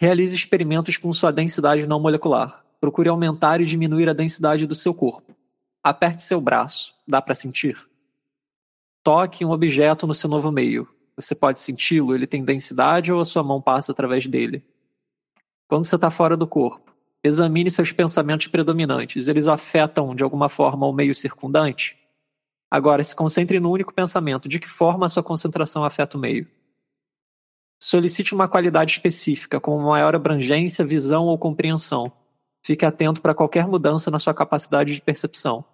Realize 0.00 0.34
experimentos 0.34 0.96
com 0.96 1.12
sua 1.12 1.32
densidade 1.32 1.86
não 1.86 1.98
molecular. 1.98 2.64
Procure 2.80 3.08
aumentar 3.08 3.60
e 3.60 3.66
diminuir 3.66 4.08
a 4.08 4.12
densidade 4.12 4.66
do 4.66 4.74
seu 4.74 4.94
corpo. 4.94 5.34
Aperte 5.82 6.22
seu 6.22 6.40
braço. 6.40 6.94
Dá 7.06 7.20
para 7.20 7.34
sentir? 7.34 7.76
Toque 9.02 9.44
um 9.44 9.50
objeto 9.50 10.06
no 10.06 10.14
seu 10.14 10.30
novo 10.30 10.52
meio. 10.52 10.88
Você 11.18 11.34
pode 11.34 11.58
senti-lo? 11.58 12.14
Ele 12.14 12.26
tem 12.26 12.44
densidade 12.44 13.12
ou 13.12 13.20
a 13.20 13.24
sua 13.24 13.42
mão 13.42 13.60
passa 13.60 13.90
através 13.90 14.26
dele? 14.26 14.64
Quando 15.66 15.84
você 15.84 15.96
está 15.96 16.10
fora 16.10 16.36
do 16.36 16.46
corpo, 16.46 16.94
examine 17.24 17.70
seus 17.70 17.90
pensamentos 17.90 18.46
predominantes. 18.46 19.26
Eles 19.26 19.48
afetam 19.48 20.14
de 20.14 20.22
alguma 20.22 20.48
forma 20.48 20.86
o 20.86 20.92
meio 20.92 21.14
circundante? 21.14 21.98
Agora, 22.70 23.02
se 23.02 23.16
concentre 23.16 23.58
no 23.58 23.70
único 23.70 23.92
pensamento. 23.92 24.48
De 24.48 24.60
que 24.60 24.68
forma 24.68 25.06
a 25.06 25.08
sua 25.08 25.22
concentração 25.22 25.84
afeta 25.84 26.16
o 26.16 26.20
meio? 26.20 26.46
Solicite 27.80 28.32
uma 28.32 28.48
qualidade 28.48 28.92
específica, 28.92 29.60
como 29.60 29.88
maior 29.88 30.14
abrangência, 30.14 30.84
visão 30.84 31.26
ou 31.26 31.36
compreensão. 31.36 32.12
Fique 32.62 32.84
atento 32.84 33.20
para 33.20 33.34
qualquer 33.34 33.66
mudança 33.66 34.10
na 34.10 34.20
sua 34.20 34.34
capacidade 34.34 34.94
de 34.94 35.02
percepção. 35.02 35.64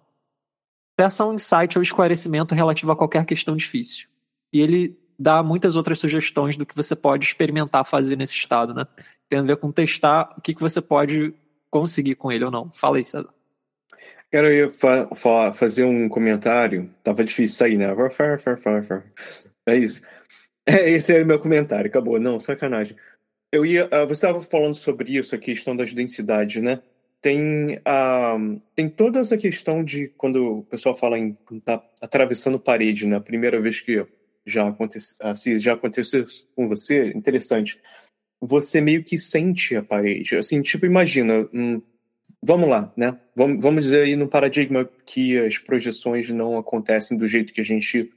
Peça 0.95 1.25
um 1.25 1.33
insight 1.33 1.77
ou 1.77 1.83
esclarecimento 1.83 2.55
relativo 2.55 2.91
a 2.91 2.95
qualquer 2.95 3.25
questão 3.25 3.55
difícil. 3.55 4.07
E 4.51 4.61
ele 4.61 5.04
dá 5.17 5.41
muitas 5.41 5.75
outras 5.75 5.99
sugestões 5.99 6.57
do 6.57 6.65
que 6.65 6.75
você 6.75 6.95
pode 6.95 7.25
experimentar 7.25 7.85
fazer 7.85 8.15
nesse 8.15 8.33
estado, 8.33 8.73
né? 8.73 8.85
Tem 9.29 9.39
a 9.39 9.43
ver 9.43 9.57
com 9.57 9.71
testar 9.71 10.33
o 10.37 10.41
que, 10.41 10.53
que 10.53 10.61
você 10.61 10.81
pode 10.81 11.33
conseguir 11.69 12.15
com 12.15 12.31
ele 12.31 12.45
ou 12.45 12.51
não. 12.51 12.71
Fala 12.73 12.97
aí, 12.97 13.03
César. 13.03 13.33
Quero 14.31 14.73
fa 14.73 15.53
fazer 15.53 15.83
um 15.83 16.09
comentário. 16.09 16.89
Tava 17.03 17.23
difícil 17.23 17.57
sair, 17.57 17.77
né? 17.77 17.87
É 19.65 19.77
isso. 19.77 20.01
É, 20.67 20.89
esse 20.89 21.13
era 21.13 21.23
o 21.23 21.27
meu 21.27 21.39
comentário, 21.39 21.87
acabou. 21.87 22.19
Não, 22.19 22.39
sacanagem. 22.39 22.97
Eu 23.51 23.63
ia. 23.63 23.85
Uh, 23.85 24.07
você 24.07 24.13
estava 24.13 24.41
falando 24.41 24.73
sobre 24.73 25.15
isso, 25.15 25.35
a 25.35 25.37
questão 25.37 25.75
das 25.75 25.93
densidades, 25.93 26.59
né? 26.59 26.81
Tem, 27.21 27.75
uh, 27.77 28.61
tem 28.75 28.89
toda 28.89 29.19
essa 29.19 29.37
questão 29.37 29.83
de 29.83 30.07
quando 30.17 30.57
o 30.57 30.63
pessoal 30.63 30.95
fala 30.95 31.19
em 31.19 31.37
tá 31.63 31.83
atravessando 32.01 32.59
parede, 32.59 33.05
né? 33.05 33.17
A 33.17 33.21
primeira 33.21 33.61
vez 33.61 33.79
que 33.79 34.03
já 34.45 34.67
aconteceu, 34.67 35.35
se 35.35 35.59
já 35.59 35.73
aconteceu 35.73 36.25
com 36.55 36.67
você, 36.67 37.09
interessante. 37.09 37.79
Você 38.41 38.79
meio 38.79 39.03
que 39.03 39.17
sente 39.17 39.75
a 39.75 39.83
parede. 39.83 40.35
Assim, 40.35 40.61
tipo, 40.61 40.85
imagina. 40.85 41.47
Hum, 41.53 41.81
vamos 42.43 42.69
lá, 42.69 42.93
né? 42.95 43.17
Vamos, 43.35 43.61
vamos 43.61 43.83
dizer 43.83 44.01
aí 44.03 44.15
no 44.15 44.27
paradigma 44.27 44.87
que 45.05 45.37
as 45.39 45.57
projeções 45.57 46.29
não 46.29 46.57
acontecem 46.57 47.17
do 47.17 47.27
jeito 47.27 47.53
que 47.53 47.61
a 47.61 47.65
gente 47.65 48.11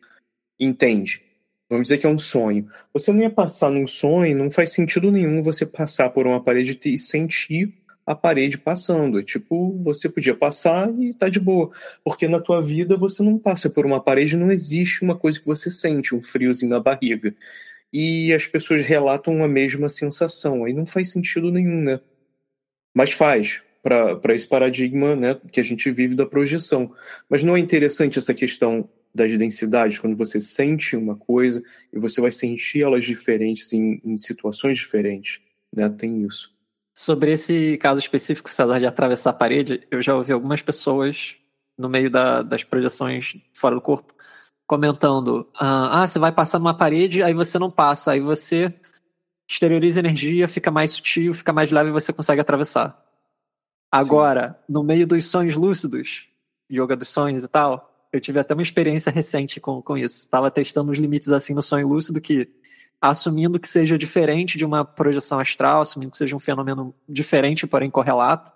entende. 0.60 1.22
Vamos 1.68 1.84
dizer 1.84 1.98
que 1.98 2.06
é 2.06 2.10
um 2.10 2.18
sonho. 2.18 2.68
Você 2.92 3.12
não 3.12 3.20
ia 3.20 3.30
passar 3.30 3.70
num 3.70 3.86
sonho, 3.86 4.36
não 4.36 4.50
faz 4.50 4.72
sentido 4.72 5.10
nenhum 5.10 5.42
você 5.42 5.66
passar 5.66 6.10
por 6.10 6.26
uma 6.26 6.42
parede 6.42 6.78
e 6.84 6.98
sentir 6.98 7.74
a 8.08 8.14
parede 8.14 8.56
passando. 8.56 9.22
Tipo, 9.22 9.78
você 9.82 10.08
podia 10.08 10.34
passar 10.34 10.90
e 10.98 11.12
tá 11.12 11.28
de 11.28 11.38
boa. 11.38 11.70
Porque 12.02 12.26
na 12.26 12.40
tua 12.40 12.62
vida 12.62 12.96
você 12.96 13.22
não 13.22 13.38
passa 13.38 13.68
por 13.68 13.84
uma 13.84 14.02
parede, 14.02 14.34
não 14.34 14.50
existe 14.50 15.02
uma 15.02 15.14
coisa 15.14 15.38
que 15.38 15.44
você 15.44 15.70
sente, 15.70 16.14
um 16.14 16.22
friozinho 16.22 16.70
na 16.70 16.80
barriga. 16.80 17.34
E 17.92 18.32
as 18.32 18.46
pessoas 18.46 18.86
relatam 18.86 19.44
a 19.44 19.48
mesma 19.48 19.90
sensação. 19.90 20.64
Aí 20.64 20.72
não 20.72 20.86
faz 20.86 21.12
sentido 21.12 21.52
nenhum, 21.52 21.82
né? 21.82 22.00
Mas 22.94 23.12
faz, 23.12 23.62
para 23.82 24.34
esse 24.34 24.48
paradigma 24.48 25.14
né, 25.14 25.38
que 25.52 25.60
a 25.60 25.62
gente 25.62 25.90
vive 25.90 26.14
da 26.14 26.24
projeção. 26.24 26.90
Mas 27.28 27.44
não 27.44 27.58
é 27.58 27.60
interessante 27.60 28.18
essa 28.18 28.32
questão 28.32 28.88
das 29.14 29.36
densidades, 29.36 29.98
quando 29.98 30.16
você 30.16 30.40
sente 30.40 30.96
uma 30.96 31.14
coisa 31.14 31.62
e 31.92 31.98
você 31.98 32.22
vai 32.22 32.32
sentir 32.32 32.82
elas 32.82 33.04
diferentes 33.04 33.70
em, 33.74 34.00
em 34.02 34.16
situações 34.16 34.78
diferentes. 34.78 35.42
Né? 35.74 35.90
Tem 35.90 36.24
isso. 36.24 36.57
Sobre 36.98 37.30
esse 37.30 37.78
caso 37.78 38.00
específico, 38.00 38.50
César, 38.50 38.80
de 38.80 38.86
atravessar 38.86 39.30
a 39.30 39.32
parede, 39.32 39.86
eu 39.88 40.02
já 40.02 40.16
ouvi 40.16 40.32
algumas 40.32 40.62
pessoas 40.62 41.36
no 41.78 41.88
meio 41.88 42.10
da, 42.10 42.42
das 42.42 42.64
projeções 42.64 43.36
fora 43.54 43.76
do 43.76 43.80
corpo 43.80 44.12
comentando: 44.66 45.48
ah, 45.54 46.04
você 46.04 46.18
vai 46.18 46.32
passar 46.32 46.58
numa 46.58 46.76
parede, 46.76 47.22
aí 47.22 47.32
você 47.32 47.56
não 47.56 47.70
passa, 47.70 48.10
aí 48.10 48.18
você 48.18 48.74
exterioriza 49.48 50.00
energia, 50.00 50.48
fica 50.48 50.72
mais 50.72 50.90
sutil, 50.90 51.32
fica 51.32 51.52
mais 51.52 51.70
leve 51.70 51.90
e 51.90 51.92
você 51.92 52.12
consegue 52.12 52.40
atravessar. 52.40 53.00
Agora, 53.92 54.58
Sim. 54.66 54.72
no 54.72 54.82
meio 54.82 55.06
dos 55.06 55.30
sonhos 55.30 55.54
lúcidos, 55.54 56.28
yoga 56.68 56.96
dos 56.96 57.10
sonhos 57.10 57.44
e 57.44 57.48
tal, 57.48 58.08
eu 58.12 58.20
tive 58.20 58.40
até 58.40 58.54
uma 58.54 58.62
experiência 58.62 59.12
recente 59.12 59.60
com, 59.60 59.80
com 59.80 59.96
isso. 59.96 60.16
Estava 60.16 60.50
testando 60.50 60.90
os 60.90 60.98
limites 60.98 61.30
assim 61.30 61.54
no 61.54 61.62
sonho 61.62 61.86
lúcido 61.86 62.20
que, 62.20 62.50
assumindo 63.00 63.60
que 63.60 63.68
seja 63.68 63.96
diferente 63.96 64.58
de 64.58 64.64
uma 64.64 64.84
projeção 64.84 65.38
astral, 65.38 65.82
assumindo 65.82 66.12
que 66.12 66.18
seja 66.18 66.34
um 66.34 66.40
fenômeno 66.40 66.94
diferente, 67.08 67.66
porém 67.66 67.90
correlato, 67.90 68.52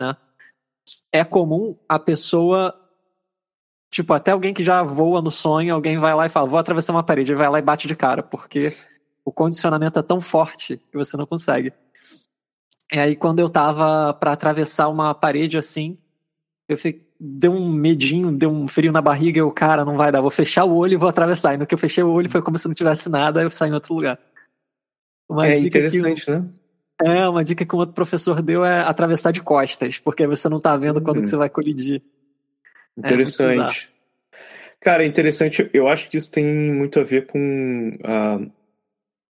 né? 0.00 0.16
É 1.10 1.24
comum 1.24 1.76
a 1.88 1.98
pessoa, 1.98 2.78
tipo, 3.90 4.12
até 4.12 4.30
alguém 4.30 4.54
que 4.54 4.62
já 4.62 4.82
voa 4.82 5.20
no 5.22 5.30
sonho, 5.30 5.74
alguém 5.74 5.98
vai 5.98 6.14
lá 6.14 6.26
e 6.26 6.28
fala, 6.28 6.48
vou 6.48 6.58
atravessar 6.58 6.92
uma 6.92 7.02
parede, 7.02 7.34
vai 7.34 7.48
lá 7.48 7.58
e 7.58 7.62
bate 7.62 7.88
de 7.88 7.96
cara, 7.96 8.22
porque 8.22 8.76
o 9.24 9.32
condicionamento 9.32 9.98
é 9.98 10.02
tão 10.02 10.20
forte 10.20 10.76
que 10.90 10.96
você 10.96 11.16
não 11.16 11.26
consegue. 11.26 11.72
E 12.92 12.98
aí, 12.98 13.16
quando 13.16 13.40
eu 13.40 13.50
tava 13.50 14.14
para 14.14 14.32
atravessar 14.32 14.88
uma 14.88 15.12
parede 15.12 15.58
assim, 15.58 15.98
eu 16.68 16.76
fiquei, 16.76 17.05
deu 17.18 17.52
um 17.52 17.70
medinho, 17.70 18.32
deu 18.32 18.50
um 18.50 18.68
frio 18.68 18.92
na 18.92 19.00
barriga, 19.00 19.38
e 19.38 19.40
eu, 19.40 19.50
cara, 19.50 19.84
não 19.84 19.96
vai 19.96 20.12
dar, 20.12 20.20
vou 20.20 20.30
fechar 20.30 20.64
o 20.64 20.76
olho 20.76 20.94
e 20.94 20.96
vou 20.96 21.08
atravessar. 21.08 21.54
E 21.54 21.56
no 21.56 21.66
que 21.66 21.74
eu 21.74 21.78
fechei 21.78 22.04
o 22.04 22.12
olho 22.12 22.30
foi 22.30 22.42
como 22.42 22.58
se 22.58 22.66
não 22.68 22.74
tivesse 22.74 23.08
nada, 23.08 23.42
eu 23.42 23.50
saí 23.50 23.70
em 23.70 23.74
outro 23.74 23.94
lugar. 23.94 24.18
Uma 25.28 25.48
é 25.48 25.58
interessante, 25.58 26.24
que, 26.24 26.30
né? 26.30 26.44
É, 27.04 27.28
uma 27.28 27.44
dica 27.44 27.64
que 27.64 27.74
um 27.74 27.78
outro 27.78 27.94
professor 27.94 28.40
deu 28.40 28.64
é 28.64 28.80
atravessar 28.80 29.30
de 29.30 29.42
costas, 29.42 29.98
porque 29.98 30.26
você 30.26 30.48
não 30.48 30.60
tá 30.60 30.76
vendo 30.76 31.00
quando 31.02 31.18
uhum. 31.18 31.26
você 31.26 31.36
vai 31.36 31.50
colidir. 31.50 32.02
É 32.96 33.00
interessante. 33.00 33.92
É 33.92 33.96
Cara, 34.80 35.04
interessante. 35.04 35.68
Eu 35.72 35.88
acho 35.88 36.08
que 36.08 36.16
isso 36.16 36.30
tem 36.30 36.44
muito 36.44 37.00
a 37.00 37.02
ver 37.02 37.26
com 37.26 37.98
a 38.04 38.40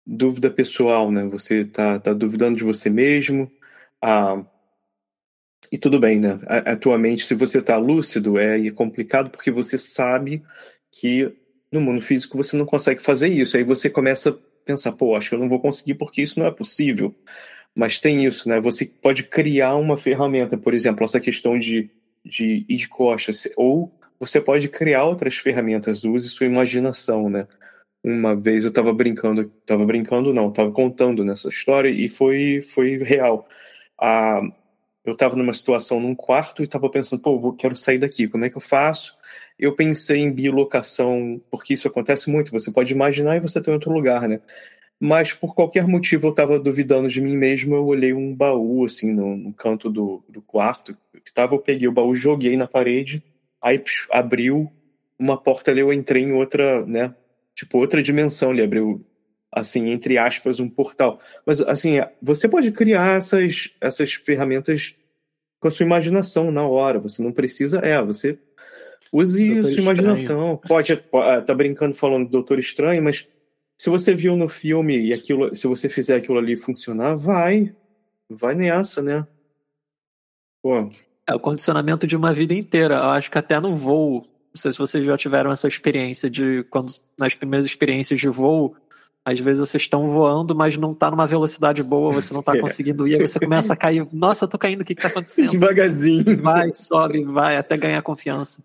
dúvida 0.05 0.49
pessoal, 0.49 1.11
né? 1.11 1.23
Você 1.25 1.63
tá, 1.63 1.99
tá 1.99 2.13
duvidando 2.13 2.57
de 2.57 2.63
você 2.63 2.89
mesmo. 2.89 3.49
Ah, 4.01 4.43
e 5.71 5.77
tudo 5.77 5.99
bem, 5.99 6.19
né? 6.19 6.39
Atualmente, 6.47 7.25
se 7.25 7.35
você 7.35 7.59
está 7.59 7.77
lúcido, 7.77 8.37
é 8.37 8.69
complicado 8.71 9.29
porque 9.29 9.51
você 9.51 9.77
sabe 9.77 10.43
que 10.91 11.31
no 11.71 11.81
mundo 11.81 12.01
físico 12.01 12.37
você 12.37 12.55
não 12.55 12.65
consegue 12.65 13.01
fazer 13.01 13.29
isso. 13.29 13.57
Aí 13.57 13.63
você 13.63 13.89
começa 13.89 14.29
a 14.29 14.35
pensar, 14.65 14.91
pô, 14.93 15.15
acho 15.15 15.29
que 15.29 15.35
eu 15.35 15.39
não 15.39 15.49
vou 15.49 15.59
conseguir 15.59 15.95
porque 15.95 16.21
isso 16.21 16.39
não 16.39 16.45
é 16.45 16.51
possível. 16.51 17.13
Mas 17.75 17.99
tem 17.99 18.25
isso, 18.25 18.47
né? 18.47 18.59
Você 18.61 18.85
pode 18.85 19.23
criar 19.23 19.75
uma 19.75 19.97
ferramenta, 19.97 20.57
por 20.57 20.73
exemplo, 20.73 21.03
essa 21.03 21.19
questão 21.19 21.57
de, 21.57 21.89
de 22.23 22.65
ir 22.69 22.75
de 22.75 22.87
costas, 22.87 23.49
ou 23.57 23.91
você 24.19 24.39
pode 24.39 24.69
criar 24.69 25.05
outras 25.05 25.35
ferramentas, 25.37 26.03
use 26.03 26.29
sua 26.29 26.45
imaginação, 26.45 27.29
né? 27.29 27.47
Uma 28.03 28.35
vez 28.35 28.63
eu 28.63 28.69
estava 28.69 28.93
brincando, 28.93 29.51
estava 29.61 29.85
brincando 29.85 30.33
não, 30.33 30.49
estava 30.49 30.71
contando 30.71 31.23
nessa 31.23 31.49
história 31.49 31.89
e 31.89 32.07
foi, 32.09 32.61
foi 32.61 32.97
real. 32.97 33.47
A, 33.99 34.41
eu 35.05 35.13
estava 35.13 35.35
numa 35.35 35.53
situação 35.53 35.99
num 35.99 36.15
quarto 36.15 36.61
e 36.61 36.65
estava 36.65 36.89
pensando, 36.89 37.21
pô, 37.21 37.37
vou, 37.37 37.53
quero 37.53 37.75
sair 37.75 37.97
daqui, 37.97 38.27
como 38.27 38.45
é 38.45 38.49
que 38.49 38.57
eu 38.57 38.61
faço? 38.61 39.17
Eu 39.59 39.75
pensei 39.75 40.19
em 40.19 40.31
bilocação, 40.31 41.41
porque 41.51 41.73
isso 41.73 41.87
acontece 41.87 42.29
muito, 42.31 42.51
você 42.51 42.71
pode 42.71 42.93
imaginar 42.93 43.37
e 43.37 43.41
você 43.41 43.55
tem 43.55 43.65
tá 43.65 43.71
outro 43.73 43.91
lugar, 43.91 44.27
né? 44.27 44.39
Mas 44.99 45.33
por 45.33 45.53
qualquer 45.53 45.85
motivo 45.85 46.27
eu 46.27 46.31
estava 46.31 46.57
duvidando 46.57 47.09
de 47.09 47.19
mim 47.19 47.35
mesmo, 47.35 47.75
eu 47.75 47.85
olhei 47.85 48.13
um 48.13 48.33
baú, 48.33 48.85
assim, 48.85 49.11
no, 49.11 49.35
no 49.35 49.53
canto 49.53 49.89
do, 49.89 50.23
do 50.29 50.41
quarto 50.41 50.95
que 51.23 51.33
tava, 51.33 51.55
eu 51.55 51.59
peguei 51.59 51.87
o 51.87 51.91
baú, 51.91 52.13
joguei 52.15 52.55
na 52.57 52.67
parede, 52.67 53.23
aí 53.61 53.79
psh, 53.79 54.07
abriu 54.11 54.71
uma 55.17 55.37
porta 55.37 55.71
ali, 55.71 55.81
eu 55.81 55.93
entrei 55.93 56.23
em 56.23 56.33
outra, 56.33 56.85
né, 56.85 57.13
tipo, 57.55 57.77
outra 57.77 58.01
dimensão, 58.01 58.51
ele 58.51 58.63
abriu 58.63 59.05
assim, 59.53 59.89
entre 59.89 60.17
aspas, 60.17 60.59
um 60.59 60.69
portal. 60.69 61.19
Mas, 61.45 61.61
assim, 61.61 61.97
você 62.21 62.49
pode 62.49 62.71
criar 62.71 63.17
essas, 63.17 63.75
essas 63.79 64.13
ferramentas 64.13 64.99
com 65.59 65.67
a 65.67 65.71
sua 65.71 65.85
imaginação 65.85 66.51
na 66.51 66.65
hora. 66.67 66.99
Você 66.99 67.21
não 67.21 67.31
precisa. 67.31 67.79
É, 67.79 68.01
você 68.01 68.37
use 69.11 69.47
Doutor 69.47 69.71
sua 69.71 69.81
imaginação. 69.81 70.59
Pode, 70.67 70.95
pode 70.97 71.29
ah, 71.29 71.41
tá 71.41 71.53
brincando 71.53 71.93
falando 71.93 72.25
do 72.25 72.31
Doutor 72.31 72.59
Estranho, 72.59 73.01
mas 73.01 73.27
se 73.77 73.89
você 73.89 74.13
viu 74.13 74.35
no 74.35 74.49
filme 74.49 74.97
e 75.07 75.13
aquilo, 75.13 75.55
se 75.55 75.67
você 75.67 75.87
fizer 75.87 76.17
aquilo 76.17 76.37
ali 76.37 76.57
funcionar, 76.57 77.15
vai. 77.15 77.73
Vai 78.29 78.55
nessa, 78.55 79.01
né? 79.01 79.27
Pô. 80.61 80.89
É 81.27 81.35
o 81.35 81.39
condicionamento 81.39 82.07
de 82.07 82.15
uma 82.15 82.33
vida 82.33 82.53
inteira. 82.53 82.95
Eu 82.95 83.09
acho 83.11 83.29
que 83.29 83.37
até 83.37 83.59
no 83.59 83.75
voo. 83.75 84.21
Não 84.53 84.61
sei 84.61 84.71
se 84.71 84.77
vocês 84.77 85.03
já 85.03 85.17
tiveram 85.17 85.51
essa 85.51 85.67
experiência 85.67 86.29
de 86.29 86.63
quando 86.69 86.93
nas 87.17 87.33
primeiras 87.33 87.65
experiências 87.65 88.19
de 88.19 88.29
voo 88.29 88.75
às 89.25 89.39
vezes 89.39 89.59
vocês 89.59 89.83
estão 89.83 90.09
voando, 90.09 90.55
mas 90.55 90.75
não 90.75 90.91
está 90.91 91.09
numa 91.09 91.25
velocidade 91.25 91.81
boa, 91.81 92.13
você 92.13 92.33
não 92.33 92.41
está 92.41 92.55
é. 92.57 92.59
conseguindo 92.59 93.07
ir, 93.07 93.15
aí 93.15 93.27
você 93.27 93.39
começa 93.39 93.73
a 93.73 93.77
cair. 93.77 94.07
Nossa, 94.11 94.45
eu 94.45 94.49
tô 94.49 94.57
caindo, 94.57 94.81
o 94.81 94.85
que, 94.85 94.93
está 94.93 95.07
acontecendo? 95.07 95.51
Devagarzinho. 95.51 96.41
Vai, 96.41 96.71
sobe, 96.73 97.23
vai, 97.23 97.57
até 97.57 97.77
ganhar 97.77 98.01
confiança. 98.01 98.61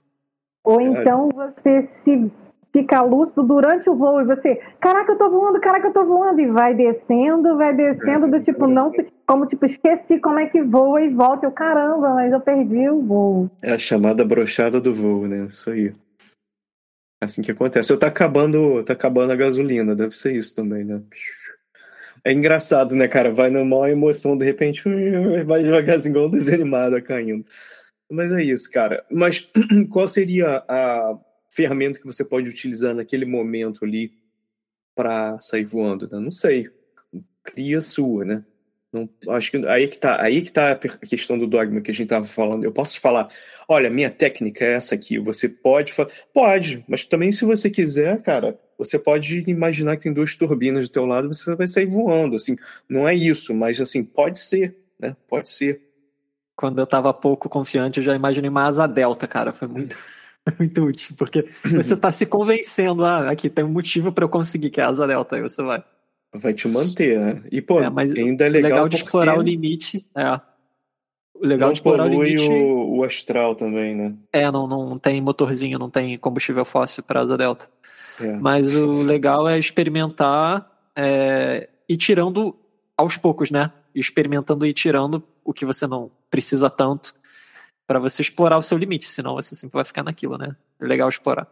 Ou 0.65 0.81
então 0.81 1.31
você 1.31 1.89
se 2.05 2.31
fica 2.73 3.01
lúcido 3.03 3.43
durante 3.43 3.89
o 3.89 3.95
voo 3.95 4.21
e 4.21 4.25
você, 4.25 4.61
caraca, 4.81 5.13
eu 5.13 5.19
tô 5.19 5.31
voando, 5.31 5.61
caraca, 5.61 5.89
eu 5.89 5.93
tô 5.93 6.05
voando, 6.05 6.41
e 6.41 6.47
vai 6.47 6.75
descendo, 6.75 7.57
vai 7.57 7.75
descendo, 7.75 8.31
do 8.31 8.41
tipo, 8.41 8.67
não 8.67 8.93
se. 8.93 9.07
Como 9.27 9.47
tipo, 9.47 9.67
esqueci 9.67 10.19
como 10.19 10.39
é 10.39 10.47
que 10.47 10.63
voa 10.63 11.03
e 11.03 11.13
volta. 11.13 11.47
Eu, 11.47 11.53
caramba, 11.53 12.15
mas 12.15 12.33
eu 12.33 12.41
perdi 12.41 12.89
o 12.89 13.03
voo. 13.03 13.51
É 13.63 13.73
a 13.73 13.79
chamada 13.79 14.25
brochada 14.25 14.81
do 14.81 14.95
voo, 14.95 15.27
né? 15.27 15.47
Isso 15.51 15.71
aí. 15.71 15.93
É 17.21 17.25
assim 17.25 17.43
que 17.43 17.51
acontece. 17.51 17.93
Eu 17.93 17.99
tá 17.99 18.07
acabando, 18.07 18.83
tá 18.85 18.93
acabando 18.93 19.33
a 19.33 19.37
gasolina, 19.37 19.95
deve 19.95 20.16
ser 20.16 20.37
isso 20.37 20.55
também, 20.55 20.85
né? 20.85 21.03
É 22.25 22.33
engraçado, 22.33 22.95
né, 22.95 23.09
cara? 23.09 23.31
Vai 23.31 23.51
numa 23.51 23.64
maior 23.64 23.89
emoção, 23.89 24.37
de 24.37 24.45
repente 24.45 24.83
vai 25.47 25.62
devagarzinho, 25.62 26.12
igual 26.12 26.27
um 26.27 26.31
desanimado 26.31 27.01
caindo. 27.03 27.45
Mas 28.11 28.33
é 28.33 28.43
isso, 28.43 28.71
cara. 28.71 29.05
Mas 29.11 29.51
qual 29.91 30.09
seria 30.09 30.64
a 30.69 31.19
ferramenta 31.51 31.99
que 31.99 32.07
você 32.07 32.25
pode 32.25 32.49
utilizar 32.49 32.95
naquele 32.95 33.25
momento 33.25 33.85
ali 33.85 34.12
para 34.95 35.41
sair 35.41 35.64
voando? 35.64 36.09
Né? 36.11 36.19
Não 36.19 36.33
sei. 36.33 36.71
Cria 37.43 37.81
sua, 37.81 38.25
né? 38.25 38.45
Não, 38.93 39.09
acho 39.28 39.51
que 39.51 39.66
aí 39.66 39.86
que 39.86 39.99
tá, 39.99 40.22
aí 40.22 40.41
que 40.41 40.51
tá 40.51 40.72
a 40.72 40.76
questão 40.76 41.39
do 41.39 41.47
dogma 41.47 41.80
que 41.80 41.91
a 41.91 41.95
gente 41.95 42.09
tava 42.09 42.24
falando. 42.24 42.64
Eu 42.64 42.72
posso 42.72 42.99
falar, 42.99 43.28
olha, 43.68 43.91
minha 43.91 44.11
técnica 44.11 44.64
é 44.64 44.72
essa 44.72 44.95
aqui. 44.95 45.18
Você 45.18 45.49
pode 45.49 45.93
falar, 45.93 46.11
pode, 46.32 46.84
mas 46.89 47.05
também 47.05 47.30
se 47.30 47.45
você 47.45 47.68
quiser, 47.68 48.22
cara, 48.22 48.59
você 48.78 48.99
pode 48.99 49.45
imaginar 49.47 49.97
que 49.97 50.05
tem 50.05 50.12
duas 50.12 50.34
turbinas 50.34 50.89
do 50.89 50.93
teu 50.93 51.05
lado, 51.05 51.28
você 51.28 51.55
vai 51.55 51.68
sair 51.68 51.86
voando, 51.86 52.36
assim. 52.36 52.57
Não 52.89 53.07
é 53.07 53.14
isso, 53.14 53.55
mas 53.55 53.78
assim, 53.80 54.03
pode 54.03 54.39
ser, 54.39 54.74
né? 54.99 55.14
Pode 55.28 55.51
ser. 55.51 55.82
Quando 56.57 56.78
eu 56.80 56.86
tava 56.86 57.12
pouco 57.12 57.49
confiante, 57.49 57.99
eu 57.99 58.05
já 58.05 58.16
imaginei 58.16 58.49
uma 58.49 58.66
asa 58.66 58.86
delta, 58.86 59.28
cara, 59.28 59.53
foi 59.53 59.68
muito 59.68 59.97
muito 60.59 60.82
útil, 60.84 61.14
porque 61.16 61.43
você 61.64 61.95
está 61.95 62.11
se 62.11 62.24
convencendo, 62.24 63.05
ah, 63.05 63.30
aqui 63.30 63.51
tem 63.51 63.64
um 63.64 63.70
motivo 63.70 64.11
para 64.11 64.24
eu 64.24 64.28
conseguir 64.28 64.70
que 64.70 64.80
é 64.80 64.84
a 64.84 64.89
asa 64.89 65.07
delta, 65.07 65.36
aí 65.36 65.43
você 65.43 65.62
vai. 65.62 65.84
Vai 66.39 66.55
te 66.55 66.68
manter, 66.68 67.18
né? 67.18 67.43
E, 67.51 67.61
pô, 67.61 67.80
É, 67.80 67.91
mas 67.91 68.14
ainda 68.14 68.47
é 68.47 68.49
legal, 68.49 68.70
legal 68.70 68.89
de 68.89 68.97
explorar 68.97 69.39
o 69.39 69.43
limite, 69.43 70.07
é. 70.16 70.41
O 71.34 71.47
legal 71.47 71.68
não 71.68 71.72
de 71.72 71.78
explorar 71.78 72.07
o 72.07 72.09
limite 72.09 72.49
o, 72.49 72.97
o 72.97 73.05
astral 73.05 73.55
também, 73.55 73.95
né? 73.95 74.14
é, 74.32 74.51
não, 74.51 74.66
não 74.66 74.99
tem 74.99 75.20
motorzinho, 75.20 75.78
não 75.78 75.89
tem 75.89 76.18
combustível 76.18 76.64
fóssil 76.64 77.03
para 77.03 77.20
asa 77.20 77.36
delta. 77.36 77.68
É. 78.20 78.32
Mas 78.36 78.74
o 78.74 79.03
legal 79.03 79.49
é 79.49 79.59
experimentar 79.59 80.68
é, 80.97 81.68
e 81.89 81.97
tirando 81.97 82.57
aos 82.97 83.16
poucos, 83.16 83.51
né? 83.51 83.72
Experimentando 83.95 84.66
e 84.66 84.72
tirando 84.72 85.22
o 85.45 85.53
que 85.53 85.64
você 85.64 85.86
não 85.86 86.11
precisa 86.28 86.68
tanto 86.68 87.14
para 87.86 87.99
você 87.99 88.20
explorar 88.20 88.59
o 88.59 88.62
seu 88.62 88.76
limite, 88.76 89.07
senão 89.07 89.34
você 89.34 89.55
sempre 89.55 89.74
vai 89.74 89.84
ficar 89.84 90.03
naquilo, 90.03 90.36
né? 90.36 90.55
É 90.80 90.84
legal 90.84 91.09
explorar. 91.09 91.49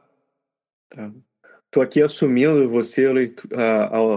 Tá. 0.90 1.10
Tô 1.76 1.82
aqui 1.82 2.00
assumindo 2.00 2.70
você, 2.70 3.06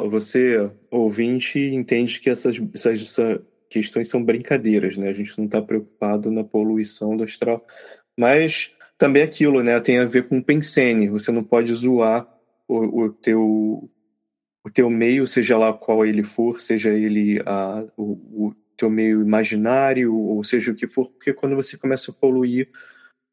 você 0.09 0.71
ouvinte, 0.89 1.59
entende 1.59 2.17
que 2.21 2.29
essas, 2.29 2.55
essas, 2.73 3.01
essa- 3.01 3.41
questões 3.69 4.07
são 4.07 4.23
brincadeiras, 4.23 4.95
né? 4.95 5.09
A 5.09 5.13
gente 5.13 5.37
não 5.37 5.43
está 5.43 5.61
preocupado 5.61 6.31
na 6.31 6.41
poluição 6.41 7.17
do 7.17 7.25
astral. 7.25 7.67
Mas 8.17 8.77
também 8.97 9.23
é 9.23 9.25
aquilo, 9.25 9.61
né? 9.61 9.77
Tem 9.81 9.99
a 9.99 10.05
ver 10.05 10.29
com 10.29 10.41
pensene. 10.41 11.09
Você 11.09 11.33
não 11.33 11.43
pode 11.43 11.73
zoar 11.73 12.33
o, 12.65 13.01
o 13.03 13.09
teu 13.11 13.91
o 14.63 14.69
teu 14.73 14.89
meio, 14.89 15.27
seja 15.27 15.57
lá 15.57 15.73
qual 15.73 16.05
ele 16.05 16.23
for, 16.23 16.61
seja 16.61 16.93
ele 16.93 17.41
a, 17.45 17.83
o, 17.97 18.47
o 18.47 18.55
teu 18.77 18.89
meio 18.89 19.21
imaginário, 19.21 20.15
ou 20.15 20.41
seja 20.45 20.71
o 20.71 20.75
que 20.75 20.87
for, 20.87 21.09
porque 21.09 21.33
quando 21.33 21.57
você 21.57 21.77
começa 21.77 22.09
a 22.09 22.13
poluir, 22.13 22.69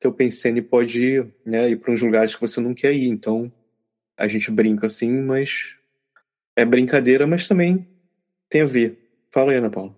teu 0.01 0.13
pensene 0.13 0.61
pode 0.61 1.01
ir, 1.01 1.27
né, 1.47 1.71
ir 1.71 1.77
para 1.77 1.93
uns 1.93 2.03
lugares 2.03 2.35
que 2.35 2.41
você 2.41 2.61
não 2.61 2.75
quer 2.75 2.93
ir. 2.93 3.07
Então, 3.07 3.53
a 4.17 4.27
gente 4.27 4.51
brinca 4.51 4.87
assim, 4.87 5.11
mas 5.11 5.77
é 6.57 6.65
brincadeira, 6.65 7.27
mas 7.27 7.47
também 7.47 7.87
tem 8.49 8.63
a 8.63 8.67
ver. 8.67 8.99
Fala 9.31 9.53
aí, 9.53 9.59
Ana 9.59 9.71
Paula. 9.71 9.93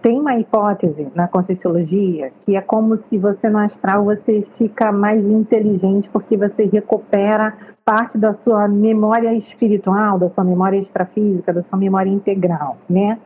Tem 0.00 0.18
uma 0.18 0.36
hipótese 0.36 1.08
na 1.14 1.28
Conscienciologia 1.28 2.32
que 2.44 2.56
é 2.56 2.60
como 2.60 2.96
se 2.96 3.18
você 3.18 3.48
no 3.48 3.58
astral 3.58 4.04
você 4.04 4.44
fica 4.58 4.90
mais 4.90 5.24
inteligente 5.24 6.08
porque 6.12 6.36
você 6.36 6.64
recupera 6.64 7.56
parte 7.84 8.18
da 8.18 8.34
sua 8.34 8.66
memória 8.66 9.32
espiritual, 9.34 10.18
da 10.18 10.28
sua 10.30 10.42
memória 10.42 10.78
extrafísica, 10.78 11.52
da 11.52 11.62
sua 11.62 11.78
memória 11.78 12.10
integral, 12.10 12.78
né? 12.88 13.18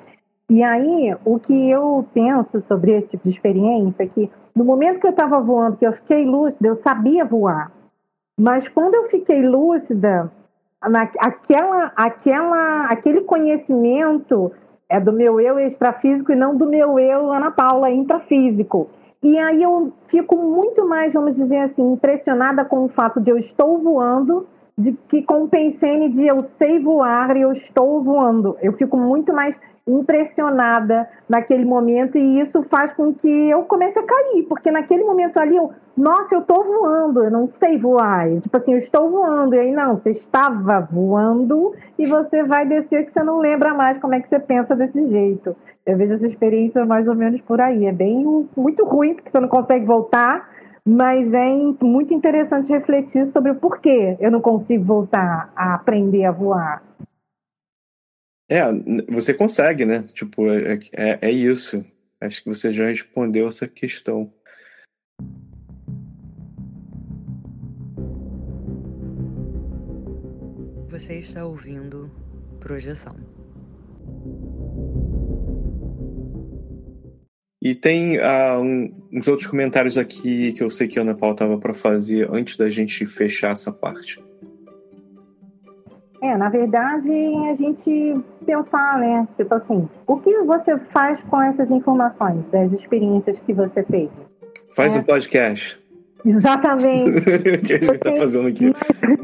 E 0.48 0.62
aí, 0.62 1.16
o 1.24 1.40
que 1.40 1.70
eu 1.70 2.06
penso 2.14 2.62
sobre 2.68 2.92
esse 2.92 3.08
tipo 3.08 3.24
de 3.24 3.34
experiência 3.34 4.04
é 4.04 4.06
que 4.06 4.30
no 4.54 4.64
momento 4.64 5.00
que 5.00 5.06
eu 5.06 5.10
estava 5.10 5.40
voando, 5.40 5.76
que 5.76 5.86
eu 5.86 5.92
fiquei 5.92 6.24
lúcida, 6.24 6.68
eu 6.68 6.80
sabia 6.82 7.24
voar. 7.24 7.72
Mas 8.38 8.68
quando 8.68 8.94
eu 8.94 9.08
fiquei 9.08 9.42
lúcida, 9.42 10.30
aquela, 10.80 11.92
aquela, 11.96 12.86
aquele 12.86 13.22
conhecimento 13.22 14.52
é 14.88 15.00
do 15.00 15.12
meu 15.12 15.40
eu 15.40 15.58
extrafísico 15.58 16.30
e 16.30 16.36
não 16.36 16.56
do 16.56 16.66
meu 16.66 16.98
eu, 16.98 17.32
Ana 17.32 17.50
Paula, 17.50 17.90
intrafísico. 17.90 18.88
E 19.22 19.36
aí 19.38 19.62
eu 19.62 19.92
fico 20.08 20.36
muito 20.36 20.86
mais, 20.86 21.12
vamos 21.12 21.34
dizer 21.34 21.58
assim, 21.58 21.92
impressionada 21.92 22.64
com 22.64 22.84
o 22.84 22.88
fato 22.88 23.20
de 23.20 23.30
eu 23.30 23.38
estou 23.38 23.78
voando, 23.78 24.46
de 24.78 24.92
que 25.08 25.22
com 25.22 25.44
o 25.44 25.48
pensene 25.48 26.10
de 26.10 26.26
eu 26.26 26.44
sei 26.58 26.78
voar 26.78 27.36
e 27.36 27.40
eu 27.40 27.52
estou 27.52 28.02
voando. 28.02 28.56
Eu 28.62 28.74
fico 28.74 28.96
muito 28.96 29.32
mais 29.32 29.58
impressionada 29.86 31.08
naquele 31.28 31.64
momento 31.64 32.18
e 32.18 32.40
isso 32.40 32.62
faz 32.64 32.92
com 32.94 33.14
que 33.14 33.28
eu 33.28 33.62
comece 33.62 33.98
a 33.98 34.02
cair, 34.02 34.42
porque 34.48 34.70
naquele 34.70 35.04
momento 35.04 35.38
ali 35.38 35.56
eu, 35.56 35.72
nossa, 35.96 36.34
eu 36.34 36.40
estou 36.40 36.64
voando, 36.64 37.22
eu 37.24 37.30
não 37.30 37.48
sei 37.58 37.78
voar. 37.78 38.30
E, 38.30 38.40
tipo 38.40 38.56
assim, 38.56 38.72
eu 38.72 38.78
estou 38.78 39.10
voando. 39.10 39.54
E 39.54 39.58
aí, 39.58 39.72
não, 39.72 39.96
você 39.96 40.10
estava 40.10 40.80
voando 40.80 41.72
e 41.98 42.04
você 42.04 42.42
vai 42.42 42.66
descer 42.66 43.06
que 43.06 43.12
você 43.12 43.22
não 43.22 43.38
lembra 43.38 43.72
mais 43.72 43.98
como 43.98 44.14
é 44.14 44.20
que 44.20 44.28
você 44.28 44.38
pensa 44.38 44.74
desse 44.74 45.08
jeito. 45.08 45.56
Eu 45.86 45.96
vejo 45.96 46.14
essa 46.14 46.26
experiência 46.26 46.84
mais 46.84 47.06
ou 47.08 47.14
menos 47.14 47.40
por 47.42 47.60
aí. 47.60 47.86
É 47.86 47.92
bem 47.92 48.24
muito 48.56 48.84
ruim, 48.84 49.14
porque 49.14 49.30
você 49.30 49.40
não 49.40 49.48
consegue 49.48 49.86
voltar, 49.86 50.50
mas 50.84 51.32
é 51.32 51.48
muito 51.82 52.12
interessante 52.12 52.70
refletir 52.70 53.26
sobre 53.28 53.52
o 53.52 53.54
porquê 53.54 54.16
eu 54.20 54.30
não 54.30 54.40
consigo 54.40 54.84
voltar 54.84 55.50
a 55.56 55.74
aprender 55.74 56.24
a 56.24 56.32
voar. 56.32 56.82
É, 58.48 58.60
você 59.08 59.34
consegue, 59.34 59.84
né? 59.84 60.04
Tipo, 60.14 60.48
é, 60.50 60.78
é, 60.92 61.18
é 61.22 61.30
isso. 61.30 61.84
Acho 62.20 62.42
que 62.42 62.48
você 62.48 62.72
já 62.72 62.86
respondeu 62.86 63.48
essa 63.48 63.66
questão. 63.66 64.32
Você 70.88 71.18
está 71.18 71.44
ouvindo 71.44 72.10
Projeção. 72.60 73.16
E 77.62 77.74
tem 77.74 78.18
ah, 78.18 78.58
um- 78.58 79.08
uns 79.12 79.28
outros 79.28 79.46
comentários 79.48 79.98
aqui 79.98 80.52
que 80.52 80.62
eu 80.62 80.70
sei 80.70 80.88
que 80.88 80.98
a 80.98 81.02
Ana 81.02 81.14
Paula 81.14 81.34
estava 81.34 81.58
para 81.58 81.74
fazer 81.74 82.28
antes 82.32 82.56
da 82.56 82.70
gente 82.70 83.04
fechar 83.06 83.52
essa 83.52 83.72
parte. 83.72 84.25
É, 86.26 86.36
na 86.36 86.48
verdade, 86.48 87.08
a 87.50 87.54
gente 87.54 88.20
pensar, 88.44 88.98
né? 88.98 89.28
Tipo 89.36 89.54
assim, 89.54 89.88
o 90.06 90.16
que 90.18 90.32
você 90.42 90.76
faz 90.92 91.20
com 91.22 91.40
essas 91.42 91.70
informações, 91.70 92.44
das 92.50 92.72
experiências 92.72 93.38
que 93.46 93.52
você 93.52 93.82
teve? 93.82 94.10
Faz 94.74 94.94
É. 94.94 94.98
um 94.98 95.02
podcast. 95.02 95.78
Exatamente. 96.24 97.20
que 97.62 97.74
a 97.74 97.78
gente 97.78 97.92
está 97.92 98.12
fazendo 98.16 98.48
aqui. 98.48 98.74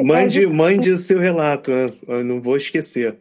Mande, 0.03 0.47
mande 0.47 0.91
o 0.91 0.99
seu 0.99 1.19
relato. 1.19 1.71
né? 1.73 1.87
Eu 2.07 2.25
não 2.25 2.41
vou 2.41 2.57
esquecer. 2.57 3.17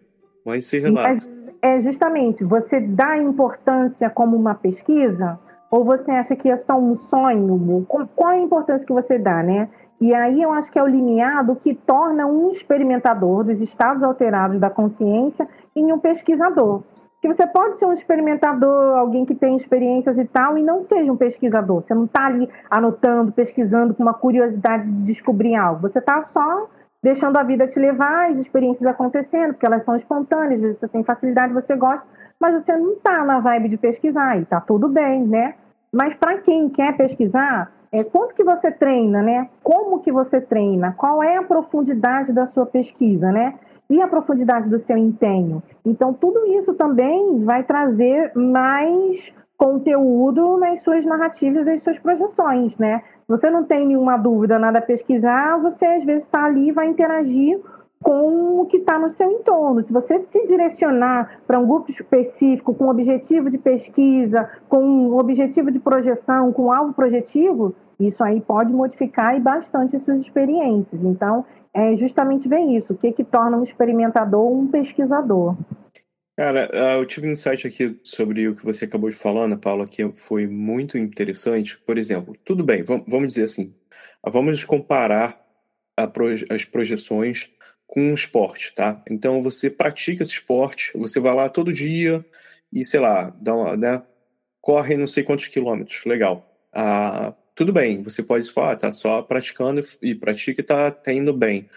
Mande 0.45 0.63
seu 0.63 0.81
relato. 0.81 1.09
Mas 1.09 1.29
é 1.61 1.81
justamente, 1.81 2.43
você 2.43 2.79
dá 2.79 3.17
importância 3.17 4.09
como 4.09 4.35
uma 4.37 4.53
pesquisa 4.55 5.39
ou 5.71 5.83
você 5.85 6.11
acha 6.11 6.35
que 6.35 6.49
é 6.49 6.57
só 6.57 6.77
um 6.77 6.97
sonho? 7.09 7.85
Qual 7.87 8.31
é 8.31 8.35
a 8.35 8.41
importância 8.41 8.85
que 8.85 8.93
você 8.93 9.17
dá, 9.17 9.41
né? 9.41 9.69
E 10.01 10.15
aí 10.15 10.41
eu 10.41 10.51
acho 10.51 10.71
que 10.71 10.79
é 10.79 10.83
o 10.83 10.87
limiar 10.87 11.45
do 11.45 11.55
que 11.55 11.75
torna 11.75 12.25
um 12.25 12.49
experimentador 12.49 13.43
dos 13.43 13.61
estados 13.61 14.01
alterados 14.01 14.59
da 14.59 14.67
consciência 14.67 15.47
em 15.75 15.93
um 15.93 15.99
pesquisador. 15.99 16.81
Que 17.21 17.27
você 17.27 17.45
pode 17.45 17.77
ser 17.77 17.85
um 17.85 17.93
experimentador, 17.93 18.97
alguém 18.97 19.25
que 19.25 19.35
tem 19.35 19.55
experiências 19.55 20.17
e 20.17 20.25
tal, 20.25 20.57
e 20.57 20.63
não 20.63 20.83
seja 20.85 21.11
um 21.11 21.15
pesquisador. 21.15 21.83
Você 21.83 21.93
não 21.93 22.05
está 22.05 22.25
ali 22.25 22.49
anotando, 22.67 23.31
pesquisando 23.31 23.93
com 23.93 24.01
uma 24.01 24.15
curiosidade 24.15 24.89
de 24.89 25.03
descobrir 25.03 25.55
algo. 25.55 25.87
Você 25.87 25.99
está 25.99 26.25
só 26.33 26.67
deixando 27.03 27.37
a 27.37 27.43
vida 27.43 27.67
te 27.67 27.79
levar, 27.79 28.31
as 28.31 28.37
experiências 28.37 28.87
acontecendo, 28.87 29.53
porque 29.53 29.67
elas 29.67 29.85
são 29.85 29.95
espontâneas, 29.95 30.55
às 30.55 30.61
vezes 30.61 30.79
você 30.79 30.87
tem 30.87 31.03
facilidade, 31.03 31.53
você 31.53 31.75
gosta, 31.75 32.05
mas 32.39 32.55
você 32.55 32.75
não 32.75 32.93
está 32.93 33.23
na 33.23 33.39
vibe 33.39 33.69
de 33.69 33.77
pesquisar, 33.77 34.37
e 34.37 34.41
está 34.41 34.59
tudo 34.59 34.87
bem, 34.87 35.27
né? 35.27 35.53
Mas 35.93 36.15
para 36.15 36.39
quem 36.39 36.69
quer 36.69 36.97
pesquisar, 36.97 37.71
é, 37.91 38.03
quanto 38.03 38.33
que 38.35 38.43
você 38.43 38.71
treina, 38.71 39.21
né? 39.21 39.49
Como 39.61 39.99
que 39.99 40.11
você 40.11 40.39
treina? 40.39 40.93
Qual 40.97 41.21
é 41.21 41.37
a 41.37 41.43
profundidade 41.43 42.31
da 42.31 42.47
sua 42.47 42.65
pesquisa, 42.65 43.31
né? 43.31 43.59
E 43.89 44.01
a 44.01 44.07
profundidade 44.07 44.69
do 44.69 44.79
seu 44.85 44.97
empenho? 44.97 45.61
Então, 45.85 46.13
tudo 46.13 46.45
isso 46.57 46.73
também 46.75 47.43
vai 47.43 47.63
trazer 47.63 48.31
mais 48.33 49.33
conteúdo 49.57 50.57
nas 50.57 50.81
suas 50.83 51.05
narrativas 51.05 51.67
e 51.67 51.71
nas 51.71 51.83
suas 51.83 51.99
projeções, 51.99 52.75
né? 52.77 53.03
Você 53.27 53.49
não 53.49 53.65
tem 53.65 53.85
nenhuma 53.85 54.17
dúvida, 54.17 54.57
nada 54.57 54.79
a 54.79 54.81
pesquisar, 54.81 55.57
você 55.57 55.85
às 55.85 56.05
vezes 56.05 56.23
está 56.23 56.45
ali 56.45 56.69
e 56.69 56.71
vai 56.71 56.87
interagir 56.87 57.59
com 58.01 58.61
o 58.61 58.65
que 58.65 58.77
está 58.77 58.97
no 58.97 59.13
seu 59.15 59.31
entorno. 59.31 59.83
Se 59.85 59.93
você 59.93 60.19
se 60.31 60.47
direcionar 60.47 61.41
para 61.45 61.59
um 61.59 61.67
grupo 61.67 61.91
específico, 61.91 62.73
com 62.73 62.89
objetivo 62.89 63.49
de 63.49 63.57
pesquisa, 63.57 64.49
com 64.67 64.83
um 64.83 65.17
objetivo 65.17 65.71
de 65.71 65.79
projeção, 65.79 66.51
com 66.51 66.71
alvo 66.71 66.93
projetivo, 66.93 67.75
isso 67.99 68.23
aí 68.23 68.41
pode 68.41 68.73
modificar 68.73 69.39
bastante 69.39 69.95
as 69.95 70.03
suas 70.03 70.21
experiências. 70.21 71.03
Então, 71.03 71.45
é 71.73 71.95
justamente 71.95 72.49
ver 72.49 72.61
isso, 72.61 72.93
o 72.93 72.97
que, 72.97 73.11
que 73.11 73.23
torna 73.23 73.57
um 73.57 73.63
experimentador 73.63 74.51
um 74.51 74.67
pesquisador. 74.67 75.55
Cara, 76.35 76.69
ah, 76.73 76.97
eu 76.97 77.05
tive 77.05 77.27
um 77.27 77.31
insight 77.31 77.67
aqui 77.67 77.99
sobre 78.03 78.47
o 78.47 78.55
que 78.55 78.65
você 78.65 78.85
acabou 78.85 79.09
de 79.09 79.15
falar, 79.15 79.43
Ana 79.43 79.57
Paula, 79.57 79.85
que 79.85 80.11
foi 80.15 80.47
muito 80.47 80.97
interessante. 80.97 81.77
Por 81.85 81.97
exemplo, 81.97 82.35
tudo 82.43 82.63
bem, 82.63 82.83
vam- 82.83 83.03
vamos 83.07 83.27
dizer 83.27 83.43
assim, 83.43 83.75
vamos 84.25 84.63
comparar 84.63 85.39
as 86.49 86.65
projeções 86.65 87.53
com 87.91 88.13
esporte, 88.13 88.73
tá? 88.73 89.03
Então 89.09 89.43
você 89.43 89.69
pratica 89.69 90.23
esse 90.23 90.31
esporte, 90.31 90.93
você 90.95 91.19
vai 91.19 91.35
lá 91.35 91.49
todo 91.49 91.73
dia 91.73 92.25
e, 92.71 92.85
sei 92.85 93.01
lá, 93.01 93.35
dá 93.41 93.53
uma, 93.53 93.75
né, 93.75 94.01
corre 94.61 94.95
não 94.95 95.05
sei 95.05 95.23
quantos 95.23 95.47
quilômetros, 95.47 96.05
legal. 96.05 96.49
Ah, 96.71 97.33
tudo 97.53 97.73
bem, 97.73 98.01
você 98.01 98.23
pode 98.23 98.49
falar, 98.49 98.71
ah, 98.71 98.75
tá 98.77 98.91
só 98.93 99.21
praticando 99.21 99.85
e 100.01 100.15
pratica 100.15 100.61
e 100.61 100.63
tá, 100.63 100.89
tá 100.89 101.11
indo 101.11 101.33
bem. 101.33 101.69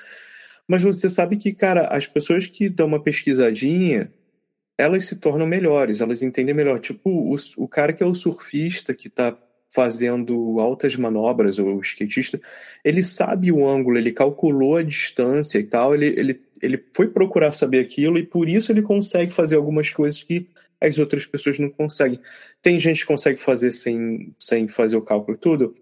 Mas 0.69 0.83
você 0.83 1.11
sabe 1.11 1.37
que, 1.37 1.53
cara, 1.53 1.89
as 1.89 2.07
pessoas 2.07 2.47
que 2.47 2.69
dão 2.69 2.87
uma 2.87 3.03
pesquisadinha, 3.03 4.09
elas 4.79 5.07
se 5.07 5.19
tornam 5.19 5.49
melhores, 5.49 6.01
elas 6.01 6.23
entendem 6.23 6.55
melhor. 6.55 6.79
Tipo, 6.79 7.11
o, 7.11 7.35
o 7.57 7.67
cara 7.67 7.93
que 7.93 8.05
é 8.05 8.07
o 8.07 8.15
surfista, 8.15 8.95
que 8.95 9.11
tá 9.11 9.37
fazendo 9.75 10.61
altas 10.61 10.95
manobras, 10.95 11.59
ou 11.59 11.81
skatista, 11.81 12.41
ele 12.85 13.03
sabe 13.03 13.51
o 13.51 13.69
ângulo, 13.69 13.99
ele 13.99 14.13
calculou 14.13 14.77
a 14.77 14.85
distância 14.85 15.59
e 15.59 15.65
tal, 15.65 15.93
ele, 15.97 16.07
ele, 16.07 16.41
ele 16.63 16.85
foi 16.95 17.09
procurar 17.09 17.51
saber 17.51 17.81
aquilo 17.81 18.17
e 18.17 18.23
por 18.23 18.49
isso 18.49 18.71
ele 18.71 18.83
consegue 18.83 19.33
fazer 19.33 19.57
algumas 19.57 19.91
coisas 19.91 20.23
que 20.23 20.47
as 20.81 20.97
outras 20.99 21.27
pessoas 21.27 21.59
não 21.59 21.69
conseguem. 21.69 22.21
Tem 22.63 22.79
gente 22.79 23.01
que 23.01 23.07
consegue 23.07 23.41
fazer 23.41 23.73
sem, 23.73 24.33
sem 24.39 24.69
fazer 24.69 24.97
o 24.97 25.03
cálculo 25.03 25.37
tudo? 25.37 25.75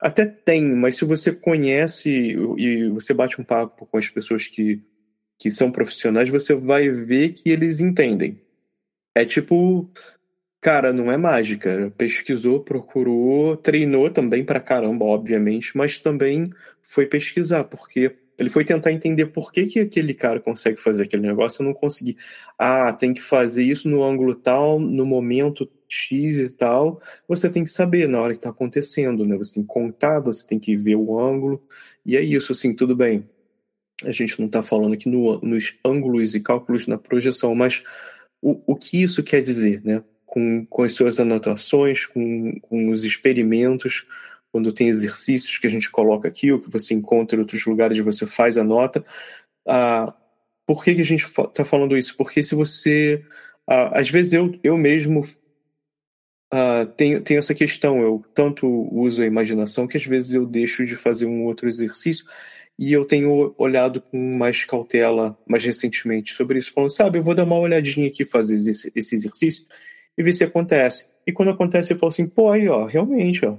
Até 0.00 0.26
tem, 0.26 0.64
mas 0.64 0.96
se 0.96 1.04
você 1.04 1.32
conhece 1.32 2.10
e 2.58 2.88
você 2.88 3.14
bate 3.14 3.40
um 3.40 3.44
papo 3.44 3.86
com 3.86 3.96
as 3.96 4.08
pessoas 4.08 4.48
que, 4.48 4.82
que 5.38 5.52
são 5.52 5.70
profissionais, 5.70 6.28
você 6.28 6.52
vai 6.52 6.88
ver 6.90 7.32
que 7.32 7.48
eles 7.48 7.78
entendem. 7.78 8.40
É 9.14 9.24
tipo, 9.24 9.88
cara, 10.66 10.92
não 10.92 11.12
é 11.12 11.16
mágica. 11.16 11.92
Pesquisou, 11.96 12.58
procurou, 12.58 13.56
treinou 13.56 14.10
também 14.10 14.44
pra 14.44 14.58
caramba, 14.58 15.04
obviamente, 15.04 15.76
mas 15.76 15.98
também 15.98 16.50
foi 16.82 17.06
pesquisar, 17.06 17.62
porque 17.62 18.16
ele 18.36 18.50
foi 18.50 18.64
tentar 18.64 18.90
entender 18.90 19.26
por 19.26 19.52
que, 19.52 19.64
que 19.66 19.78
aquele 19.78 20.12
cara 20.12 20.40
consegue 20.40 20.76
fazer 20.76 21.04
aquele 21.04 21.24
negócio 21.24 21.62
e 21.62 21.64
não 21.64 21.72
consegui. 21.72 22.16
Ah, 22.58 22.92
tem 22.92 23.14
que 23.14 23.22
fazer 23.22 23.62
isso 23.62 23.88
no 23.88 24.02
ângulo 24.02 24.34
tal, 24.34 24.80
no 24.80 25.06
momento 25.06 25.70
X 25.88 26.40
e 26.40 26.52
tal. 26.52 27.00
Você 27.28 27.48
tem 27.48 27.62
que 27.62 27.70
saber 27.70 28.08
na 28.08 28.20
hora 28.20 28.32
que 28.32 28.38
está 28.40 28.50
acontecendo, 28.50 29.24
né? 29.24 29.36
Você 29.36 29.54
tem 29.54 29.62
que 29.62 29.68
contar, 29.68 30.18
você 30.18 30.44
tem 30.44 30.58
que 30.58 30.76
ver 30.76 30.96
o 30.96 31.16
ângulo. 31.16 31.62
E 32.04 32.16
é 32.16 32.20
isso, 32.20 32.50
assim, 32.50 32.74
tudo 32.74 32.96
bem. 32.96 33.24
A 34.02 34.10
gente 34.10 34.36
não 34.40 34.46
está 34.46 34.64
falando 34.64 34.94
aqui 34.94 35.08
no, 35.08 35.40
nos 35.42 35.78
ângulos 35.84 36.34
e 36.34 36.40
cálculos 36.40 36.88
na 36.88 36.98
projeção, 36.98 37.54
mas 37.54 37.84
o, 38.42 38.72
o 38.72 38.74
que 38.74 39.00
isso 39.00 39.22
quer 39.22 39.40
dizer, 39.40 39.80
né? 39.84 40.02
Com, 40.36 40.66
com 40.66 40.82
as 40.82 40.92
suas 40.92 41.18
anotações, 41.18 42.04
com, 42.04 42.60
com 42.60 42.90
os 42.90 43.04
experimentos, 43.04 44.06
quando 44.52 44.70
tem 44.70 44.88
exercícios 44.88 45.56
que 45.56 45.66
a 45.66 45.70
gente 45.70 45.90
coloca 45.90 46.28
aqui, 46.28 46.52
ou 46.52 46.60
que 46.60 46.70
você 46.70 46.92
encontra 46.92 47.38
em 47.38 47.40
outros 47.40 47.64
lugares 47.64 47.96
você 48.04 48.26
faz 48.26 48.58
a 48.58 48.64
nota. 48.64 49.02
Ah, 49.66 50.12
por 50.66 50.84
que, 50.84 50.94
que 50.94 51.00
a 51.00 51.04
gente 51.04 51.24
está 51.24 51.64
falando 51.64 51.96
isso? 51.96 52.14
Porque 52.18 52.42
se 52.42 52.54
você. 52.54 53.24
Ah, 53.66 53.98
às 53.98 54.10
vezes 54.10 54.34
eu, 54.34 54.58
eu 54.62 54.76
mesmo 54.76 55.26
ah, 56.52 56.86
tenho, 56.96 57.22
tenho 57.22 57.38
essa 57.38 57.54
questão, 57.54 58.00
eu 58.02 58.24
tanto 58.34 58.66
uso 58.94 59.22
a 59.22 59.26
imaginação 59.26 59.86
que 59.86 59.96
às 59.96 60.04
vezes 60.04 60.34
eu 60.34 60.46
deixo 60.46 60.84
de 60.84 60.94
fazer 60.94 61.26
um 61.26 61.44
outro 61.44 61.66
exercício 61.66 62.26
e 62.78 62.92
eu 62.92 63.04
tenho 63.04 63.54
olhado 63.58 64.00
com 64.00 64.36
mais 64.36 64.64
cautela 64.64 65.36
mais 65.46 65.64
recentemente 65.64 66.34
sobre 66.34 66.58
isso, 66.58 66.72
falando, 66.72 66.90
sabe, 66.90 67.18
eu 67.18 67.22
vou 67.22 67.34
dar 67.34 67.44
uma 67.44 67.58
olhadinha 67.58 68.08
aqui 68.08 68.24
fazer 68.24 68.56
esse, 68.56 68.92
esse 68.94 69.14
exercício 69.14 69.66
e 70.16 70.22
ver 70.22 70.32
se 70.32 70.44
acontece. 70.44 71.10
E 71.26 71.32
quando 71.32 71.50
acontece, 71.50 71.92
eu 71.92 71.98
falo 71.98 72.08
assim, 72.08 72.26
pô, 72.26 72.50
aí, 72.50 72.68
ó, 72.68 72.84
realmente, 72.86 73.44
ó, 73.44 73.56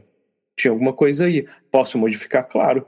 tinha 0.58 0.72
alguma 0.72 0.93
coisa 0.93 1.26
aí. 1.26 1.47
Posso 1.72 1.97
modificar, 1.97 2.47
claro. 2.47 2.86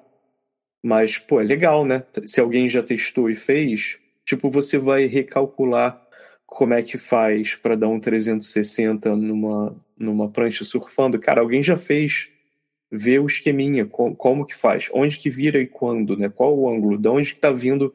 Mas, 0.84 1.18
pô, 1.18 1.40
é 1.40 1.44
legal, 1.44 1.86
né? 1.86 2.04
Se 2.26 2.40
alguém 2.40 2.68
já 2.68 2.82
testou 2.82 3.30
e 3.30 3.36
fez, 3.36 4.00
tipo, 4.26 4.50
você 4.50 4.78
vai 4.78 5.06
recalcular 5.06 6.02
como 6.46 6.74
é 6.74 6.82
que 6.82 6.98
faz 6.98 7.56
para 7.56 7.76
dar 7.76 7.88
um 7.88 8.00
360 8.00 9.16
numa, 9.16 9.76
numa 9.98 10.30
prancha 10.30 10.66
surfando. 10.66 11.20
Cara, 11.20 11.42
alguém 11.42 11.62
já 11.62 11.78
fez. 11.78 12.34
Vê 12.92 13.20
o 13.20 13.28
esqueminha, 13.28 13.86
como, 13.86 14.44
que 14.44 14.56
faz, 14.56 14.90
onde 14.92 15.20
que 15.20 15.30
vira 15.30 15.62
e 15.62 15.68
quando, 15.68 16.18
né? 16.18 16.28
Qual 16.28 16.58
o 16.58 16.68
ângulo, 16.68 16.98
de 16.98 17.08
onde 17.08 17.36
que 17.36 17.40
tá 17.40 17.52
vindo 17.52 17.94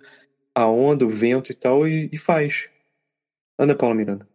a 0.55 0.69
onda, 0.69 1.05
o 1.05 1.09
vento 1.09 1.51
e 1.51 1.55
tal, 1.55 1.89
e, 1.89 2.09
e 2.13 2.17
faz. 2.17 2.71
Anda, 3.59 3.75
Paula 3.75 3.97
Miranda. 3.97 4.34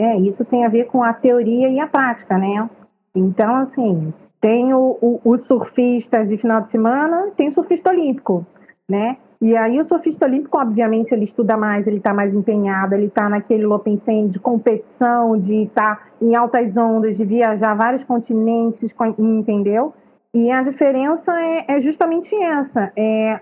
É, 0.00 0.16
isso 0.18 0.44
tem 0.46 0.64
a 0.64 0.68
ver 0.68 0.86
com 0.86 1.02
a 1.02 1.12
teoria 1.12 1.68
e 1.68 1.78
a 1.78 1.86
prática, 1.86 2.38
né? 2.38 2.68
Então, 3.14 3.56
assim, 3.56 4.14
tem 4.40 4.72
o, 4.72 4.96
o, 5.00 5.20
o 5.22 5.38
surfista 5.38 6.24
de 6.24 6.38
final 6.38 6.62
de 6.62 6.70
semana, 6.70 7.30
tem 7.36 7.48
o 7.48 7.52
surfista 7.52 7.90
olímpico, 7.90 8.46
né? 8.88 9.18
E 9.42 9.56
aí 9.56 9.78
o 9.78 9.86
surfista 9.86 10.26
olímpico, 10.26 10.58
obviamente, 10.58 11.12
ele 11.12 11.24
estuda 11.24 11.56
mais, 11.56 11.86
ele 11.86 11.98
está 11.98 12.14
mais 12.14 12.34
empenhado, 12.34 12.94
ele 12.94 13.06
está 13.06 13.28
naquele 13.28 13.66
Lopensen 13.66 14.28
de 14.28 14.38
competição, 14.38 15.38
de 15.38 15.64
estar 15.64 15.96
tá 15.96 16.02
em 16.20 16.34
altas 16.34 16.74
ondas, 16.76 17.16
de 17.16 17.24
viajar 17.24 17.74
vários 17.74 18.04
continentes, 18.04 18.90
entendeu? 19.18 19.94
E 20.32 20.50
a 20.50 20.62
diferença 20.62 21.32
é, 21.38 21.64
é 21.68 21.80
justamente 21.82 22.34
essa. 22.34 22.92
É, 22.96 23.40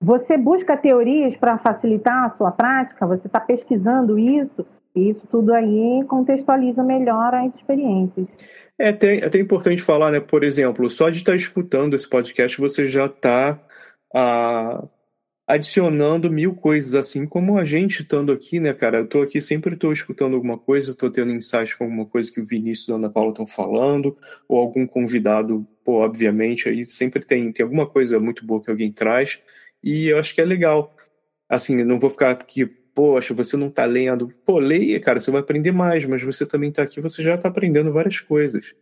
você 0.00 0.36
busca 0.36 0.76
teorias 0.76 1.36
para 1.36 1.58
facilitar 1.58 2.24
a 2.24 2.30
sua 2.30 2.52
prática, 2.52 3.06
você 3.06 3.26
está 3.26 3.40
pesquisando 3.40 4.18
isso, 4.18 4.64
isso 4.98 5.22
tudo 5.30 5.52
aí 5.52 6.04
contextualiza 6.08 6.82
melhor 6.82 7.34
as 7.34 7.54
experiências. 7.54 8.26
É 8.78 8.90
até, 8.90 9.24
até 9.24 9.38
importante 9.38 9.82
falar, 9.82 10.12
né? 10.12 10.20
Por 10.20 10.44
exemplo, 10.44 10.88
só 10.88 11.10
de 11.10 11.18
estar 11.18 11.34
escutando 11.34 11.94
esse 11.94 12.08
podcast, 12.08 12.58
você 12.58 12.84
já 12.84 13.06
está 13.06 13.58
ah, 14.14 14.86
adicionando 15.48 16.30
mil 16.30 16.54
coisas, 16.54 16.94
assim 16.94 17.26
como 17.26 17.58
a 17.58 17.64
gente 17.64 18.02
estando 18.02 18.30
aqui, 18.30 18.60
né, 18.60 18.74
cara? 18.74 18.98
Eu 18.98 19.04
estou 19.04 19.22
aqui, 19.22 19.40
sempre 19.40 19.74
estou 19.74 19.92
escutando 19.92 20.34
alguma 20.34 20.58
coisa, 20.58 20.92
estou 20.92 21.10
tendo 21.10 21.32
insights 21.32 21.74
com 21.74 21.84
alguma 21.84 22.04
coisa 22.04 22.30
que 22.30 22.40
o 22.40 22.44
Vinícius 22.44 22.88
e 22.88 22.92
a 22.92 22.96
Ana 22.96 23.10
Paula 23.10 23.30
estão 23.30 23.46
falando, 23.46 24.16
ou 24.46 24.58
algum 24.58 24.86
convidado, 24.86 25.66
pô, 25.82 26.04
obviamente, 26.04 26.68
aí 26.68 26.84
sempre 26.84 27.24
tem, 27.24 27.50
tem 27.50 27.64
alguma 27.64 27.86
coisa 27.86 28.20
muito 28.20 28.44
boa 28.44 28.62
que 28.62 28.70
alguém 28.70 28.92
traz, 28.92 29.42
e 29.82 30.08
eu 30.08 30.18
acho 30.18 30.34
que 30.34 30.40
é 30.40 30.44
legal. 30.44 30.94
Assim, 31.48 31.82
não 31.82 31.98
vou 31.98 32.10
ficar 32.10 32.32
aqui 32.32 32.66
poxa, 32.98 33.32
você 33.32 33.56
não 33.56 33.68
está 33.68 33.84
lendo. 33.84 34.28
Pô, 34.44 34.58
leia, 34.58 35.00
cara, 35.00 35.20
você 35.20 35.30
vai 35.30 35.40
aprender 35.40 35.70
mais, 35.70 36.04
mas 36.04 36.20
você 36.20 36.44
também 36.44 36.70
está 36.70 36.82
aqui, 36.82 37.00
você 37.00 37.22
já 37.22 37.36
está 37.36 37.48
aprendendo 37.48 37.92
várias 37.92 38.18
coisas. 38.18 38.74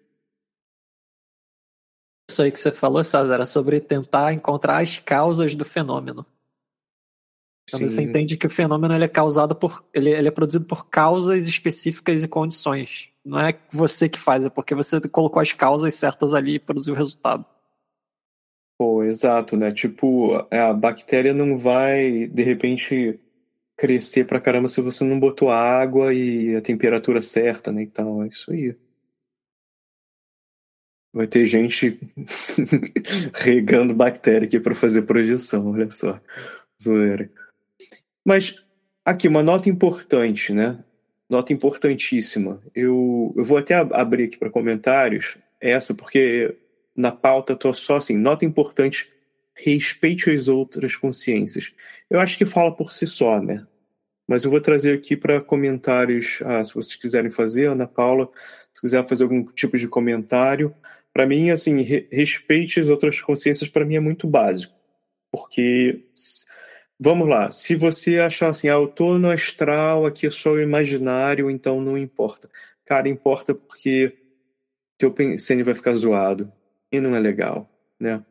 Isso 2.30 2.42
aí 2.42 2.50
que 2.50 2.58
você 2.58 2.72
falou, 2.72 3.04
César, 3.04 3.34
era 3.34 3.44
sobre 3.44 3.78
tentar 3.78 4.32
encontrar 4.32 4.80
as 4.80 4.98
causas 4.98 5.54
do 5.54 5.66
fenômeno. 5.66 6.24
Sim. 7.68 7.86
você 7.86 8.00
entende 8.00 8.38
que 8.38 8.46
o 8.46 8.50
fenômeno 8.50 8.94
ele 8.94 9.04
é 9.04 9.08
causado 9.08 9.54
por. 9.54 9.84
Ele, 9.92 10.08
ele 10.08 10.28
é 10.28 10.30
produzido 10.30 10.64
por 10.64 10.88
causas 10.88 11.46
específicas 11.46 12.24
e 12.24 12.28
condições. 12.28 13.10
Não 13.22 13.38
é 13.38 13.58
você 13.70 14.08
que 14.08 14.18
faz, 14.18 14.46
é 14.46 14.48
porque 14.48 14.74
você 14.74 14.98
colocou 15.10 15.42
as 15.42 15.52
causas 15.52 15.92
certas 15.92 16.32
ali 16.32 16.54
e 16.54 16.58
produziu 16.58 16.94
o 16.94 16.96
resultado. 16.96 17.44
Pô, 18.78 19.02
exato, 19.02 19.58
né? 19.58 19.70
Tipo, 19.72 20.46
a 20.50 20.72
bactéria 20.72 21.34
não 21.34 21.58
vai, 21.58 22.26
de 22.28 22.42
repente, 22.42 23.20
crescer 23.76 24.26
pra 24.26 24.40
caramba 24.40 24.68
se 24.68 24.80
você 24.80 25.04
não 25.04 25.20
botou 25.20 25.50
água 25.50 26.12
e 26.14 26.56
a 26.56 26.62
temperatura 26.62 27.20
certa, 27.20 27.70
né? 27.70 27.82
Então, 27.82 28.22
é 28.22 28.28
isso 28.28 28.50
aí. 28.50 28.74
Vai 31.12 31.26
ter 31.26 31.46
gente 31.46 31.98
regando 33.34 33.94
bactéria 33.94 34.46
aqui 34.46 34.58
para 34.60 34.74
fazer 34.74 35.02
projeção, 35.02 35.72
olha 35.72 35.90
só. 35.90 36.20
Zoeira. 36.82 37.30
Mas 38.24 38.66
aqui, 39.04 39.28
uma 39.28 39.42
nota 39.42 39.68
importante, 39.68 40.52
né? 40.52 40.82
Nota 41.28 41.52
importantíssima. 41.52 42.60
Eu, 42.74 43.32
eu 43.36 43.44
vou 43.44 43.58
até 43.58 43.74
abrir 43.74 44.24
aqui 44.24 44.36
para 44.36 44.50
comentários 44.50 45.36
essa, 45.60 45.94
porque 45.94 46.54
na 46.94 47.12
pauta 47.12 47.56
tô 47.56 47.72
só 47.72 47.96
assim, 47.96 48.16
nota 48.16 48.44
importante 48.44 49.15
respeite 49.56 50.30
as 50.30 50.48
outras 50.48 50.94
consciências. 50.94 51.74
Eu 52.10 52.20
acho 52.20 52.36
que 52.36 52.44
fala 52.44 52.74
por 52.74 52.92
si 52.92 53.06
só, 53.06 53.40
né? 53.40 53.66
Mas 54.28 54.44
eu 54.44 54.50
vou 54.50 54.60
trazer 54.60 54.92
aqui 54.92 55.16
para 55.16 55.40
comentários. 55.40 56.40
Ah, 56.44 56.62
se 56.64 56.74
vocês 56.74 56.96
quiserem 56.96 57.30
fazer, 57.30 57.66
Ana 57.66 57.86
Paula, 57.86 58.28
se 58.72 58.80
quiser 58.80 59.06
fazer 59.06 59.22
algum 59.24 59.44
tipo 59.44 59.78
de 59.78 59.88
comentário. 59.88 60.74
Para 61.12 61.26
mim, 61.26 61.50
assim, 61.50 61.80
re 61.82 62.06
respeite 62.10 62.80
as 62.80 62.88
outras 62.88 63.20
consciências, 63.20 63.70
para 63.70 63.84
mim 63.84 63.96
é 63.96 64.00
muito 64.00 64.26
básico. 64.26 64.74
Porque, 65.32 66.04
vamos 66.98 67.28
lá, 67.28 67.50
se 67.50 67.74
você 67.74 68.18
achar 68.18 68.50
assim, 68.50 68.68
ah, 68.68 68.74
eu 68.74 68.88
tô 68.88 69.18
no 69.18 69.30
astral, 69.30 70.06
aqui 70.06 70.26
é 70.26 70.30
só 70.30 70.52
o 70.52 70.60
imaginário, 70.60 71.50
então 71.50 71.80
não 71.80 71.96
importa. 71.96 72.50
Cara, 72.84 73.08
importa 73.08 73.54
porque 73.54 74.12
teu 74.98 75.10
pensene 75.12 75.62
vai 75.62 75.74
ficar 75.74 75.94
zoado. 75.94 76.52
E 76.92 77.00
não 77.00 77.14
é 77.16 77.20
legal, 77.20 77.70
né? 77.98 78.24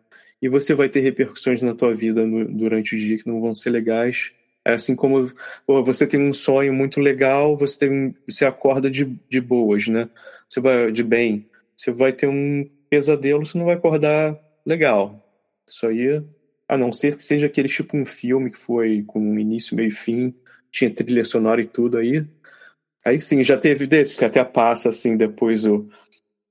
E 0.45 0.47
você 0.47 0.75
vai 0.75 0.87
ter 0.87 0.99
repercussões 0.99 1.59
na 1.63 1.73
tua 1.73 1.91
vida 1.91 2.23
no, 2.23 2.45
durante 2.45 2.95
o 2.95 2.99
dia 2.99 3.17
que 3.17 3.27
não 3.27 3.41
vão 3.41 3.55
ser 3.55 3.71
legais. 3.71 4.31
É 4.63 4.73
assim 4.73 4.95
como 4.95 5.31
pô, 5.65 5.83
você 5.83 6.05
tem 6.05 6.19
um 6.19 6.31
sonho 6.31 6.71
muito 6.71 7.01
legal, 7.01 7.57
você 7.57 7.79
tem 7.79 8.15
você 8.27 8.45
acorda 8.45 8.87
de, 8.87 9.05
de 9.27 9.41
boas, 9.41 9.87
né? 9.87 10.07
Você 10.47 10.59
vai 10.59 10.91
de 10.91 11.03
bem. 11.03 11.49
Você 11.75 11.91
vai 11.91 12.13
ter 12.13 12.27
um 12.27 12.69
pesadelo, 12.87 13.43
você 13.43 13.57
não 13.57 13.65
vai 13.65 13.73
acordar 13.73 14.39
legal. 14.63 15.19
Isso 15.67 15.87
aí, 15.87 16.23
a 16.67 16.77
não 16.77 16.93
ser 16.93 17.15
que 17.15 17.23
seja 17.23 17.47
aquele 17.47 17.67
tipo 17.67 17.97
um 17.97 18.05
filme 18.05 18.51
que 18.51 18.59
foi 18.59 19.03
com 19.07 19.39
início, 19.39 19.75
meio 19.75 19.89
e 19.89 19.91
fim, 19.91 20.31
tinha 20.71 20.93
trilha 20.93 21.25
sonora 21.25 21.59
e 21.59 21.65
tudo 21.65 21.97
aí. 21.97 22.23
Aí 23.03 23.19
sim, 23.19 23.43
já 23.43 23.57
teve 23.57 23.87
desse 23.87 24.15
que 24.15 24.23
até 24.23 24.43
passa 24.43 24.89
assim 24.89 25.17
depois 25.17 25.65
o, 25.65 25.89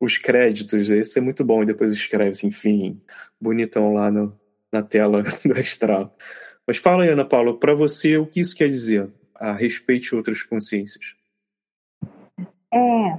os 0.00 0.18
créditos, 0.18 0.90
esse 0.90 1.18
é 1.18 1.22
muito 1.22 1.44
bom, 1.44 1.62
e 1.62 1.66
depois 1.66 1.92
escreve 1.92 2.30
assim, 2.30 2.48
enfim, 2.48 3.00
bonitão 3.40 3.94
lá 3.94 4.10
no, 4.10 4.38
na 4.72 4.82
tela 4.82 5.22
do 5.44 5.58
astral. 5.58 6.14
Mas 6.66 6.78
fala 6.78 7.04
aí, 7.04 7.10
Ana 7.10 7.24
Paula, 7.24 7.58
para 7.58 7.74
você, 7.74 8.16
o 8.16 8.26
que 8.26 8.40
isso 8.40 8.56
quer 8.56 8.68
dizer? 8.68 9.10
A 9.34 9.52
respeite 9.52 10.14
outras 10.14 10.42
consciências. 10.42 11.14
É, 12.72 13.18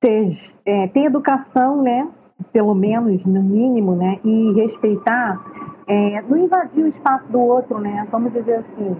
ter, 0.00 0.38
é, 0.66 0.88
ter 0.88 1.04
educação, 1.04 1.82
né? 1.82 2.10
Pelo 2.52 2.74
menos, 2.74 3.24
no 3.24 3.42
mínimo, 3.42 3.94
né? 3.94 4.18
E 4.24 4.52
respeitar, 4.52 5.40
é, 5.86 6.22
não 6.22 6.36
invadir 6.36 6.84
o 6.84 6.88
espaço 6.88 7.30
do 7.30 7.40
outro, 7.40 7.78
né? 7.78 8.06
Vamos 8.10 8.32
dizer 8.32 8.56
assim, 8.56 8.96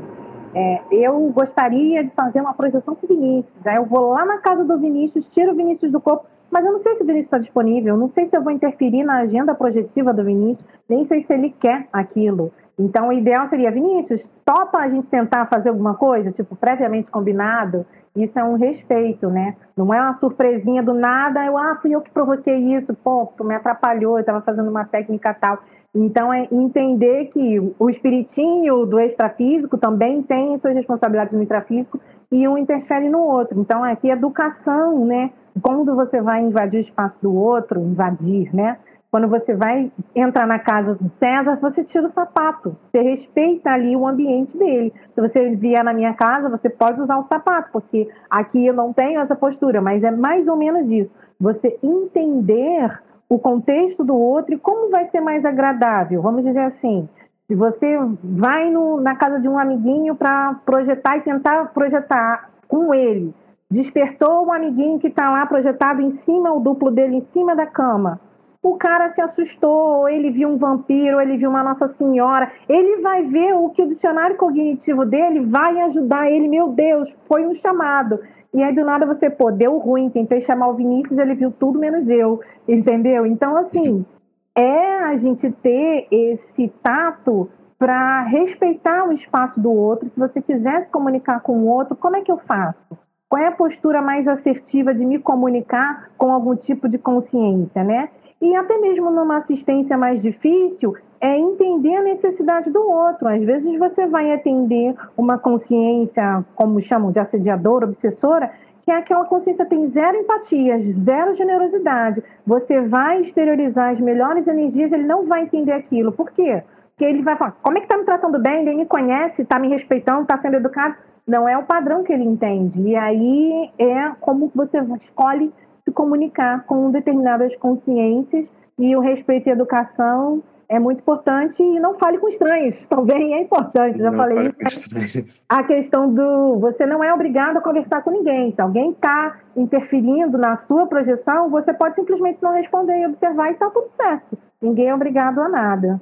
é, 0.54 0.82
eu 0.92 1.18
gostaria 1.30 2.04
de 2.04 2.10
fazer 2.10 2.40
uma 2.40 2.54
projeção 2.54 2.94
com 2.94 3.06
o 3.06 3.08
Vinícius. 3.08 3.66
Aí 3.66 3.76
eu 3.76 3.84
vou 3.84 4.10
lá 4.10 4.24
na 4.24 4.38
casa 4.38 4.64
do 4.64 4.78
Vinícius, 4.78 5.26
tiro 5.32 5.52
o 5.52 5.56
Vinícius 5.56 5.90
do 5.90 6.00
corpo, 6.00 6.26
mas 6.50 6.64
eu 6.64 6.72
não 6.72 6.82
sei 6.82 6.96
se 6.96 7.02
o 7.02 7.06
Vinícius 7.06 7.26
está 7.26 7.38
disponível, 7.38 7.96
não 7.96 8.08
sei 8.10 8.28
se 8.28 8.36
eu 8.36 8.42
vou 8.42 8.52
interferir 8.52 9.02
na 9.02 9.18
agenda 9.18 9.54
projetiva 9.54 10.12
do 10.12 10.24
Vinícius, 10.24 10.66
nem 10.88 11.06
sei 11.06 11.24
se 11.24 11.32
ele 11.32 11.50
quer 11.50 11.88
aquilo. 11.92 12.52
Então, 12.78 13.08
o 13.08 13.12
ideal 13.12 13.48
seria, 13.48 13.70
Vinícius, 13.70 14.20
topa 14.44 14.78
a 14.78 14.88
gente 14.88 15.06
tentar 15.06 15.46
fazer 15.46 15.68
alguma 15.68 15.94
coisa, 15.94 16.32
tipo, 16.32 16.56
previamente 16.56 17.10
combinado? 17.10 17.86
Isso 18.16 18.36
é 18.38 18.44
um 18.44 18.56
respeito, 18.56 19.28
né? 19.28 19.54
Não 19.76 19.92
é 19.94 20.00
uma 20.00 20.14
surpresinha 20.18 20.82
do 20.82 20.92
nada, 20.92 21.44
eu, 21.44 21.56
ah, 21.56 21.78
fui 21.80 21.94
eu 21.94 22.00
que 22.00 22.10
provoquei 22.10 22.56
isso, 22.76 22.92
pô, 22.94 23.26
tu 23.36 23.44
me 23.44 23.54
atrapalhou, 23.54 24.16
eu 24.16 24.20
estava 24.20 24.40
fazendo 24.40 24.70
uma 24.70 24.84
técnica 24.84 25.32
tal. 25.34 25.60
Então, 25.94 26.32
é 26.32 26.48
entender 26.50 27.26
que 27.26 27.74
o 27.78 27.88
espiritinho 27.88 28.84
do 28.84 28.98
extrafísico 28.98 29.78
também 29.78 30.22
tem 30.22 30.58
suas 30.58 30.74
responsabilidades 30.74 31.32
no 31.32 31.42
intrafísico 31.42 32.00
e 32.30 32.48
um 32.48 32.58
interfere 32.58 33.08
no 33.08 33.20
outro. 33.20 33.60
Então, 33.60 33.84
aqui, 33.84 34.10
educação, 34.10 35.04
né? 35.04 35.30
Quando 35.62 35.94
você 35.94 36.20
vai 36.20 36.42
invadir 36.42 36.80
o 36.80 36.82
espaço 36.82 37.16
do 37.22 37.34
outro, 37.34 37.80
invadir, 37.80 38.54
né? 38.54 38.78
Quando 39.10 39.28
você 39.28 39.54
vai 39.54 39.92
entrar 40.12 40.44
na 40.44 40.58
casa 40.58 40.96
do 40.96 41.08
César, 41.20 41.56
você 41.62 41.84
tira 41.84 42.08
o 42.08 42.12
sapato. 42.12 42.76
Você 42.90 43.00
respeita 43.00 43.70
ali 43.70 43.94
o 43.94 44.06
ambiente 44.06 44.58
dele. 44.58 44.92
Se 45.14 45.20
você 45.20 45.54
vier 45.54 45.84
na 45.84 45.92
minha 45.92 46.12
casa, 46.14 46.48
você 46.48 46.68
pode 46.68 47.00
usar 47.00 47.18
o 47.18 47.28
sapato, 47.28 47.70
porque 47.72 48.08
aqui 48.28 48.66
eu 48.66 48.74
não 48.74 48.92
tenho 48.92 49.20
essa 49.20 49.36
postura, 49.36 49.80
mas 49.80 50.02
é 50.02 50.10
mais 50.10 50.48
ou 50.48 50.56
menos 50.56 50.90
isso. 50.90 51.10
Você 51.40 51.78
entender 51.80 52.90
o 53.28 53.38
contexto 53.38 54.02
do 54.02 54.16
outro 54.16 54.54
e 54.54 54.58
como 54.58 54.90
vai 54.90 55.08
ser 55.10 55.20
mais 55.20 55.44
agradável. 55.44 56.20
Vamos 56.20 56.42
dizer 56.42 56.62
assim, 56.62 57.08
se 57.46 57.54
você 57.54 57.96
vai 58.22 58.68
no, 58.70 59.00
na 59.00 59.14
casa 59.14 59.38
de 59.38 59.48
um 59.48 59.58
amiguinho 59.58 60.16
para 60.16 60.54
projetar 60.66 61.18
e 61.18 61.20
tentar 61.20 61.72
projetar 61.72 62.50
com 62.66 62.92
ele, 62.92 63.32
despertou 63.74 64.46
um 64.46 64.52
amiguinho 64.52 64.98
que 64.98 65.08
está 65.08 65.28
lá 65.30 65.44
projetado 65.44 66.00
em 66.00 66.12
cima, 66.18 66.52
o 66.52 66.60
duplo 66.60 66.90
dele 66.90 67.16
em 67.16 67.24
cima 67.32 67.54
da 67.54 67.66
cama 67.66 68.20
o 68.64 68.76
cara 68.78 69.12
se 69.12 69.20
assustou, 69.20 69.98
ou 69.98 70.08
ele 70.08 70.30
viu 70.30 70.48
um 70.48 70.56
vampiro, 70.56 71.16
ou 71.16 71.20
ele 71.20 71.36
viu 71.36 71.50
uma 71.50 71.62
Nossa 71.62 71.86
Senhora, 71.98 72.50
ele 72.66 73.02
vai 73.02 73.22
ver 73.26 73.52
o 73.52 73.68
que 73.68 73.82
o 73.82 73.88
dicionário 73.88 74.38
cognitivo 74.38 75.04
dele 75.04 75.40
vai 75.40 75.78
ajudar 75.82 76.30
ele, 76.30 76.48
meu 76.48 76.70
Deus, 76.70 77.12
foi 77.28 77.46
um 77.46 77.54
chamado. 77.56 78.18
E 78.54 78.62
aí 78.62 78.74
do 78.74 78.82
nada 78.82 79.04
você, 79.04 79.28
pô, 79.28 79.50
deu 79.50 79.76
ruim, 79.76 80.08
tentei 80.08 80.40
chamar 80.40 80.68
o 80.68 80.74
Vinícius, 80.74 81.18
ele 81.18 81.34
viu 81.34 81.52
tudo 81.52 81.78
menos 81.78 82.08
eu, 82.08 82.40
entendeu? 82.66 83.26
Então, 83.26 83.54
assim, 83.58 84.06
é 84.54 84.96
a 85.04 85.18
gente 85.18 85.50
ter 85.62 86.08
esse 86.10 86.72
tato 86.82 87.50
para 87.78 88.22
respeitar 88.22 89.06
o 89.06 89.12
espaço 89.12 89.60
do 89.60 89.70
outro. 89.70 90.08
Se 90.08 90.18
você 90.18 90.40
quiser 90.40 90.84
se 90.84 90.90
comunicar 90.90 91.40
com 91.40 91.58
o 91.58 91.66
outro, 91.66 91.94
como 91.94 92.16
é 92.16 92.22
que 92.22 92.32
eu 92.32 92.38
faço? 92.38 93.03
Qual 93.34 93.42
é 93.42 93.48
a 93.48 93.50
postura 93.50 94.00
mais 94.00 94.28
assertiva 94.28 94.94
de 94.94 95.04
me 95.04 95.18
comunicar 95.18 96.08
com 96.16 96.30
algum 96.30 96.54
tipo 96.54 96.88
de 96.88 96.98
consciência, 96.98 97.82
né? 97.82 98.08
E 98.40 98.54
até 98.54 98.78
mesmo 98.78 99.10
numa 99.10 99.38
assistência 99.38 99.98
mais 99.98 100.22
difícil, 100.22 100.94
é 101.20 101.36
entender 101.36 101.96
a 101.96 102.02
necessidade 102.02 102.70
do 102.70 102.80
outro. 102.80 103.26
Às 103.26 103.42
vezes 103.42 103.76
você 103.76 104.06
vai 104.06 104.32
atender 104.32 104.94
uma 105.16 105.36
consciência, 105.36 106.44
como 106.54 106.80
chamam 106.80 107.10
de 107.10 107.18
assediadora, 107.18 107.86
obsessora, 107.86 108.52
que 108.84 108.92
é 108.92 108.98
aquela 108.98 109.24
consciência 109.24 109.66
tem 109.66 109.90
zero 109.90 110.16
empatia, 110.16 110.78
zero 111.04 111.34
generosidade. 111.34 112.22
Você 112.46 112.82
vai 112.82 113.20
exteriorizar 113.22 113.94
as 113.94 113.98
melhores 113.98 114.46
energias, 114.46 114.92
ele 114.92 115.08
não 115.08 115.26
vai 115.26 115.42
entender 115.42 115.72
aquilo. 115.72 116.12
Por 116.12 116.30
quê? 116.30 116.62
Porque 116.90 117.04
ele 117.04 117.22
vai 117.22 117.34
falar, 117.34 117.56
como 117.60 117.78
é 117.78 117.80
que 117.80 117.86
está 117.86 117.98
me 117.98 118.04
tratando 118.04 118.40
bem? 118.40 118.60
Ele 118.60 118.76
me 118.76 118.86
conhece, 118.86 119.42
está 119.42 119.58
me 119.58 119.68
respeitando, 119.68 120.22
está 120.22 120.38
sendo 120.38 120.54
educado. 120.54 120.94
Não 121.26 121.48
é 121.48 121.56
o 121.56 121.64
padrão 121.64 122.04
que 122.04 122.12
ele 122.12 122.24
entende. 122.24 122.80
E 122.80 122.96
aí 122.96 123.70
é 123.78 124.10
como 124.20 124.50
você 124.54 124.78
escolhe 125.02 125.52
se 125.84 125.90
comunicar 125.90 126.64
com 126.64 126.90
determinadas 126.90 127.54
consciências 127.56 128.46
e 128.78 128.96
o 128.96 129.00
respeito 129.00 129.48
e 129.48 129.50
a 129.50 129.54
educação 129.54 130.42
é 130.68 130.78
muito 130.78 131.00
importante 131.00 131.62
e 131.62 131.78
não 131.78 131.94
fale 131.94 132.18
com 132.18 132.28
estranhos, 132.28 132.76
também 132.88 133.34
é 133.34 133.42
importante. 133.42 133.98
Já 133.98 134.10
não 134.10 134.16
falei 134.16 134.52
isso. 134.66 135.42
A 135.48 135.62
questão 135.62 136.12
do 136.12 136.58
você 136.58 136.86
não 136.86 137.02
é 137.02 137.12
obrigado 137.12 137.56
a 137.58 137.60
conversar 137.60 138.02
com 138.02 138.10
ninguém. 138.10 138.52
Se 138.52 138.60
alguém 138.60 138.90
está 138.90 139.36
interferindo 139.56 140.38
na 140.38 140.56
sua 140.58 140.86
projeção, 140.86 141.50
você 141.50 141.72
pode 141.72 141.94
simplesmente 141.94 142.42
não 142.42 142.54
responder 142.54 142.98
e 143.00 143.06
observar 143.06 143.48
e 143.48 143.52
está 143.52 143.70
tudo 143.70 143.88
certo. 143.96 144.38
Ninguém 144.60 144.88
é 144.88 144.94
obrigado 144.94 145.40
a 145.40 145.48
nada. 145.48 146.00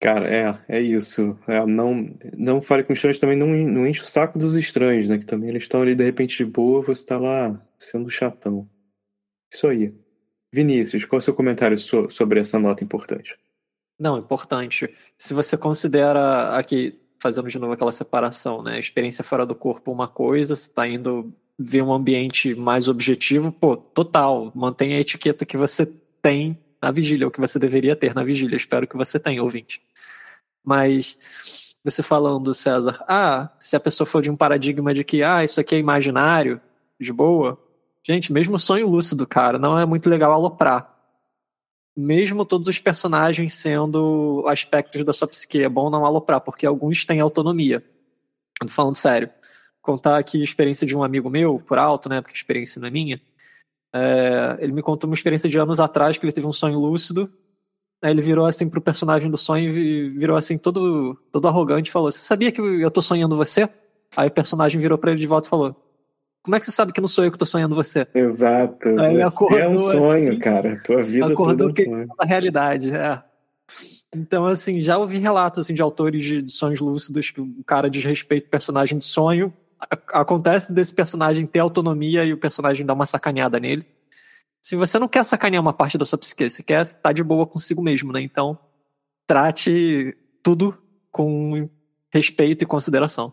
Cara, 0.00 0.28
é, 0.28 0.78
é 0.78 0.80
isso. 0.80 1.36
É, 1.46 1.64
não, 1.66 2.08
não 2.36 2.62
fale 2.62 2.84
com 2.84 2.92
estranhos 2.92 3.18
também, 3.18 3.36
não, 3.36 3.48
não 3.48 3.86
enche 3.86 4.02
o 4.02 4.06
saco 4.06 4.38
dos 4.38 4.54
estranhos, 4.54 5.08
né? 5.08 5.18
Que 5.18 5.26
também 5.26 5.48
eles 5.48 5.64
estão 5.64 5.82
ali 5.82 5.94
de 5.94 6.04
repente 6.04 6.36
de 6.36 6.44
boa, 6.44 6.82
você 6.82 7.02
está 7.02 7.18
lá 7.18 7.60
sendo 7.76 8.08
chatão. 8.08 8.68
Isso 9.52 9.66
aí. 9.66 9.92
Vinícius, 10.52 11.04
qual 11.04 11.18
é 11.18 11.20
o 11.20 11.22
seu 11.22 11.34
comentário 11.34 11.76
so, 11.76 12.08
sobre 12.10 12.40
essa 12.40 12.58
nota 12.58 12.84
importante? 12.84 13.36
Não, 13.98 14.16
importante. 14.16 14.88
Se 15.16 15.34
você 15.34 15.56
considera 15.56 16.56
aqui, 16.56 16.98
fazendo 17.20 17.48
de 17.48 17.58
novo 17.58 17.72
aquela 17.72 17.90
separação, 17.90 18.62
né? 18.62 18.78
Experiência 18.78 19.24
fora 19.24 19.44
do 19.44 19.54
corpo 19.54 19.90
uma 19.90 20.06
coisa, 20.06 20.54
você 20.54 20.68
está 20.68 20.86
indo 20.86 21.32
ver 21.58 21.82
um 21.82 21.92
ambiente 21.92 22.54
mais 22.54 22.88
objetivo, 22.88 23.50
pô, 23.50 23.76
total. 23.76 24.52
Mantenha 24.54 24.96
a 24.96 25.00
etiqueta 25.00 25.44
que 25.44 25.56
você 25.56 25.86
tem 26.22 26.56
na 26.80 26.92
vigília, 26.92 27.26
o 27.26 27.30
que 27.30 27.40
você 27.40 27.58
deveria 27.58 27.96
ter 27.96 28.14
na 28.14 28.22
vigília. 28.22 28.56
Espero 28.56 28.86
que 28.86 28.96
você 28.96 29.18
tenha, 29.18 29.42
ouvinte. 29.42 29.82
Mas 30.68 31.16
você 31.82 32.02
falando, 32.02 32.52
César, 32.52 33.02
ah, 33.08 33.50
se 33.58 33.74
a 33.74 33.80
pessoa 33.80 34.06
for 34.06 34.20
de 34.20 34.30
um 34.30 34.36
paradigma 34.36 34.92
de 34.92 35.02
que, 35.02 35.22
ah, 35.22 35.42
isso 35.42 35.58
aqui 35.58 35.74
é 35.74 35.78
imaginário, 35.78 36.60
de 37.00 37.10
boa. 37.10 37.58
Gente, 38.06 38.30
mesmo 38.30 38.58
sonho 38.58 38.86
lúcido, 38.86 39.26
cara, 39.26 39.58
não 39.58 39.78
é 39.78 39.86
muito 39.86 40.10
legal 40.10 40.30
aloprar. 40.30 40.94
Mesmo 41.96 42.44
todos 42.44 42.68
os 42.68 42.78
personagens 42.78 43.54
sendo 43.54 44.44
aspectos 44.46 45.02
da 45.04 45.12
sua 45.14 45.26
psique, 45.26 45.62
é 45.62 45.68
bom 45.70 45.88
não 45.88 46.04
aloprar, 46.04 46.42
porque 46.42 46.66
alguns 46.66 47.06
têm 47.06 47.20
autonomia. 47.20 47.82
Tô 48.60 48.68
falando 48.68 48.94
sério. 48.94 49.30
Contar 49.80 50.18
aqui 50.18 50.42
a 50.42 50.44
experiência 50.44 50.86
de 50.86 50.94
um 50.94 51.02
amigo 51.02 51.30
meu, 51.30 51.60
por 51.60 51.78
alto, 51.78 52.10
né, 52.10 52.20
porque 52.20 52.34
a 52.34 52.40
experiência 52.40 52.78
não 52.78 52.88
é 52.88 52.90
minha. 52.90 53.22
É, 53.94 54.58
ele 54.60 54.72
me 54.72 54.82
contou 54.82 55.08
uma 55.08 55.16
experiência 55.16 55.48
de 55.48 55.58
anos 55.58 55.80
atrás 55.80 56.18
que 56.18 56.26
ele 56.26 56.32
teve 56.32 56.46
um 56.46 56.52
sonho 56.52 56.78
lúcido 56.78 57.32
Aí 58.00 58.12
ele 58.12 58.22
virou 58.22 58.46
assim 58.46 58.68
pro 58.68 58.80
personagem 58.80 59.30
do 59.30 59.36
sonho 59.36 59.76
e 59.76 60.08
virou 60.10 60.36
assim 60.36 60.56
todo, 60.56 61.16
todo 61.32 61.48
arrogante 61.48 61.90
e 61.90 61.92
falou: 61.92 62.12
Você 62.12 62.20
sabia 62.20 62.52
que 62.52 62.60
eu 62.60 62.90
tô 62.90 63.02
sonhando 63.02 63.36
você? 63.36 63.68
Aí 64.16 64.28
o 64.28 64.30
personagem 64.30 64.80
virou 64.80 64.96
pra 64.96 65.10
ele 65.10 65.20
de 65.20 65.26
volta 65.26 65.48
e 65.48 65.50
falou: 65.50 65.76
Como 66.42 66.54
é 66.54 66.60
que 66.60 66.64
você 66.64 66.70
sabe 66.70 66.92
que 66.92 67.00
não 67.00 67.08
sou 67.08 67.24
eu 67.24 67.32
que 67.32 67.38
tô 67.38 67.46
sonhando 67.46 67.74
você? 67.74 68.06
Exato. 68.14 68.88
Aí 69.00 69.20
acordou, 69.20 69.58
é 69.58 69.68
um 69.68 69.80
sonho, 69.80 70.30
assim, 70.30 70.38
cara. 70.38 70.80
Tua 70.84 71.02
vida 71.02 71.26
acordou 71.26 71.72
toda 71.72 71.82
é 71.82 71.84
um 71.84 71.90
sonho. 71.90 72.08
na 72.18 72.24
realidade, 72.24 72.90
é. 72.92 73.20
Então, 74.14 74.46
assim, 74.46 74.80
já 74.80 74.96
ouvi 74.96 75.18
relatos 75.18 75.66
assim, 75.66 75.74
de 75.74 75.82
autores 75.82 76.22
de, 76.22 76.40
de 76.40 76.52
sonhos 76.52 76.80
lúcidos 76.80 77.30
que 77.30 77.40
o 77.40 77.64
cara 77.66 77.90
desrespeita 77.90 78.46
o 78.46 78.50
personagem 78.50 78.96
de 78.96 79.04
sonho. 79.04 79.52
Acontece 80.12 80.72
desse 80.72 80.94
personagem 80.94 81.46
ter 81.46 81.58
autonomia 81.58 82.24
e 82.24 82.32
o 82.32 82.38
personagem 82.38 82.86
dá 82.86 82.94
uma 82.94 83.06
sacaneada 83.06 83.60
nele 83.60 83.84
se 84.62 84.76
você 84.76 84.98
não 84.98 85.08
quer 85.08 85.24
sacanear 85.24 85.62
uma 85.62 85.72
parte 85.72 85.96
da 85.96 86.04
sua 86.04 86.18
psique, 86.18 86.48
você 86.48 86.62
quer 86.62 86.82
estar 86.82 86.98
tá 86.98 87.12
de 87.12 87.22
boa 87.22 87.46
consigo 87.46 87.82
mesmo, 87.82 88.12
né? 88.12 88.20
Então, 88.20 88.58
trate 89.26 90.16
tudo 90.42 90.76
com 91.10 91.68
respeito 92.12 92.62
e 92.62 92.66
consideração. 92.66 93.32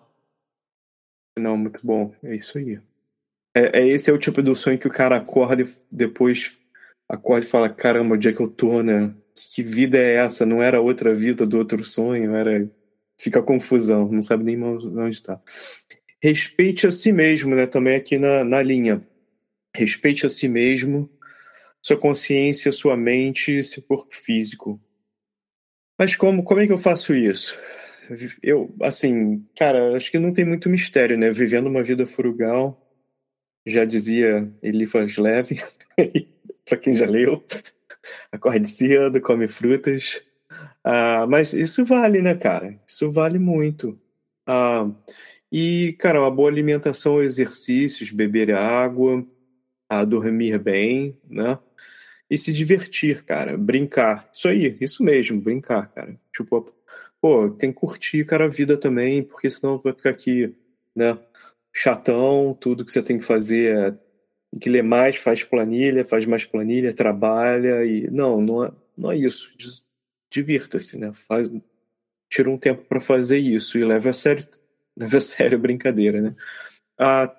Não, 1.38 1.58
muito 1.58 1.80
bom. 1.84 2.14
É 2.24 2.36
isso 2.36 2.58
aí. 2.58 2.80
É, 3.56 3.82
é 3.82 3.88
esse 3.88 4.10
é 4.10 4.14
o 4.14 4.18
tipo 4.18 4.42
do 4.42 4.56
sonho 4.56 4.78
que 4.78 4.88
o 4.88 4.92
cara 4.92 5.18
acorda 5.18 5.64
e 5.64 5.68
depois 5.92 6.58
acorda 7.08 7.46
e 7.46 7.50
fala: 7.50 7.70
caramba, 7.70 8.16
onde 8.16 8.30
é 8.30 8.34
que 8.34 8.42
eu 8.42 8.50
tô, 8.50 8.82
né? 8.82 9.14
Que 9.54 9.64
vida 9.64 9.98
é 9.98 10.16
essa? 10.16 10.46
Não 10.46 10.62
era 10.62 10.82
outra 10.82 11.14
vida 11.14 11.46
do 11.46 11.58
outro 11.58 11.84
sonho? 11.84 12.36
Era. 12.36 12.70
Fica 13.18 13.42
confusão, 13.42 14.12
não 14.12 14.22
sabe 14.22 14.44
nem 14.44 14.62
onde 14.62 15.16
está. 15.16 15.40
Respeite 16.22 16.86
a 16.86 16.92
si 16.92 17.14
mesmo, 17.14 17.56
né? 17.56 17.66
Também 17.66 17.96
aqui 17.96 18.18
na, 18.18 18.44
na 18.44 18.62
linha. 18.62 19.02
Respeite 19.74 20.26
a 20.26 20.30
si 20.30 20.50
mesmo 20.50 21.10
sua 21.86 21.96
consciência, 21.96 22.72
sua 22.72 22.98
mente, 22.98 23.64
seu 23.64 23.84
corpo 23.84 24.16
físico. 24.16 24.82
Mas 26.00 26.16
como, 26.16 26.44
como 26.44 26.60
é 26.60 26.66
que 26.66 26.74
eu 26.74 26.80
faço 26.80 27.14
isso? 27.14 27.56
Eu, 28.42 28.74
assim, 28.82 29.46
cara, 29.56 29.96
acho 29.96 30.10
que 30.10 30.18
não 30.18 30.34
tem 30.34 30.44
muito 30.44 30.68
mistério, 30.68 31.16
né? 31.16 31.30
Vivendo 31.30 31.68
uma 31.68 31.84
vida 31.84 32.08
frugal, 32.08 32.82
já 33.68 33.86
dizia 33.86 34.52
Eliphas 34.64 35.16
Leve, 35.18 35.62
para 36.66 36.78
quem 36.80 36.96
já 36.96 37.06
leu, 37.06 37.44
acorde 38.32 38.68
cedo, 38.68 39.22
come 39.22 39.48
frutas. 39.48 40.24
Ah, 40.84 41.28
mas 41.28 41.54
isso 41.54 41.86
vale, 41.86 42.20
né, 42.20 42.34
cara? 42.34 42.80
Isso 42.88 43.12
vale 43.12 43.38
muito. 43.38 44.00
Ah, 44.48 44.90
E, 45.52 45.94
cara, 46.00 46.20
uma 46.22 46.32
boa 46.32 46.50
alimentação, 46.50 47.22
exercícios, 47.22 48.12
beber 48.12 48.52
água, 48.56 49.24
a 49.90 50.04
dormir 50.04 50.60
bem, 50.60 51.18
né? 51.30 51.60
E 52.30 52.38
se 52.38 52.52
divertir, 52.52 53.24
cara, 53.24 53.58
brincar. 53.58 54.30
Isso 54.34 54.48
aí, 54.48 54.78
isso 54.82 55.04
mesmo, 55.04 55.40
brincar, 55.40 55.92
cara. 55.94 56.20
Tipo, 56.36 56.74
pô, 57.22 57.50
tem 57.52 57.72
que 57.72 57.80
curtir, 57.80 58.26
cara, 58.26 58.46
a 58.46 58.50
vida 58.50 58.78
também, 58.78 59.24
porque 59.24 59.50
senão 59.50 59.78
vai 59.78 59.94
ficar 59.94 60.10
aqui, 60.12 60.56
né? 60.96 61.18
Chatão, 61.74 62.58
tudo 62.60 62.86
que 62.86 62.92
você 62.92 63.04
tem 63.04 63.18
que 63.18 63.26
fazer 63.26 63.78
é 63.78 63.92
tem 64.56 64.60
que 64.60 64.70
ler 64.70 64.84
mais, 64.84 65.18
faz 65.18 65.44
planilha, 65.44 66.06
faz 66.06 66.26
mais 66.26 66.46
planilha, 66.46 66.94
trabalha 66.94 67.86
e 67.86 68.10
não, 68.10 68.42
não 68.42 68.64
é, 68.64 68.72
não 68.98 69.12
é 69.12 69.18
isso. 69.18 69.54
Divirta-se, 70.32 70.98
né? 70.98 71.12
Faz, 71.14 71.52
tira 72.30 72.50
um 72.50 72.58
tempo 72.58 72.84
para 72.86 73.02
fazer 73.02 73.38
isso 73.38 73.78
e 73.78 73.84
leve 73.84 74.10
a 74.10 74.14
sério, 74.14 74.48
leve 74.96 75.18
a 75.18 75.22
sério 75.22 75.58
a 75.58 75.62
brincadeira, 75.62 76.22
né? 76.22 76.36
Ah, 76.98 77.36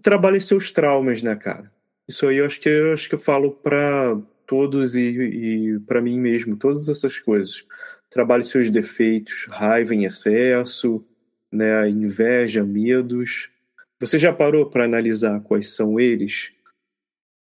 trabalhe 0.00 0.40
seus 0.40 0.70
traumas, 0.70 1.22
né, 1.22 1.34
cara? 1.34 1.72
Isso 2.08 2.26
aí 2.26 2.38
eu 2.38 2.46
acho 2.46 2.60
que 2.60 2.68
eu 2.68 2.92
acho 2.92 3.08
que 3.08 3.14
eu 3.14 3.18
falo 3.18 3.52
para 3.52 4.20
todos 4.46 4.94
e, 4.94 5.00
e 5.00 5.80
para 5.80 6.00
mim 6.00 6.18
mesmo, 6.18 6.56
todas 6.56 6.88
essas 6.88 7.18
coisas. 7.18 7.66
Trabalhe 8.10 8.44
seus 8.44 8.70
defeitos, 8.70 9.46
raiva 9.48 9.94
em 9.94 10.04
excesso, 10.04 11.04
né, 11.50 11.88
inveja, 11.88 12.62
medos. 12.62 13.50
Você 13.98 14.18
já 14.18 14.32
parou 14.32 14.68
para 14.68 14.84
analisar 14.84 15.40
quais 15.40 15.70
são 15.70 15.98
eles? 15.98 16.52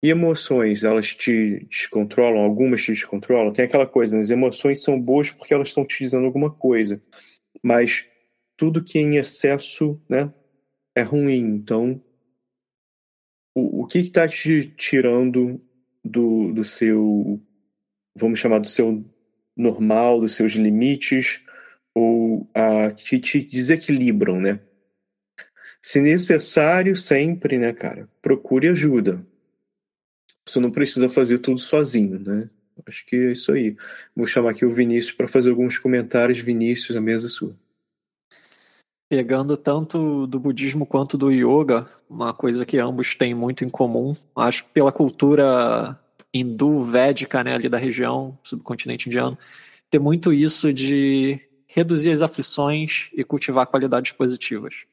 E 0.03 0.11
emoções, 0.11 0.85
elas 0.85 1.15
te 1.15 1.67
descontrolam? 1.71 2.43
Algumas 2.43 2.83
te 2.83 2.93
descontrolam? 2.93 3.53
Tem 3.53 3.65
aquela 3.65 3.87
coisa, 3.87 4.17
né? 4.17 4.23
as 4.23 4.31
emoções 4.31 4.83
são 4.83 5.01
boas 5.01 5.31
porque 5.31 5.55
elas 5.55 5.69
estão 5.69 5.85
te 5.85 5.99
dizendo 5.99 6.27
alguma 6.27 6.51
coisa. 6.51 7.03
Mas 7.63 8.11
tudo 8.57 8.83
que 8.83 8.99
é 8.99 9.03
em 9.03 9.17
excesso 9.17 10.01
né, 10.09 10.33
é 10.95 11.03
ruim. 11.03 11.57
Então, 11.57 12.03
o, 13.57 13.81
o 13.81 13.87
que 13.87 14.01
está 14.01 14.29
te 14.29 14.71
tirando 14.77 15.59
do, 16.05 16.53
do 16.53 16.63
seu, 16.63 17.41
vamos 18.15 18.39
chamar 18.39 18.59
do 18.59 18.69
seu 18.69 19.03
normal, 19.57 20.21
dos 20.21 20.35
seus 20.35 20.53
limites, 20.53 21.43
ou 21.95 22.47
a, 22.55 22.91
que 22.91 23.19
te 23.19 23.41
desequilibram, 23.41 24.39
né? 24.39 24.61
Se 25.81 26.03
necessário, 26.03 26.95
sempre, 26.95 27.57
né, 27.57 27.73
cara, 27.73 28.07
procure 28.21 28.69
ajuda. 28.69 29.27
Você 30.47 30.61
não 30.61 30.71
precisa 30.71 31.09
fazer 31.09 31.39
tudo 31.39 31.59
sozinho, 31.59 32.19
né? 32.19 32.51
Acho 32.85 33.07
que 33.07 33.17
é 33.17 33.33
isso 33.33 33.53
aí. 33.53 33.75
Vou 34.15 34.27
chamar 34.27 34.51
aqui 34.51 34.67
o 34.67 34.73
Vinícius 34.73 35.17
para 35.17 35.27
fazer 35.27 35.49
alguns 35.49 35.79
comentários. 35.79 36.41
Vinícius, 36.41 36.95
a 36.95 37.01
mesa 37.01 37.29
é 37.29 37.31
sua 37.31 37.57
pegando 39.09 39.57
tanto 39.57 40.27
do 40.27 40.41
budismo 40.41 40.85
quanto 40.85 41.17
do 41.17 41.31
yoga, 41.31 41.89
uma 42.09 42.33
coisa 42.33 42.67
que 42.67 42.79
ambos 42.79 43.15
têm 43.15 43.35
muito 43.35 43.65
em 43.65 43.69
comum. 43.69 44.17
Acho 44.35 44.65
que 44.65 44.71
pela 44.71 44.93
cultura 44.93 45.99
hindu 46.35 46.85
védica, 46.85 47.43
né, 47.43 47.55
ali 47.55 47.69
da 47.69 47.79
região, 47.79 48.37
subcontinente 48.43 49.09
indiano, 49.09 49.39
ter 49.89 49.99
muito 49.99 50.33
isso 50.33 50.73
de 50.73 51.41
reduzir 51.67 52.11
as 52.11 52.23
aflições 52.23 53.11
e 53.15 53.23
cultivar 53.25 53.67
qualidades 53.67 54.13
positivas. 54.13 54.85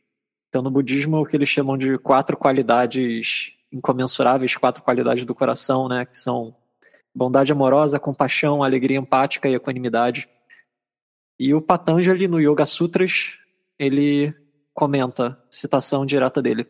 Então, 0.49 0.61
no 0.61 0.70
budismo, 0.70 1.20
o 1.20 1.26
que 1.26 1.36
eles 1.36 1.49
chamam 1.49 1.78
de 1.78 1.97
quatro 1.97 2.38
qualidades 2.38 3.53
incomensuráveis, 3.72 4.55
quatro 4.55 4.84
qualidades 4.84 5.26
do 5.26 5.34
coração, 5.34 5.88
né, 5.89 6.05
que 6.05 6.16
são 6.16 6.55
bondade 7.16 7.51
amorosa, 7.51 7.99
compaixão, 7.99 8.64
alegria 8.64 8.97
empática 8.97 9.49
e 9.49 9.55
equanimidade. 9.55 10.28
E 11.39 11.53
o 11.53 11.61
Patanjali, 11.61 12.28
no 12.28 12.39
Yoga 12.39 12.66
Sutras, 12.66 13.39
ele 13.78 14.34
comenta, 14.74 15.41
citação 15.49 16.05
direta 16.05 16.41
dele: 16.41 16.67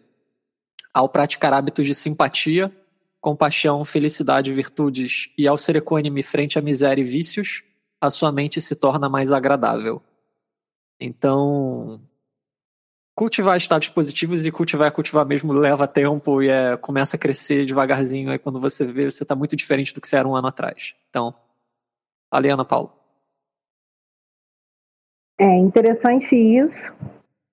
Ao 0.93 1.07
praticar 1.09 1.53
hábitos 1.53 1.85
de 1.85 1.95
simpatia, 1.95 2.71
compaixão, 3.21 3.85
felicidade, 3.85 4.53
virtudes 4.53 5.33
e 5.37 5.47
ao 5.47 5.57
ser 5.57 5.77
equânime 5.77 6.21
frente 6.21 6.59
à 6.59 6.61
miséria 6.61 7.01
e 7.01 7.05
vícios, 7.05 7.63
a 8.01 8.11
sua 8.11 8.31
mente 8.31 8.61
se 8.61 8.75
torna 8.75 9.07
mais 9.07 9.31
agradável. 9.31 10.01
Então, 10.99 12.01
cultivar 13.15 13.57
estados 13.57 13.89
positivos 13.89 14.45
e 14.45 14.51
cultivar 14.51 14.91
cultivar 14.91 15.25
mesmo 15.25 15.53
leva 15.53 15.87
tempo 15.87 16.41
e 16.41 16.49
é, 16.49 16.75
começa 16.77 17.15
a 17.15 17.19
crescer 17.19 17.65
devagarzinho. 17.65 18.31
Aí 18.31 18.39
quando 18.39 18.59
você 18.59 18.85
vê, 18.85 19.09
você 19.09 19.23
está 19.23 19.35
muito 19.35 19.55
diferente 19.55 19.93
do 19.93 20.01
que 20.01 20.07
você 20.07 20.17
era 20.17 20.27
um 20.27 20.35
ano 20.35 20.47
atrás. 20.47 20.93
Então, 21.09 21.33
Ana 22.31 22.65
Paula. 22.65 23.02
É 25.39 25.57
interessante 25.57 26.35
isso. 26.35 26.93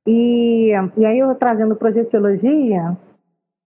E, 0.07 0.71
e 0.97 1.07
aí 1.07 1.19
eu 1.19 1.35
trazendo 1.35 1.77
projeciologia, 1.77 2.97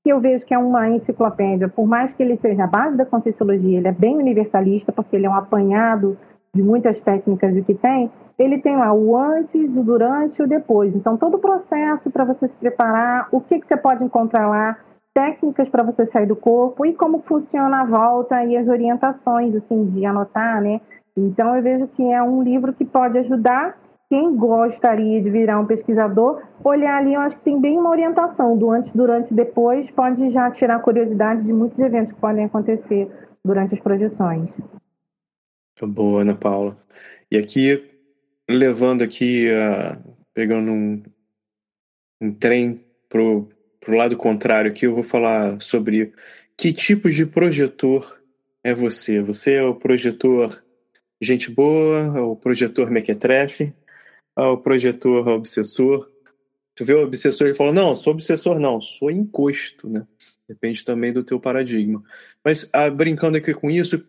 que 0.04 0.12
eu 0.12 0.20
vejo 0.20 0.44
que 0.44 0.52
é 0.52 0.58
uma 0.58 0.88
enciclopédia, 0.88 1.68
por 1.68 1.86
mais 1.86 2.12
que 2.14 2.22
ele 2.22 2.36
seja 2.36 2.64
a 2.64 2.66
base 2.66 2.96
da 2.96 3.06
Conscienciologia, 3.06 3.78
ele 3.78 3.88
é 3.88 3.92
bem 3.92 4.16
universalista, 4.16 4.92
porque 4.92 5.16
ele 5.16 5.26
é 5.26 5.30
um 5.30 5.34
apanhado 5.34 6.18
de 6.54 6.62
muitas 6.62 7.00
técnicas 7.00 7.52
que 7.64 7.74
tem, 7.74 8.10
ele 8.38 8.58
tem 8.58 8.76
lá 8.76 8.92
o 8.92 9.16
antes, 9.16 9.74
o 9.74 9.82
durante 9.82 10.38
e 10.38 10.42
o 10.42 10.46
depois. 10.46 10.94
Então, 10.94 11.16
todo 11.16 11.36
o 11.36 11.40
processo 11.40 12.10
para 12.10 12.24
você 12.24 12.48
se 12.48 12.54
preparar, 12.54 13.28
o 13.32 13.40
que, 13.40 13.58
que 13.58 13.66
você 13.66 13.76
pode 13.76 14.04
encontrar 14.04 14.48
lá, 14.48 14.78
técnicas 15.14 15.68
para 15.68 15.82
você 15.82 16.06
sair 16.06 16.26
do 16.26 16.36
corpo 16.36 16.84
e 16.84 16.92
como 16.92 17.22
funciona 17.22 17.80
a 17.80 17.84
volta 17.84 18.44
e 18.44 18.56
as 18.56 18.68
orientações, 18.68 19.54
assim, 19.54 19.86
de 19.86 20.04
anotar, 20.04 20.60
né? 20.60 20.80
Então, 21.16 21.56
eu 21.56 21.62
vejo 21.62 21.86
que 21.88 22.02
é 22.12 22.22
um 22.22 22.42
livro 22.42 22.72
que 22.72 22.84
pode 22.84 23.16
ajudar 23.18 23.76
quem 24.14 24.36
gostaria 24.36 25.20
de 25.20 25.28
virar 25.28 25.58
um 25.58 25.66
pesquisador, 25.66 26.40
olhar 26.62 26.98
ali, 26.98 27.14
eu 27.14 27.20
acho 27.20 27.36
que 27.38 27.42
tem 27.42 27.60
bem 27.60 27.76
uma 27.76 27.90
orientação 27.90 28.56
do 28.56 28.70
antes, 28.70 28.92
durante 28.92 29.32
e 29.32 29.34
depois, 29.34 29.90
pode 29.90 30.30
já 30.30 30.48
tirar 30.52 30.78
curiosidade 30.78 31.42
de 31.42 31.52
muitos 31.52 31.76
eventos 31.80 32.14
que 32.14 32.20
podem 32.20 32.44
acontecer 32.44 33.10
durante 33.44 33.74
as 33.74 33.80
projeções. 33.80 34.48
Boa, 35.82 36.20
Ana 36.20 36.36
Paula. 36.36 36.78
E 37.28 37.36
aqui, 37.36 37.90
levando 38.48 39.02
aqui, 39.02 39.48
uh, 39.48 39.98
pegando 40.32 40.70
um, 40.70 41.02
um 42.20 42.32
trem 42.32 42.84
pro, 43.08 43.48
pro 43.80 43.96
lado 43.96 44.16
contrário 44.16 44.70
aqui, 44.70 44.86
eu 44.86 44.94
vou 44.94 45.02
falar 45.02 45.60
sobre 45.60 46.12
que 46.56 46.72
tipo 46.72 47.10
de 47.10 47.26
projetor 47.26 48.20
é 48.62 48.72
você. 48.72 49.20
Você 49.20 49.54
é 49.54 49.62
o 49.64 49.74
projetor 49.74 50.62
gente 51.20 51.50
boa, 51.50 52.16
é 52.16 52.20
o 52.20 52.36
projetor 52.36 52.90
mequetrefe, 52.92 53.74
ao 54.34 54.58
projetor, 54.58 55.28
ao 55.28 55.36
obsessor. 55.36 56.10
Tu 56.74 56.84
vê 56.84 56.94
o 56.94 57.04
obsessor 57.04 57.48
e 57.48 57.54
fala, 57.54 57.72
não, 57.72 57.94
sou 57.94 58.12
obsessor 58.12 58.58
não, 58.58 58.80
sou 58.80 59.10
encosto, 59.10 59.88
né? 59.88 60.06
Depende 60.48 60.84
também 60.84 61.12
do 61.12 61.24
teu 61.24 61.40
paradigma. 61.40 62.02
Mas 62.44 62.68
ah, 62.72 62.90
brincando 62.90 63.38
aqui 63.38 63.54
com 63.54 63.70
isso, 63.70 64.04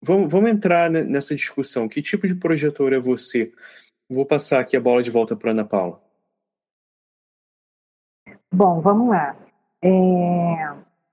vamos, 0.00 0.30
vamos 0.30 0.50
entrar 0.50 0.90
nessa 0.90 1.34
discussão. 1.34 1.88
Que 1.88 2.00
tipo 2.00 2.26
de 2.26 2.34
projetor 2.34 2.92
é 2.92 2.98
você? 2.98 3.52
Vou 4.08 4.24
passar 4.24 4.60
aqui 4.60 4.76
a 4.76 4.80
bola 4.80 5.02
de 5.02 5.10
volta 5.10 5.36
para 5.36 5.50
Ana 5.50 5.64
Paula. 5.64 6.00
Bom, 8.52 8.80
vamos 8.80 9.08
lá. 9.10 9.36
É... 9.82 9.90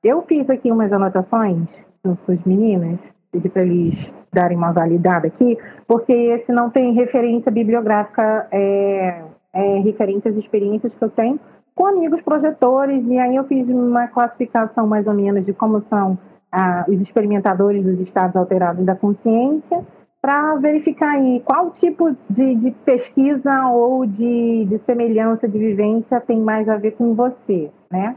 Eu 0.04 0.26
fiz 0.26 0.50
aqui 0.50 0.72
umas 0.72 0.92
anotações 0.92 1.68
para 2.02 2.12
os 2.12 2.46
meninas, 2.46 3.00
pedi 3.40 3.50
para 3.50 3.64
eles 3.64 4.12
darem 4.34 4.58
uma 4.58 4.72
validada 4.72 5.28
aqui, 5.28 5.58
porque 5.88 6.14
esse 6.14 6.52
não 6.52 6.70
tem 6.70 6.94
referência 6.94 7.52
bibliográfica 7.52 8.48
é, 8.52 9.24
é, 9.54 9.80
referente 9.80 10.28
às 10.28 10.36
experiências 10.36 10.94
que 10.94 11.04
eu 11.04 11.10
tenho 11.10 11.40
com 11.76 11.86
amigos 11.86 12.22
projetores, 12.22 13.06
e 13.08 13.20
aí 13.20 13.36
eu 13.36 13.44
fiz 13.44 13.70
uma 13.70 14.08
classificação 14.08 14.88
mais 14.88 15.06
ou 15.06 15.14
menos 15.14 15.46
de 15.46 15.54
como 15.54 15.84
são 15.88 16.18
ah, 16.52 16.84
os 16.88 17.00
experimentadores 17.00 17.84
dos 17.84 18.00
estados 18.00 18.36
alterados 18.36 18.84
da 18.84 18.96
consciência, 18.96 19.86
para 20.20 20.56
verificar 20.56 21.12
aí 21.12 21.40
qual 21.46 21.70
tipo 21.72 22.16
de, 22.28 22.56
de 22.56 22.72
pesquisa 22.84 23.68
ou 23.68 24.08
de, 24.08 24.66
de, 24.66 24.80
semelhança 24.80 25.48
de 25.48 25.58
vivência 25.58 26.20
tem 26.20 26.40
mais 26.40 26.68
a 26.68 26.78
ver 26.78 26.92
com 26.92 27.14
você, 27.14 27.70
né? 27.92 28.16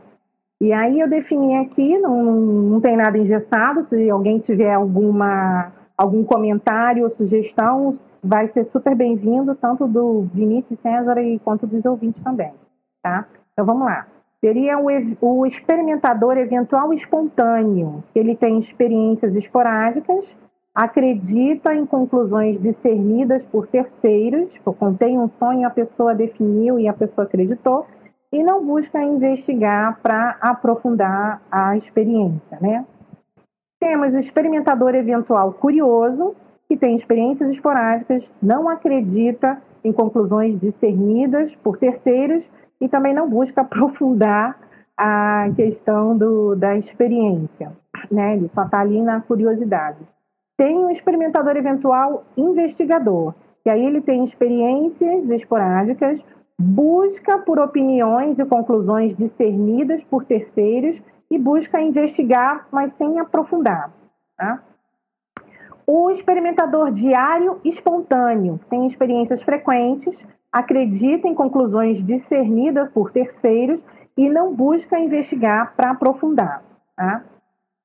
E 0.61 0.73
aí 0.75 1.01
eu 1.01 1.09
defini 1.09 1.57
aqui, 1.57 1.99
não, 1.99 2.23
não 2.23 2.81
tem 2.81 2.95
nada 2.95 3.17
engessado, 3.17 3.87
se 3.89 4.11
alguém 4.11 4.39
tiver 4.41 4.75
alguma 4.75 5.73
algum 5.97 6.25
comentário 6.25 7.05
ou 7.05 7.11
sugestão, 7.17 7.99
vai 8.23 8.49
ser 8.49 8.67
super 8.73 8.95
bem-vindo, 8.95 9.55
tanto 9.55 9.87
do 9.87 10.23
Vinícius 10.33 10.79
César 10.81 11.21
e 11.23 11.39
quanto 11.39 11.67
dos 11.67 11.85
ouvintes 11.85 12.23
também, 12.23 12.53
tá? 13.03 13.27
Então 13.53 13.65
vamos 13.65 13.85
lá. 13.85 14.07
Seria 14.41 14.79
o, 14.79 14.89
o 15.21 15.47
experimentador 15.47 16.39
eventual 16.39 16.95
espontâneo. 16.95 18.03
Ele 18.15 18.35
tem 18.35 18.59
experiências 18.59 19.35
esporádicas, 19.35 20.25
acredita 20.75 21.75
em 21.75 21.85
conclusões 21.85 22.61
discernidas 22.61 23.43
por 23.53 23.67
terceiros, 23.67 24.49
contém 24.79 25.19
um 25.19 25.29
sonho, 25.39 25.67
a 25.67 25.71
pessoa 25.71 26.15
definiu 26.15 26.79
e 26.79 26.89
a 26.89 26.95
pessoa 26.95 27.27
acreditou, 27.27 27.87
e 28.33 28.43
não 28.43 28.65
busca 28.65 29.03
investigar 29.03 29.99
para 30.01 30.37
aprofundar 30.41 31.43
a 31.51 31.77
experiência, 31.77 32.59
né? 32.61 32.85
Temos 33.81 34.15
o 34.15 34.19
experimentador 34.19 34.95
eventual 34.95 35.53
curioso, 35.55 36.37
que 36.69 36.77
tem 36.77 36.97
experiências 36.97 37.51
esporádicas, 37.51 38.23
não 38.41 38.69
acredita 38.69 39.61
em 39.83 39.93
conclusões 39.93 40.61
discernidas 40.61 41.53
por 41.57 41.79
terceiros 41.79 42.45
e 42.81 42.89
também 42.89 43.15
não 43.15 43.29
busca 43.29 43.63
aprofundar 43.63 44.57
a 44.97 45.49
questão 45.57 46.17
do, 46.17 46.55
da 46.55 46.77
experiência, 46.77 47.73
né? 48.11 48.37
Ele 48.37 48.51
só 48.55 48.65
está 48.65 48.81
ali 48.81 49.01
na 49.01 49.21
curiosidade. 49.23 49.99
Tem 50.59 50.77
um 50.77 50.91
experimentador 50.91 51.57
eventual 51.57 52.25
investigador, 52.37 53.35
que 53.65 53.71
aí 53.71 53.83
ele 53.85 54.03
tem 54.03 54.25
experiências 54.25 55.29
esporádicas, 55.31 56.21
busca 56.61 57.39
por 57.39 57.59
opiniões 57.59 58.39
e 58.39 58.45
conclusões 58.45 59.17
discernidas 59.17 60.05
por 60.05 60.27
terceiros 60.27 61.01
e 61.31 61.39
busca 61.39 61.81
investigar, 61.81 62.69
mas 62.71 62.93
sem 62.99 63.19
aprofundar. 63.19 63.91
Tá? 64.37 64.63
O 65.87 66.11
experimentador 66.11 66.93
diário 66.93 67.59
espontâneo 67.65 68.61
tem 68.69 68.87
experiências 68.87 69.43
frequentes, 69.43 70.15
acredita 70.53 71.27
em 71.27 71.35
conclusões 71.35 72.05
discernidas 72.05 72.91
por 72.91 73.11
terceiros 73.11 73.81
e 74.15 74.29
não 74.29 74.55
busca 74.55 74.99
investigar 74.99 75.75
para 75.75 75.93
aprofundar. 75.93 76.63
Tá? 76.95 77.25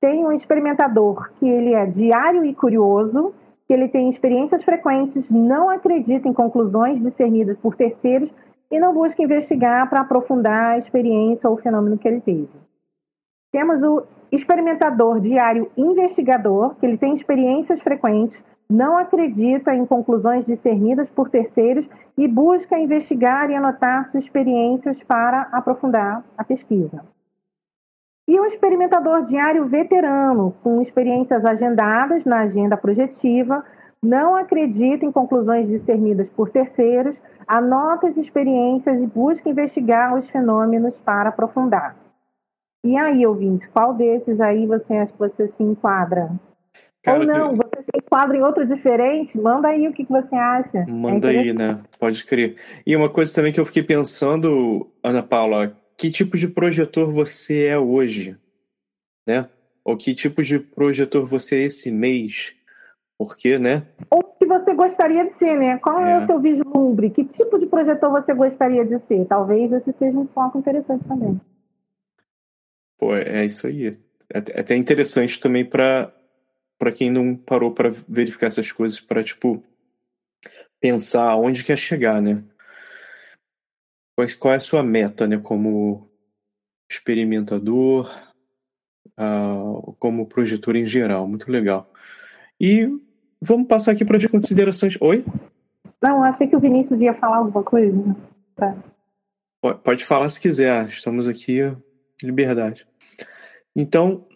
Tem 0.02 0.22
um 0.22 0.32
experimentador 0.32 1.30
que 1.38 1.48
ele 1.48 1.72
é 1.72 1.86
diário 1.86 2.44
e 2.44 2.54
curioso, 2.54 3.32
que 3.66 3.72
ele 3.72 3.88
tem 3.88 4.10
experiências 4.10 4.62
frequentes, 4.62 5.30
não 5.30 5.70
acredita 5.70 6.28
em 6.28 6.34
conclusões 6.34 7.00
discernidas 7.02 7.56
por 7.56 7.74
terceiros 7.74 8.30
e 8.70 8.78
não 8.78 8.92
busca 8.92 9.22
investigar 9.22 9.88
para 9.88 10.00
aprofundar 10.00 10.72
a 10.72 10.78
experiência 10.78 11.48
ou 11.48 11.56
o 11.56 11.60
fenômeno 11.60 11.98
que 11.98 12.08
ele 12.08 12.20
teve. 12.20 12.48
Temos 13.52 13.82
o 13.82 14.04
experimentador 14.30 15.20
diário 15.20 15.70
investigador, 15.76 16.74
que 16.76 16.86
ele 16.86 16.98
tem 16.98 17.14
experiências 17.14 17.80
frequentes, 17.80 18.42
não 18.68 18.98
acredita 18.98 19.74
em 19.74 19.86
conclusões 19.86 20.44
discernidas 20.44 21.08
por 21.10 21.30
terceiros 21.30 21.86
e 22.18 22.26
busca 22.26 22.78
investigar 22.78 23.48
e 23.50 23.54
anotar 23.54 24.10
suas 24.10 24.24
experiências 24.24 25.00
para 25.04 25.42
aprofundar 25.52 26.24
a 26.36 26.42
pesquisa. 26.42 27.04
E 28.28 28.40
o 28.40 28.44
experimentador 28.46 29.24
diário 29.26 29.66
veterano, 29.66 30.52
com 30.62 30.82
experiências 30.82 31.44
agendadas 31.44 32.24
na 32.24 32.40
agenda 32.40 32.76
projetiva, 32.76 33.64
não 34.02 34.34
acredita 34.34 35.04
em 35.04 35.12
conclusões 35.12 35.68
discernidas 35.68 36.28
por 36.30 36.50
terceiros, 36.50 37.16
anota 37.46 38.08
as 38.08 38.16
experiências 38.16 39.00
e 39.00 39.06
busca 39.06 39.48
investigar 39.48 40.18
os 40.18 40.28
fenômenos 40.30 40.94
para 41.04 41.28
aprofundar. 41.28 41.96
E 42.84 42.96
aí, 42.96 43.26
ouvinte, 43.26 43.68
qual 43.68 43.94
desses 43.94 44.40
aí 44.40 44.66
você 44.66 44.94
acha 44.94 45.12
que 45.12 45.18
você 45.18 45.48
se 45.48 45.62
enquadra? 45.62 46.30
Cara, 47.02 47.20
Ou 47.20 47.26
não, 47.26 47.50
eu... 47.50 47.56
você 47.56 47.82
se 47.82 47.96
enquadra 47.96 48.36
em 48.36 48.42
outro 48.42 48.66
diferente? 48.66 49.38
Manda 49.38 49.68
aí 49.68 49.86
o 49.86 49.92
que, 49.92 50.04
que 50.04 50.10
você 50.10 50.34
acha. 50.34 50.84
Manda 50.88 51.32
é 51.32 51.38
aí, 51.38 51.52
né? 51.52 51.80
Pode 51.98 52.24
crer. 52.24 52.56
E 52.84 52.96
uma 52.96 53.08
coisa 53.08 53.34
também 53.34 53.52
que 53.52 53.60
eu 53.60 53.64
fiquei 53.64 53.82
pensando, 53.82 54.90
Ana 55.02 55.22
Paula, 55.22 55.76
que 55.96 56.10
tipo 56.10 56.36
de 56.36 56.48
projetor 56.48 57.12
você 57.12 57.66
é 57.66 57.78
hoje? 57.78 58.36
Né? 59.26 59.48
Ou 59.84 59.96
que 59.96 60.14
tipo 60.14 60.42
de 60.42 60.58
projetor 60.58 61.24
você 61.26 61.62
é 61.62 61.66
esse 61.66 61.90
mês? 61.92 62.54
Porque, 63.16 63.58
né? 63.58 63.86
Ou 64.10 64.25
gostaria 64.76 65.24
de 65.24 65.38
ser, 65.38 65.58
né? 65.58 65.78
Qual 65.78 66.00
é, 66.00 66.12
é 66.12 66.18
o 66.18 66.26
seu 66.26 66.40
vislumbre? 66.40 67.10
Que 67.10 67.24
tipo 67.24 67.58
de 67.58 67.66
projetor 67.66 68.10
você 68.10 68.32
gostaria 68.34 68.84
de 68.84 68.98
ser? 69.06 69.24
Talvez 69.26 69.72
esse 69.72 69.92
seja 69.98 70.18
um 70.18 70.26
foco 70.28 70.58
interessante 70.58 71.04
também. 71.04 71.40
Pô, 72.98 73.14
é 73.14 73.44
isso 73.44 73.66
aí. 73.66 73.98
É, 74.32 74.38
é 74.38 74.60
até 74.60 74.76
interessante 74.76 75.40
também 75.40 75.64
para 75.64 76.12
para 76.78 76.92
quem 76.92 77.10
não 77.10 77.34
parou 77.34 77.72
para 77.72 77.90
verificar 78.06 78.48
essas 78.48 78.70
coisas, 78.70 79.00
para 79.00 79.24
tipo 79.24 79.64
pensar 80.78 81.34
onde 81.36 81.64
quer 81.64 81.78
chegar, 81.78 82.20
né? 82.20 82.44
Qual, 84.14 84.26
qual 84.38 84.54
é 84.54 84.56
a 84.58 84.60
sua 84.60 84.82
meta, 84.82 85.26
né? 85.26 85.38
Como 85.38 86.10
experimentador, 86.90 88.14
uh, 89.18 89.94
como 89.98 90.26
projetor 90.26 90.76
em 90.76 90.84
geral, 90.84 91.26
muito 91.26 91.50
legal. 91.50 91.90
E 92.60 92.88
vamos 93.46 93.68
passar 93.68 93.92
aqui 93.92 94.04
para 94.04 94.16
as 94.16 94.26
considerações. 94.26 94.96
Oi? 95.00 95.24
Não, 96.02 96.22
achei 96.22 96.46
que 96.46 96.56
o 96.56 96.60
Vinícius 96.60 97.00
ia 97.00 97.14
falar 97.14 97.38
alguma 97.38 97.62
coisa. 97.62 98.16
Tá. 98.54 98.76
Pode 99.82 100.04
falar 100.04 100.28
se 100.28 100.40
quiser, 100.40 100.86
estamos 100.86 101.26
aqui, 101.26 101.60
liberdade. 102.22 102.86
Então, 103.74 104.26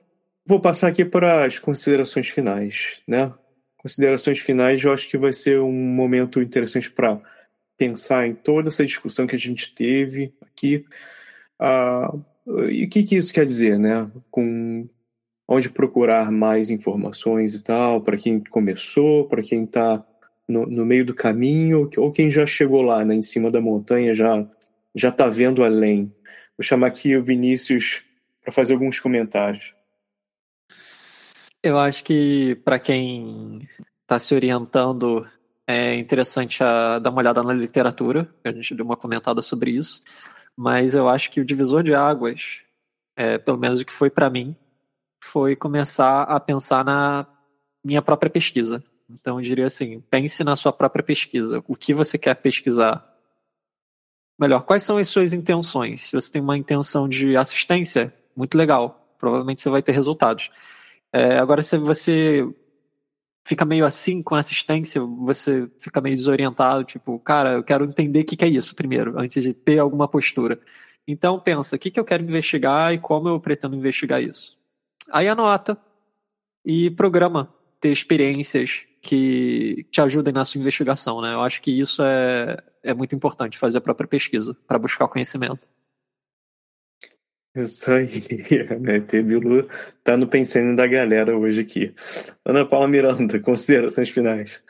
vou 0.47 0.61
passar 0.61 0.89
aqui 0.89 1.05
para 1.05 1.45
as 1.45 1.59
considerações 1.59 2.29
finais, 2.29 3.01
né? 3.07 3.33
Considerações 3.77 4.39
finais, 4.39 4.83
eu 4.83 4.93
acho 4.93 5.09
que 5.09 5.17
vai 5.17 5.33
ser 5.33 5.61
um 5.61 5.73
momento 5.73 6.41
interessante 6.41 6.91
para 6.91 7.21
pensar 7.79 8.27
em 8.27 8.35
toda 8.35 8.69
essa 8.69 8.85
discussão 8.85 9.27
que 9.27 9.37
a 9.37 9.39
gente 9.39 9.75
teve 9.75 10.35
aqui. 10.43 10.85
Uh, 11.59 12.69
e 12.69 12.85
o 12.85 12.91
que, 12.91 13.05
que 13.05 13.17
isso 13.17 13.33
quer 13.33 13.47
dizer, 13.47 13.79
né? 13.79 14.11
Com 14.31 14.89
onde 15.53 15.69
procurar 15.69 16.31
mais 16.31 16.71
informações 16.71 17.57
e 17.57 17.65
tal, 17.65 18.01
para 18.01 18.17
quem 18.17 18.39
começou, 18.39 19.27
para 19.27 19.43
quem 19.43 19.65
está 19.65 20.01
no, 20.49 20.65
no, 20.65 20.87
meio 20.87 21.05
do 21.05 21.13
caminho, 21.13 21.91
ou 21.97 22.13
quem 22.13 22.31
já 22.31 22.47
chegou 22.47 22.83
lá, 22.83 23.05
né, 23.05 23.17
em 23.17 23.23
cima 23.23 23.51
da 23.51 23.61
montanha, 23.61 24.15
já 24.15 24.47
já 24.95 25.09
está 25.09 25.29
vendo 25.29 25.65
além. 25.65 26.13
Vou 26.57 26.65
chamar 26.65 26.89
aqui 26.89 27.17
o 27.17 27.23
Vinícius 27.23 28.05
para 28.43 28.53
fazer 28.53 28.75
alguns 28.75 28.99
comentários. 29.01 29.75
Eu 31.63 31.79
acho 31.79 32.03
que 32.05 32.57
para 32.65 32.79
quem 32.79 33.69
está 34.03 34.19
se 34.19 34.35
orientando 34.35 35.29
é 35.67 35.95
interessante 35.95 36.63
a, 36.63 36.99
dar 36.99 37.11
uma 37.11 37.21
olhada 37.21 37.43
na 37.43 37.53
literatura, 37.53 38.29
a 38.45 38.53
gente 38.53 38.75
deu 38.75 38.85
uma 38.85 38.97
comentada 38.97 39.43
sobre 39.43 39.73
isso, 39.73 40.03
mas 40.57 40.95
eu 40.95 41.09
acho 41.09 41.31
que 41.31 41.41
o 41.41 41.45
divisor 41.45 41.83
de 41.83 41.95
águas, 41.95 42.63
é, 43.17 43.39
pelo 43.39 43.59
menos 43.59 43.81
o 43.81 43.85
que 43.85 43.93
foi 43.93 44.11
para 44.11 44.31
mim, 44.31 44.57
foi 45.23 45.55
começar 45.55 46.23
a 46.23 46.41
pensar 46.41 46.85
na 46.85 47.27
minha 47.85 48.03
própria 48.03 48.31
pesquisa. 48.31 48.83
Então 49.09 49.39
eu 49.39 49.43
diria 49.43 49.67
assim, 49.67 50.01
pense 50.11 50.43
na 50.45 50.57
sua 50.57 50.73
própria 50.73 51.03
pesquisa, 51.03 51.63
o 51.67 51.75
que 51.75 51.93
você 51.93 52.17
quer 52.17 52.35
pesquisar. 52.35 53.07
Melhor, 54.39 54.63
quais 54.63 54.83
são 54.83 54.97
as 54.97 55.09
suas 55.09 55.33
intenções? 55.33 56.09
Se 56.09 56.13
você 56.13 56.33
tem 56.33 56.41
uma 56.41 56.57
intenção 56.57 57.09
de 57.09 57.37
assistência, 57.37 58.15
muito 58.35 58.57
legal. 58.57 59.15
Provavelmente 59.19 59.61
você 59.61 59.69
vai 59.69 59.83
ter 59.83 59.93
resultados. 59.93 60.51
É, 61.13 61.39
agora, 61.39 61.63
se 61.63 61.77
você 61.77 62.47
fica 63.45 63.65
meio 63.65 63.85
assim 63.85 64.23
com 64.23 64.35
assistência, 64.35 65.03
você 65.03 65.69
fica 65.79 66.01
meio 66.01 66.15
desorientado, 66.15 66.85
tipo, 66.85 67.19
cara, 67.19 67.55
eu 67.55 67.65
quero 67.65 67.85
entender 67.85 68.21
o 68.21 68.25
que, 68.25 68.45
é 68.45 68.49
isso 68.49 68.75
primeiro, 68.75 69.19
antes 69.19 69.43
de 69.43 69.53
ter 69.53 69.79
alguma 69.79 70.07
postura. 70.07 70.61
Então 71.07 71.41
pensa, 71.41 71.77
o 71.77 71.79
que 71.79 71.99
eu 71.99 72.05
quero 72.05 72.23
investigar 72.23 72.95
e 72.95 72.99
como 72.99 73.29
eu 73.29 73.41
pretendo 73.41 73.75
investigar 73.75 74.23
isso. 74.23 74.60
Aí 75.11 75.29
anota 75.29 75.77
e 76.65 76.91
programa 76.91 77.53
ter 77.81 77.91
experiências 77.91 78.87
que 79.03 79.87
te 79.91 80.01
ajudem 80.01 80.33
na 80.33 80.45
sua 80.45 80.61
investigação, 80.61 81.21
né? 81.21 81.33
Eu 81.33 81.41
acho 81.41 81.61
que 81.63 81.71
isso 81.71 82.03
é, 82.03 82.59
é 82.83 82.95
muito 82.95 83.15
importante, 83.15 83.59
fazer 83.59 83.79
a 83.79 83.81
própria 83.81 84.07
pesquisa 84.07 84.57
para 84.67 84.79
buscar 84.79 85.09
conhecimento. 85.09 85.67
Isso 87.57 87.93
aí, 87.93 88.07
né? 88.81 89.01
Bilu 89.01 89.69
tá 90.05 90.17
no 90.17 90.29
pensando 90.29 90.77
da 90.77 90.87
galera 90.87 91.37
hoje 91.37 91.63
aqui. 91.63 91.95
Ana 92.45 92.65
Paula 92.65 92.87
Miranda, 92.87 93.41
considerações 93.41 94.11
finais. 94.11 94.63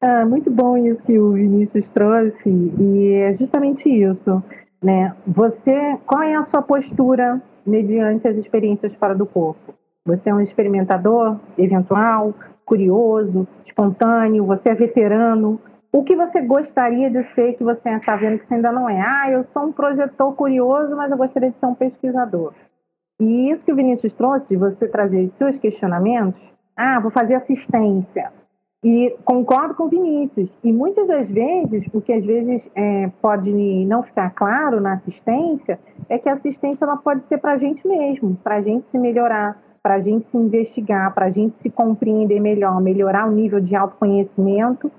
Ah, 0.00 0.24
muito 0.24 0.50
bom 0.50 0.76
isso 0.76 1.02
que 1.02 1.18
o 1.18 1.32
Vinícius 1.32 1.86
trouxe, 1.94 2.48
e 2.48 3.12
é 3.14 3.36
justamente 3.36 3.88
isso, 3.88 4.42
né? 4.82 5.14
Você, 5.26 5.96
qual 6.06 6.22
é 6.22 6.34
a 6.34 6.44
sua 6.44 6.62
postura 6.62 7.40
mediante 7.64 8.28
as 8.28 8.36
experiências 8.36 8.94
fora 8.94 9.14
do 9.14 9.26
corpo? 9.26 9.74
Você 10.04 10.30
é 10.30 10.34
um 10.34 10.40
experimentador 10.40 11.38
eventual, 11.56 12.34
curioso, 12.64 13.46
espontâneo, 13.64 14.44
você 14.44 14.70
é 14.70 14.74
veterano, 14.74 15.60
o 15.92 16.02
que 16.02 16.16
você 16.16 16.40
gostaria 16.40 17.10
de 17.10 17.22
ser 17.34 17.52
que 17.52 17.62
você 17.62 17.90
está 17.90 18.16
vendo 18.16 18.38
que 18.38 18.46
você 18.46 18.54
ainda 18.54 18.72
não 18.72 18.88
é? 18.88 19.00
Ah, 19.00 19.30
eu 19.30 19.44
sou 19.52 19.64
um 19.64 19.72
projetor 19.72 20.34
curioso, 20.34 20.96
mas 20.96 21.10
eu 21.10 21.18
gostaria 21.18 21.50
de 21.50 21.58
ser 21.58 21.66
um 21.66 21.74
pesquisador. 21.74 22.54
E 23.20 23.50
isso 23.50 23.64
que 23.64 23.72
o 23.72 23.76
Vinícius 23.76 24.14
trouxe, 24.14 24.48
de 24.48 24.56
você 24.56 24.88
trazer 24.88 25.26
os 25.26 25.34
seus 25.34 25.58
questionamentos, 25.58 26.40
ah, 26.74 26.98
vou 26.98 27.10
fazer 27.10 27.34
assistência. 27.34 28.32
E 28.84 29.16
concordo 29.24 29.74
com 29.74 29.84
o 29.84 29.88
Vinícius. 29.88 30.50
E 30.64 30.72
muitas 30.72 31.06
das 31.06 31.28
vezes, 31.28 31.86
o 31.92 32.00
que 32.00 32.12
às 32.12 32.24
vezes 32.24 32.68
é, 32.74 33.10
pode 33.20 33.52
não 33.86 34.02
ficar 34.02 34.30
claro 34.30 34.80
na 34.80 34.94
assistência, 34.94 35.78
é 36.08 36.18
que 36.18 36.28
a 36.28 36.34
assistência 36.34 36.84
ela 36.84 36.96
pode 36.96 37.22
ser 37.28 37.38
para 37.38 37.52
a 37.52 37.58
gente 37.58 37.86
mesmo, 37.86 38.36
para 38.42 38.56
a 38.56 38.60
gente 38.60 38.84
se 38.90 38.98
melhorar, 38.98 39.56
para 39.80 39.94
a 39.94 40.00
gente 40.00 40.26
se 40.30 40.36
investigar, 40.36 41.14
para 41.14 41.26
a 41.26 41.30
gente 41.30 41.54
se 41.62 41.70
compreender 41.70 42.40
melhor, 42.40 42.80
melhorar 42.80 43.28
o 43.28 43.32
nível 43.32 43.60
de 43.60 43.76
autoconhecimento 43.76 44.90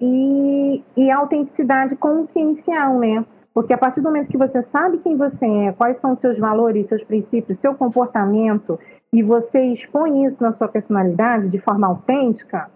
e, 0.00 0.82
e 0.96 1.10
autenticidade 1.10 1.94
consciencial, 1.94 2.98
né? 2.98 3.24
Porque 3.54 3.72
a 3.72 3.78
partir 3.78 4.00
do 4.00 4.08
momento 4.08 4.28
que 4.28 4.36
você 4.36 4.62
sabe 4.72 4.98
quem 4.98 5.16
você 5.16 5.46
é, 5.46 5.72
quais 5.72 6.00
são 6.00 6.12
os 6.12 6.20
seus 6.20 6.38
valores, 6.38 6.88
seus 6.88 7.02
princípios, 7.04 7.58
seu 7.60 7.74
comportamento, 7.74 8.78
e 9.12 9.22
você 9.22 9.60
expõe 9.66 10.26
isso 10.26 10.36
na 10.40 10.52
sua 10.54 10.68
personalidade 10.68 11.48
de 11.48 11.58
forma 11.58 11.86
autêntica, 11.86 12.68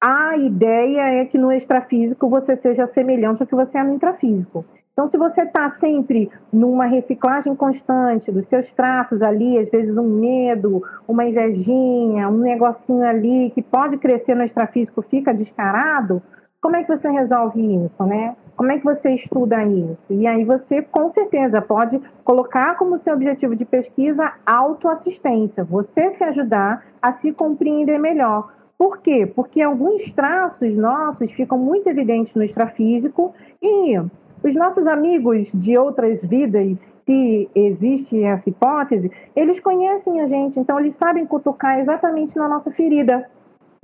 a 0.00 0.36
ideia 0.36 1.22
é 1.22 1.24
que 1.24 1.38
no 1.38 1.52
extrafísico 1.52 2.28
você 2.28 2.56
seja 2.56 2.86
semelhante 2.88 3.42
ao 3.42 3.46
que 3.46 3.54
você 3.54 3.78
é 3.78 3.82
no 3.82 3.94
intrafísico. 3.94 4.64
Então, 4.92 5.10
se 5.10 5.18
você 5.18 5.42
está 5.42 5.76
sempre 5.78 6.30
numa 6.50 6.86
reciclagem 6.86 7.54
constante 7.54 8.32
dos 8.32 8.48
seus 8.48 8.72
traços 8.72 9.20
ali, 9.20 9.58
às 9.58 9.68
vezes 9.68 9.94
um 9.96 10.08
medo, 10.08 10.82
uma 11.06 11.26
invejinha, 11.26 12.28
um 12.30 12.38
negocinho 12.38 13.06
ali 13.06 13.50
que 13.50 13.60
pode 13.60 13.98
crescer 13.98 14.34
no 14.34 14.44
extrafísico 14.44 15.02
fica 15.02 15.34
descarado, 15.34 16.22
como 16.62 16.76
é 16.76 16.82
que 16.82 16.96
você 16.96 17.10
resolve 17.10 17.60
isso, 17.60 18.02
né? 18.04 18.34
Como 18.56 18.72
é 18.72 18.78
que 18.78 18.84
você 18.84 19.10
estuda 19.10 19.62
isso? 19.64 19.98
E 20.08 20.26
aí 20.26 20.44
você, 20.44 20.80
com 20.80 21.12
certeza, 21.12 21.60
pode 21.60 22.00
colocar 22.24 22.76
como 22.76 22.98
seu 23.00 23.12
objetivo 23.12 23.54
de 23.54 23.66
pesquisa 23.66 24.32
autoassistência, 24.46 25.62
você 25.62 26.14
se 26.16 26.24
ajudar 26.24 26.82
a 27.02 27.12
se 27.12 27.32
compreender 27.32 27.98
melhor. 27.98 28.50
Por 28.78 28.98
quê? 28.98 29.26
Porque 29.26 29.62
alguns 29.62 30.10
traços 30.12 30.76
nossos 30.76 31.32
ficam 31.32 31.58
muito 31.58 31.88
evidentes 31.88 32.34
no 32.34 32.42
extrafísico 32.42 33.34
e 33.62 33.98
os 33.98 34.54
nossos 34.54 34.86
amigos 34.86 35.48
de 35.54 35.78
outras 35.78 36.22
vidas, 36.22 36.76
se 37.06 37.48
existe 37.54 38.22
essa 38.22 38.48
hipótese, 38.48 39.10
eles 39.34 39.60
conhecem 39.60 40.20
a 40.20 40.28
gente, 40.28 40.60
então 40.60 40.78
eles 40.78 40.94
sabem 40.96 41.24
cutucar 41.24 41.78
exatamente 41.80 42.36
na 42.36 42.48
nossa 42.48 42.70
ferida 42.72 43.26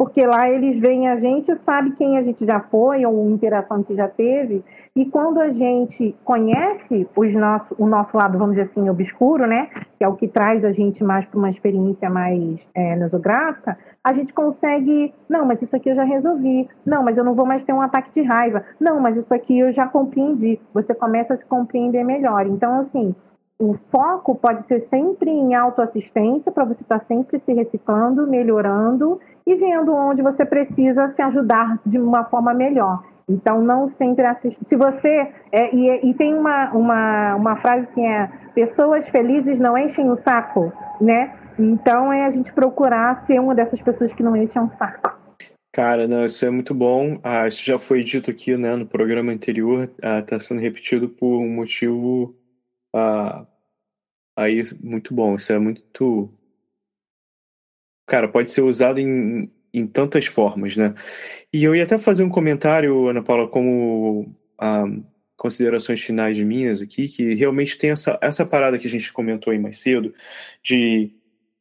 porque 0.03 0.27
lá 0.27 0.49
eles 0.49 0.81
veem 0.81 1.09
a 1.09 1.17
gente, 1.21 1.57
sabe 1.65 1.93
quem 1.93 2.19
a 2.19 2.23
gente 2.23 2.45
já 2.45 2.59
foi 2.59 3.07
ou 3.07 3.31
interação 3.31 3.85
que 3.85 3.95
já 3.95 4.09
teve, 4.09 4.65
e 4.97 5.07
quando 5.07 5.41
a 5.41 5.51
gente 5.51 6.15
conhece 6.25 7.07
os 7.15 7.33
nosso, 7.35 7.75
o 7.79 7.87
nosso 7.87 8.17
lado, 8.17 8.37
vamos 8.37 8.57
dizer 8.57 8.69
assim, 8.71 8.91
obscuro, 8.91 9.47
né, 9.47 9.69
que 9.97 10.05
é 10.05 10.09
o 10.09 10.17
que 10.17 10.27
traz 10.27 10.65
a 10.65 10.73
gente 10.73 11.05
mais 11.05 11.25
para 11.27 11.39
uma 11.39 11.51
experiência 11.51 12.11
mais 12.11 12.59
é, 12.75 12.97
nosográfica, 12.97 13.79
a 14.05 14.13
gente 14.13 14.33
consegue, 14.33 15.15
não, 15.29 15.47
mas 15.47 15.63
isso 15.63 15.75
aqui 15.77 15.89
eu 15.89 15.95
já 15.95 16.03
resolvi, 16.03 16.69
não, 16.85 17.05
mas 17.05 17.17
eu 17.17 17.25
não 17.25 17.35
vou 17.35 17.47
mais 17.47 17.65
ter 17.65 17.73
um 17.73 17.81
ataque 17.81 18.11
de 18.15 18.27
raiva, 18.27 18.65
não, 18.81 19.01
mas 19.01 19.17
isso 19.17 19.33
aqui 19.33 19.61
eu 19.61 19.73
já 19.73 19.87
compreendi. 19.87 20.61
Você 20.75 20.93
começa 20.93 21.35
a 21.35 21.37
se 21.37 21.45
compreender 21.45 22.03
melhor. 22.05 22.47
Então, 22.47 22.81
assim, 22.81 23.15
o 23.61 23.75
foco 23.93 24.35
pode 24.35 24.67
ser 24.67 24.89
sempre 24.91 25.31
em 25.31 25.55
autoassistência, 25.55 26.51
para 26.51 26.65
você 26.65 26.83
estar 26.83 26.99
tá 26.99 27.05
sempre 27.07 27.39
se 27.39 27.53
reciclando, 27.53 28.27
melhorando 28.27 29.21
e 29.47 29.55
vendo 29.55 29.95
onde 29.95 30.21
você 30.21 30.45
precisa 30.45 31.13
se 31.15 31.23
ajudar 31.23 31.79
de 31.87 31.99
uma 31.99 32.25
forma 32.25 32.53
melhor. 32.53 33.05
Então, 33.29 33.63
não 33.63 33.89
sempre 33.91 34.27
assistir. 34.27 34.65
Se 34.67 34.77
você. 34.77 35.29
É, 35.53 35.75
e, 35.75 36.11
e, 36.11 36.15
tem 36.15 36.35
uma, 36.35 36.71
uma, 36.73 37.35
uma 37.37 37.57
frase 37.57 37.87
que 37.95 38.05
é: 38.05 38.29
pessoas 38.53 39.09
felizes 39.11 39.61
não 39.61 39.79
enchem 39.79 40.11
o 40.11 40.21
saco, 40.23 40.73
né? 41.01 41.33
Então, 41.59 42.13
é 42.13 42.27
a 42.27 42.31
gente 42.31 42.53
procurar 42.53 43.27
ser 43.27 43.41
uma 43.41 43.55
dessas 43.55 43.81
pessoas 43.81 44.13
que 44.15 44.23
não 44.23 44.37
enchem 44.37 44.63
o 44.63 44.71
saco. 44.79 45.21
Cara, 45.73 46.07
não, 46.07 46.25
isso 46.25 46.45
é 46.45 46.51
muito 46.51 46.75
bom. 46.75 47.19
Ah, 47.23 47.49
isso 47.49 47.65
já 47.65 47.79
foi 47.79 48.03
dito 48.03 48.31
aqui 48.31 48.57
né, 48.57 48.77
no 48.77 48.87
programa 48.87 49.33
anterior, 49.33 49.91
está 50.03 50.37
ah, 50.37 50.41
sendo 50.41 50.61
repetido 50.61 51.09
por 51.09 51.39
um 51.39 51.49
motivo 51.49 52.37
ah, 52.95 53.47
Aí, 54.37 54.63
muito 54.83 55.15
bom. 55.15 55.37
Isso 55.37 55.53
é 55.53 55.59
muito. 55.59 56.33
Cara, 58.07 58.29
pode 58.29 58.51
ser 58.51 58.63
usado 58.63 58.99
em, 58.99 59.51
em 59.73 59.87
tantas 59.87 60.27
formas, 60.27 60.77
né? 60.77 60.95
E 61.53 61.65
eu 61.65 61.75
ia 61.75 61.85
até 61.85 61.99
fazer 61.99 62.23
um 62.25 62.29
comentário, 62.31 63.09
Ana 63.09 63.23
Paula, 63.23 63.49
como 63.49 64.35
ah, 64.59 64.85
considerações 65.37 66.01
finais 66.01 66.37
de 66.37 66.45
minhas 66.45 66.81
aqui, 66.83 67.09
que 67.09 67.35
realmente 67.35 67.79
tem 67.79 67.91
essa, 67.91 68.19
essa 68.23 68.47
parada 68.47 68.79
que 68.79 68.87
a 68.87 68.91
gente 68.91 69.13
comentou 69.13 69.53
aí 69.53 69.59
mais 69.59 69.79
cedo, 69.79 70.15
de. 70.63 71.11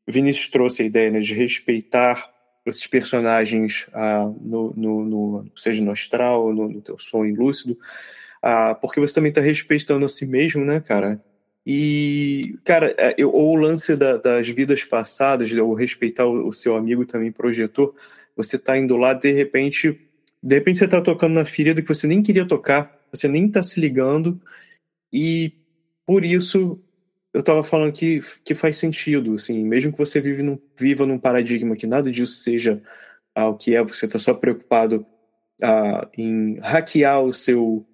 Vinícius 0.08 0.50
trouxe 0.50 0.84
a 0.84 0.86
ideia 0.86 1.12
né, 1.12 1.20
de 1.20 1.34
respeitar 1.34 2.32
esses 2.66 2.86
personagens, 2.86 3.90
ah, 3.94 4.32
no, 4.40 4.74
no, 4.76 5.04
no, 5.04 5.52
seja 5.56 5.84
no 5.84 5.92
astral, 5.92 6.54
no, 6.54 6.70
no 6.70 6.82
teu 6.82 6.98
sonho 7.00 7.36
lúcido, 7.36 7.78
ah, 8.42 8.76
porque 8.76 9.00
você 9.00 9.14
também 9.14 9.30
está 9.30 9.42
respeitando 9.42 10.06
a 10.06 10.10
si 10.10 10.26
mesmo, 10.26 10.64
né, 10.64 10.80
cara? 10.80 11.22
E, 11.66 12.58
cara, 12.64 12.94
é, 12.98 13.14
eu, 13.18 13.32
ou 13.32 13.52
o 13.52 13.56
lance 13.56 13.96
da, 13.96 14.18
das 14.18 14.48
vidas 14.48 14.84
passadas, 14.84 15.52
ou 15.54 15.74
respeitar 15.74 16.26
o, 16.26 16.48
o, 16.48 16.54
seu 16.54 16.76
amigo 16.76 17.06
também 17.06 17.32
projetor, 17.32 17.94
você 18.36 18.58
tá 18.58 18.78
indo 18.78 18.98
lá, 18.98 19.14
de 19.14 19.32
repente, 19.32 20.00
de 20.42 20.56
repente 20.56 20.80
você 20.80 20.88
tá 20.88 21.02
tocando 21.02 21.36
na 21.36 21.46
ferida 21.46 21.82
que 21.82 21.88
você 21.88 22.08
nem 22.08 22.24
queria 22.24 22.48
tocar, 22.48 23.00
você 23.12 23.28
nem 23.28 23.50
tá 23.50 23.62
se 23.62 23.80
ligando, 23.80 24.42
e 25.14 25.54
por 26.06 26.26
isso 26.26 26.80
eu 27.34 27.44
tava 27.44 27.64
falando 27.64 27.94
que, 27.94 28.22
que 28.44 28.54
faz 28.54 28.78
sentido, 28.78 29.36
assim, 29.36 29.64
mesmo 29.64 29.92
que 29.92 29.98
você 29.98 30.20
vive 30.20 30.44
num, 30.44 30.60
viva 30.78 31.06
num 31.06 31.20
paradigma 31.20 31.76
que 31.76 31.88
nada 31.88 32.12
disso 32.12 32.36
seja 32.44 32.82
ah, 33.34 33.48
o 33.48 33.58
que 33.58 33.76
é, 33.76 33.84
você 33.84 34.08
tá 34.08 34.20
só 34.20 34.34
preocupado 34.34 35.06
ah, 35.62 36.10
em 36.18 36.60
hackear 36.60 37.22
o 37.22 37.34
seu 37.34 37.86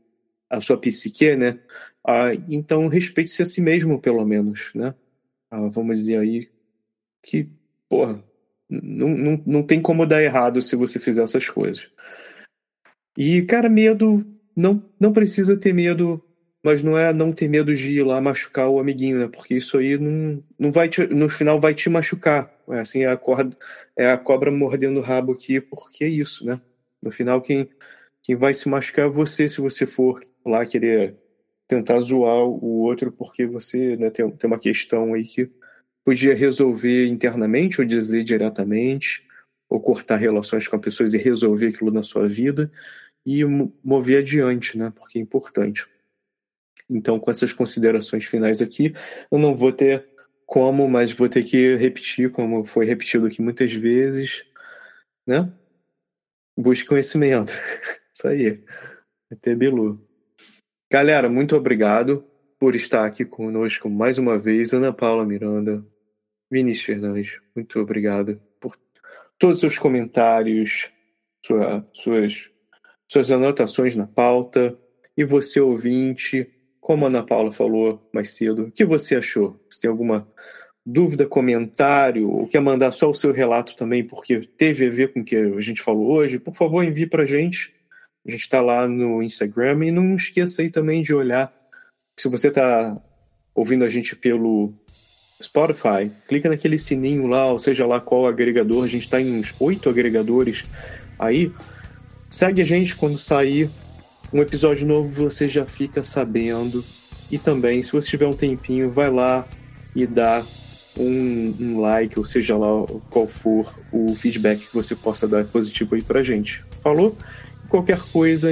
a 0.49 0.61
sua 0.61 0.79
psique, 0.79 1.35
né? 1.35 1.59
Ah, 2.05 2.33
então, 2.49 2.87
respeite-se 2.87 3.43
a 3.43 3.45
si 3.45 3.61
mesmo, 3.61 3.99
pelo 3.99 4.25
menos, 4.25 4.71
né? 4.73 4.95
Ah, 5.51 5.67
vamos 5.67 5.99
dizer 5.99 6.19
aí 6.19 6.49
que, 7.21 7.49
porra, 7.89 8.23
não, 8.69 9.09
não, 9.09 9.43
não 9.45 9.63
tem 9.63 9.81
como 9.81 10.05
dar 10.05 10.23
errado 10.23 10.61
se 10.61 10.75
você 10.75 10.99
fizer 10.99 11.23
essas 11.23 11.49
coisas. 11.49 11.89
E, 13.17 13.41
cara, 13.43 13.69
medo, 13.69 14.25
não, 14.55 14.83
não 14.99 15.11
precisa 15.11 15.57
ter 15.57 15.73
medo, 15.73 16.23
mas 16.63 16.83
não 16.83 16.97
é 16.97 17.13
não 17.13 17.31
ter 17.31 17.47
medo 17.47 17.73
de 17.73 17.89
ir 17.97 18.03
lá 18.03 18.19
machucar 18.19 18.69
o 18.69 18.79
amiguinho, 18.79 19.19
né? 19.19 19.29
Porque 19.31 19.55
isso 19.55 19.77
aí 19.77 19.97
não, 19.97 20.43
não 20.59 20.71
vai 20.71 20.89
te, 20.89 21.05
no 21.07 21.29
final 21.29 21.59
vai 21.59 21.73
te 21.73 21.89
machucar. 21.89 22.51
É 22.69 22.79
assim, 22.79 23.03
é 23.03 23.07
a, 23.07 23.17
corda, 23.17 23.55
é 23.95 24.09
a 24.11 24.17
cobra 24.17 24.51
mordendo 24.51 24.99
o 24.99 25.03
rabo 25.03 25.33
aqui, 25.33 25.61
porque 25.61 26.05
é 26.05 26.09
isso, 26.09 26.45
né? 26.45 26.59
No 27.01 27.11
final, 27.11 27.41
quem, 27.41 27.69
quem 28.23 28.35
vai 28.35 28.53
se 28.53 28.67
machucar 28.69 29.05
é 29.05 29.09
você 29.09 29.47
se 29.47 29.61
você 29.61 29.85
for 29.85 30.21
lá 30.45 30.65
querer 30.65 31.15
tentar 31.67 31.99
zoar 31.99 32.43
o 32.45 32.81
outro 32.81 33.11
porque 33.11 33.45
você 33.45 33.97
né, 33.97 34.09
tem, 34.09 34.29
tem 34.31 34.47
uma 34.47 34.59
questão 34.59 35.13
aí 35.13 35.23
que 35.23 35.51
podia 36.03 36.33
resolver 36.33 37.07
internamente 37.07 37.81
ou 37.81 37.87
dizer 37.87 38.23
diretamente, 38.23 39.27
ou 39.69 39.79
cortar 39.79 40.15
relações 40.15 40.65
com 40.67 40.77
as 40.77 40.81
pessoas 40.81 41.13
e 41.13 41.17
resolver 41.17 41.67
aquilo 41.67 41.91
na 41.91 42.03
sua 42.03 42.25
vida 42.25 42.71
e 43.25 43.43
mover 43.83 44.19
adiante, 44.19 44.77
né? 44.77 44.93
Porque 44.95 45.19
é 45.19 45.21
importante. 45.21 45.85
Então, 46.89 47.19
com 47.19 47.29
essas 47.29 47.51
considerações 47.51 48.25
finais 48.25 48.61
aqui, 48.61 48.93
eu 49.31 49.37
não 49.37 49.55
vou 49.55 49.71
ter 49.71 50.07
como, 50.45 50.87
mas 50.87 51.11
vou 51.11 51.27
ter 51.27 51.43
que 51.43 51.75
repetir, 51.75 52.31
como 52.31 52.65
foi 52.65 52.85
repetido 52.85 53.27
aqui 53.27 53.41
muitas 53.41 53.73
vezes, 53.73 54.45
né? 55.25 55.51
Busque 56.57 56.87
conhecimento. 56.87 57.51
Isso 58.13 58.27
aí. 58.27 58.63
Até 59.29 59.53
Bilu. 59.53 60.01
Galera, 60.89 61.29
muito 61.29 61.55
obrigado 61.55 62.25
por 62.57 62.75
estar 62.75 63.05
aqui 63.05 63.25
conosco 63.25 63.89
mais 63.89 64.17
uma 64.17 64.39
vez. 64.39 64.73
Ana 64.73 64.93
Paula 64.93 65.25
Miranda, 65.25 65.85
Vinícius 66.49 66.85
Fernandes, 66.85 67.41
muito 67.53 67.77
obrigado 67.79 68.41
por 68.59 68.77
todos 69.37 69.57
os 69.57 69.61
seus 69.61 69.77
comentários, 69.77 70.89
sua, 71.45 71.85
suas, 71.93 72.51
suas 73.11 73.29
anotações 73.29 73.95
na 73.95 74.07
pauta. 74.07 74.79
E 75.15 75.25
você, 75.25 75.59
ouvinte, 75.59 76.49
como 76.87 77.03
a 77.03 77.09
Ana 77.09 77.21
Paula 77.21 77.51
falou 77.51 78.09
mais 78.13 78.29
cedo, 78.29 78.63
o 78.63 78.71
que 78.71 78.85
você 78.85 79.17
achou? 79.17 79.59
Se 79.69 79.81
tem 79.81 79.89
alguma 79.89 80.25
dúvida, 80.85 81.25
comentário, 81.25 82.29
ou 82.29 82.47
quer 82.47 82.61
mandar 82.61 82.91
só 82.91 83.09
o 83.09 83.15
seu 83.15 83.33
relato 83.33 83.75
também, 83.75 84.05
porque 84.07 84.39
teve 84.39 84.87
a 84.87 84.89
ver 84.89 85.11
com 85.11 85.19
o 85.19 85.25
que 85.25 85.35
a 85.35 85.59
gente 85.59 85.81
falou 85.81 86.09
hoje, 86.13 86.39
por 86.39 86.55
favor, 86.55 86.83
envie 86.83 87.05
para 87.05 87.23
a 87.23 87.25
gente 87.25 87.75
a 88.27 88.31
gente 88.31 88.41
está 88.41 88.59
lá 88.59 88.85
no 88.87 89.23
Instagram 89.23 89.85
e 89.85 89.91
não 89.91 90.15
esqueça 90.15 90.61
aí 90.61 90.69
também 90.69 91.01
de 91.01 91.13
olhar. 91.13 91.53
Se 92.19 92.27
você 92.27 92.49
está 92.49 93.01
ouvindo 93.55 93.85
a 93.85 93.89
gente 93.89 94.17
pelo 94.17 94.73
Spotify, 95.41 96.11
clica 96.27 96.49
naquele 96.49 96.77
sininho 96.77 97.25
lá, 97.25 97.49
ou 97.49 97.57
seja 97.57 97.87
lá 97.87 98.01
qual 98.01 98.27
agregador. 98.27 98.83
A 98.83 98.87
gente 98.87 99.05
está 99.05 99.21
em 99.21 99.31
uns 99.31 99.55
oito 99.61 99.89
agregadores 99.89 100.65
aí. 101.17 101.53
Segue 102.29 102.61
a 102.61 102.65
gente 102.65 102.97
quando 102.97 103.17
sair 103.17 103.69
um 104.31 104.41
episódio 104.41 104.85
novo, 104.87 105.29
você 105.29 105.47
já 105.47 105.65
fica 105.65 106.03
sabendo. 106.03 106.83
E 107.29 107.37
também, 107.37 107.83
se 107.83 107.91
você 107.91 108.07
tiver 108.09 108.27
um 108.27 108.33
tempinho, 108.33 108.89
vai 108.89 109.09
lá 109.09 109.45
e 109.95 110.05
dá 110.05 110.43
um, 110.97 111.53
um, 111.59 111.81
like, 111.81 112.17
ou 112.17 112.25
seja 112.25 112.57
lá 112.57 112.67
qual 113.09 113.27
for 113.27 113.73
o 113.91 114.15
feedback 114.15 114.67
que 114.67 114.73
você 114.73 114.95
possa 114.95 115.27
dar 115.27 115.45
positivo 115.45 115.95
aí 115.95 116.01
pra 116.01 116.23
gente. 116.23 116.63
Falou? 116.81 117.15
qualquer 117.67 117.99
coisa 118.11 118.49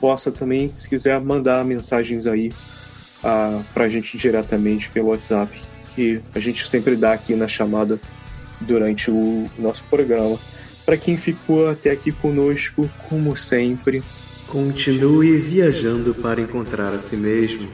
possa 0.00 0.30
também, 0.30 0.72
se 0.78 0.88
quiser, 0.88 1.20
mandar 1.20 1.64
mensagens 1.64 2.26
aí 2.26 2.50
uh, 3.22 3.62
pra 3.72 3.88
gente 3.88 4.16
diretamente 4.18 4.90
pelo 4.90 5.08
WhatsApp, 5.08 5.60
que 5.94 6.20
a 6.34 6.38
gente 6.38 6.68
sempre 6.68 6.96
dá 6.96 7.12
aqui 7.12 7.34
na 7.34 7.48
chamada 7.48 7.98
durante 8.60 9.10
o 9.10 9.48
nosso 9.58 9.84
programa. 9.84 10.38
Para 10.84 10.96
quem 10.96 11.16
ficou 11.16 11.70
até 11.70 11.90
aqui 11.90 12.10
conosco, 12.10 12.90
como 13.08 13.36
sempre, 13.36 14.02
continue 14.52 15.38
viajando 15.38 16.12
para 16.12 16.42
encontrar 16.42 16.92
a 16.92 17.00
si 17.00 17.16
mesmo. 17.16 17.70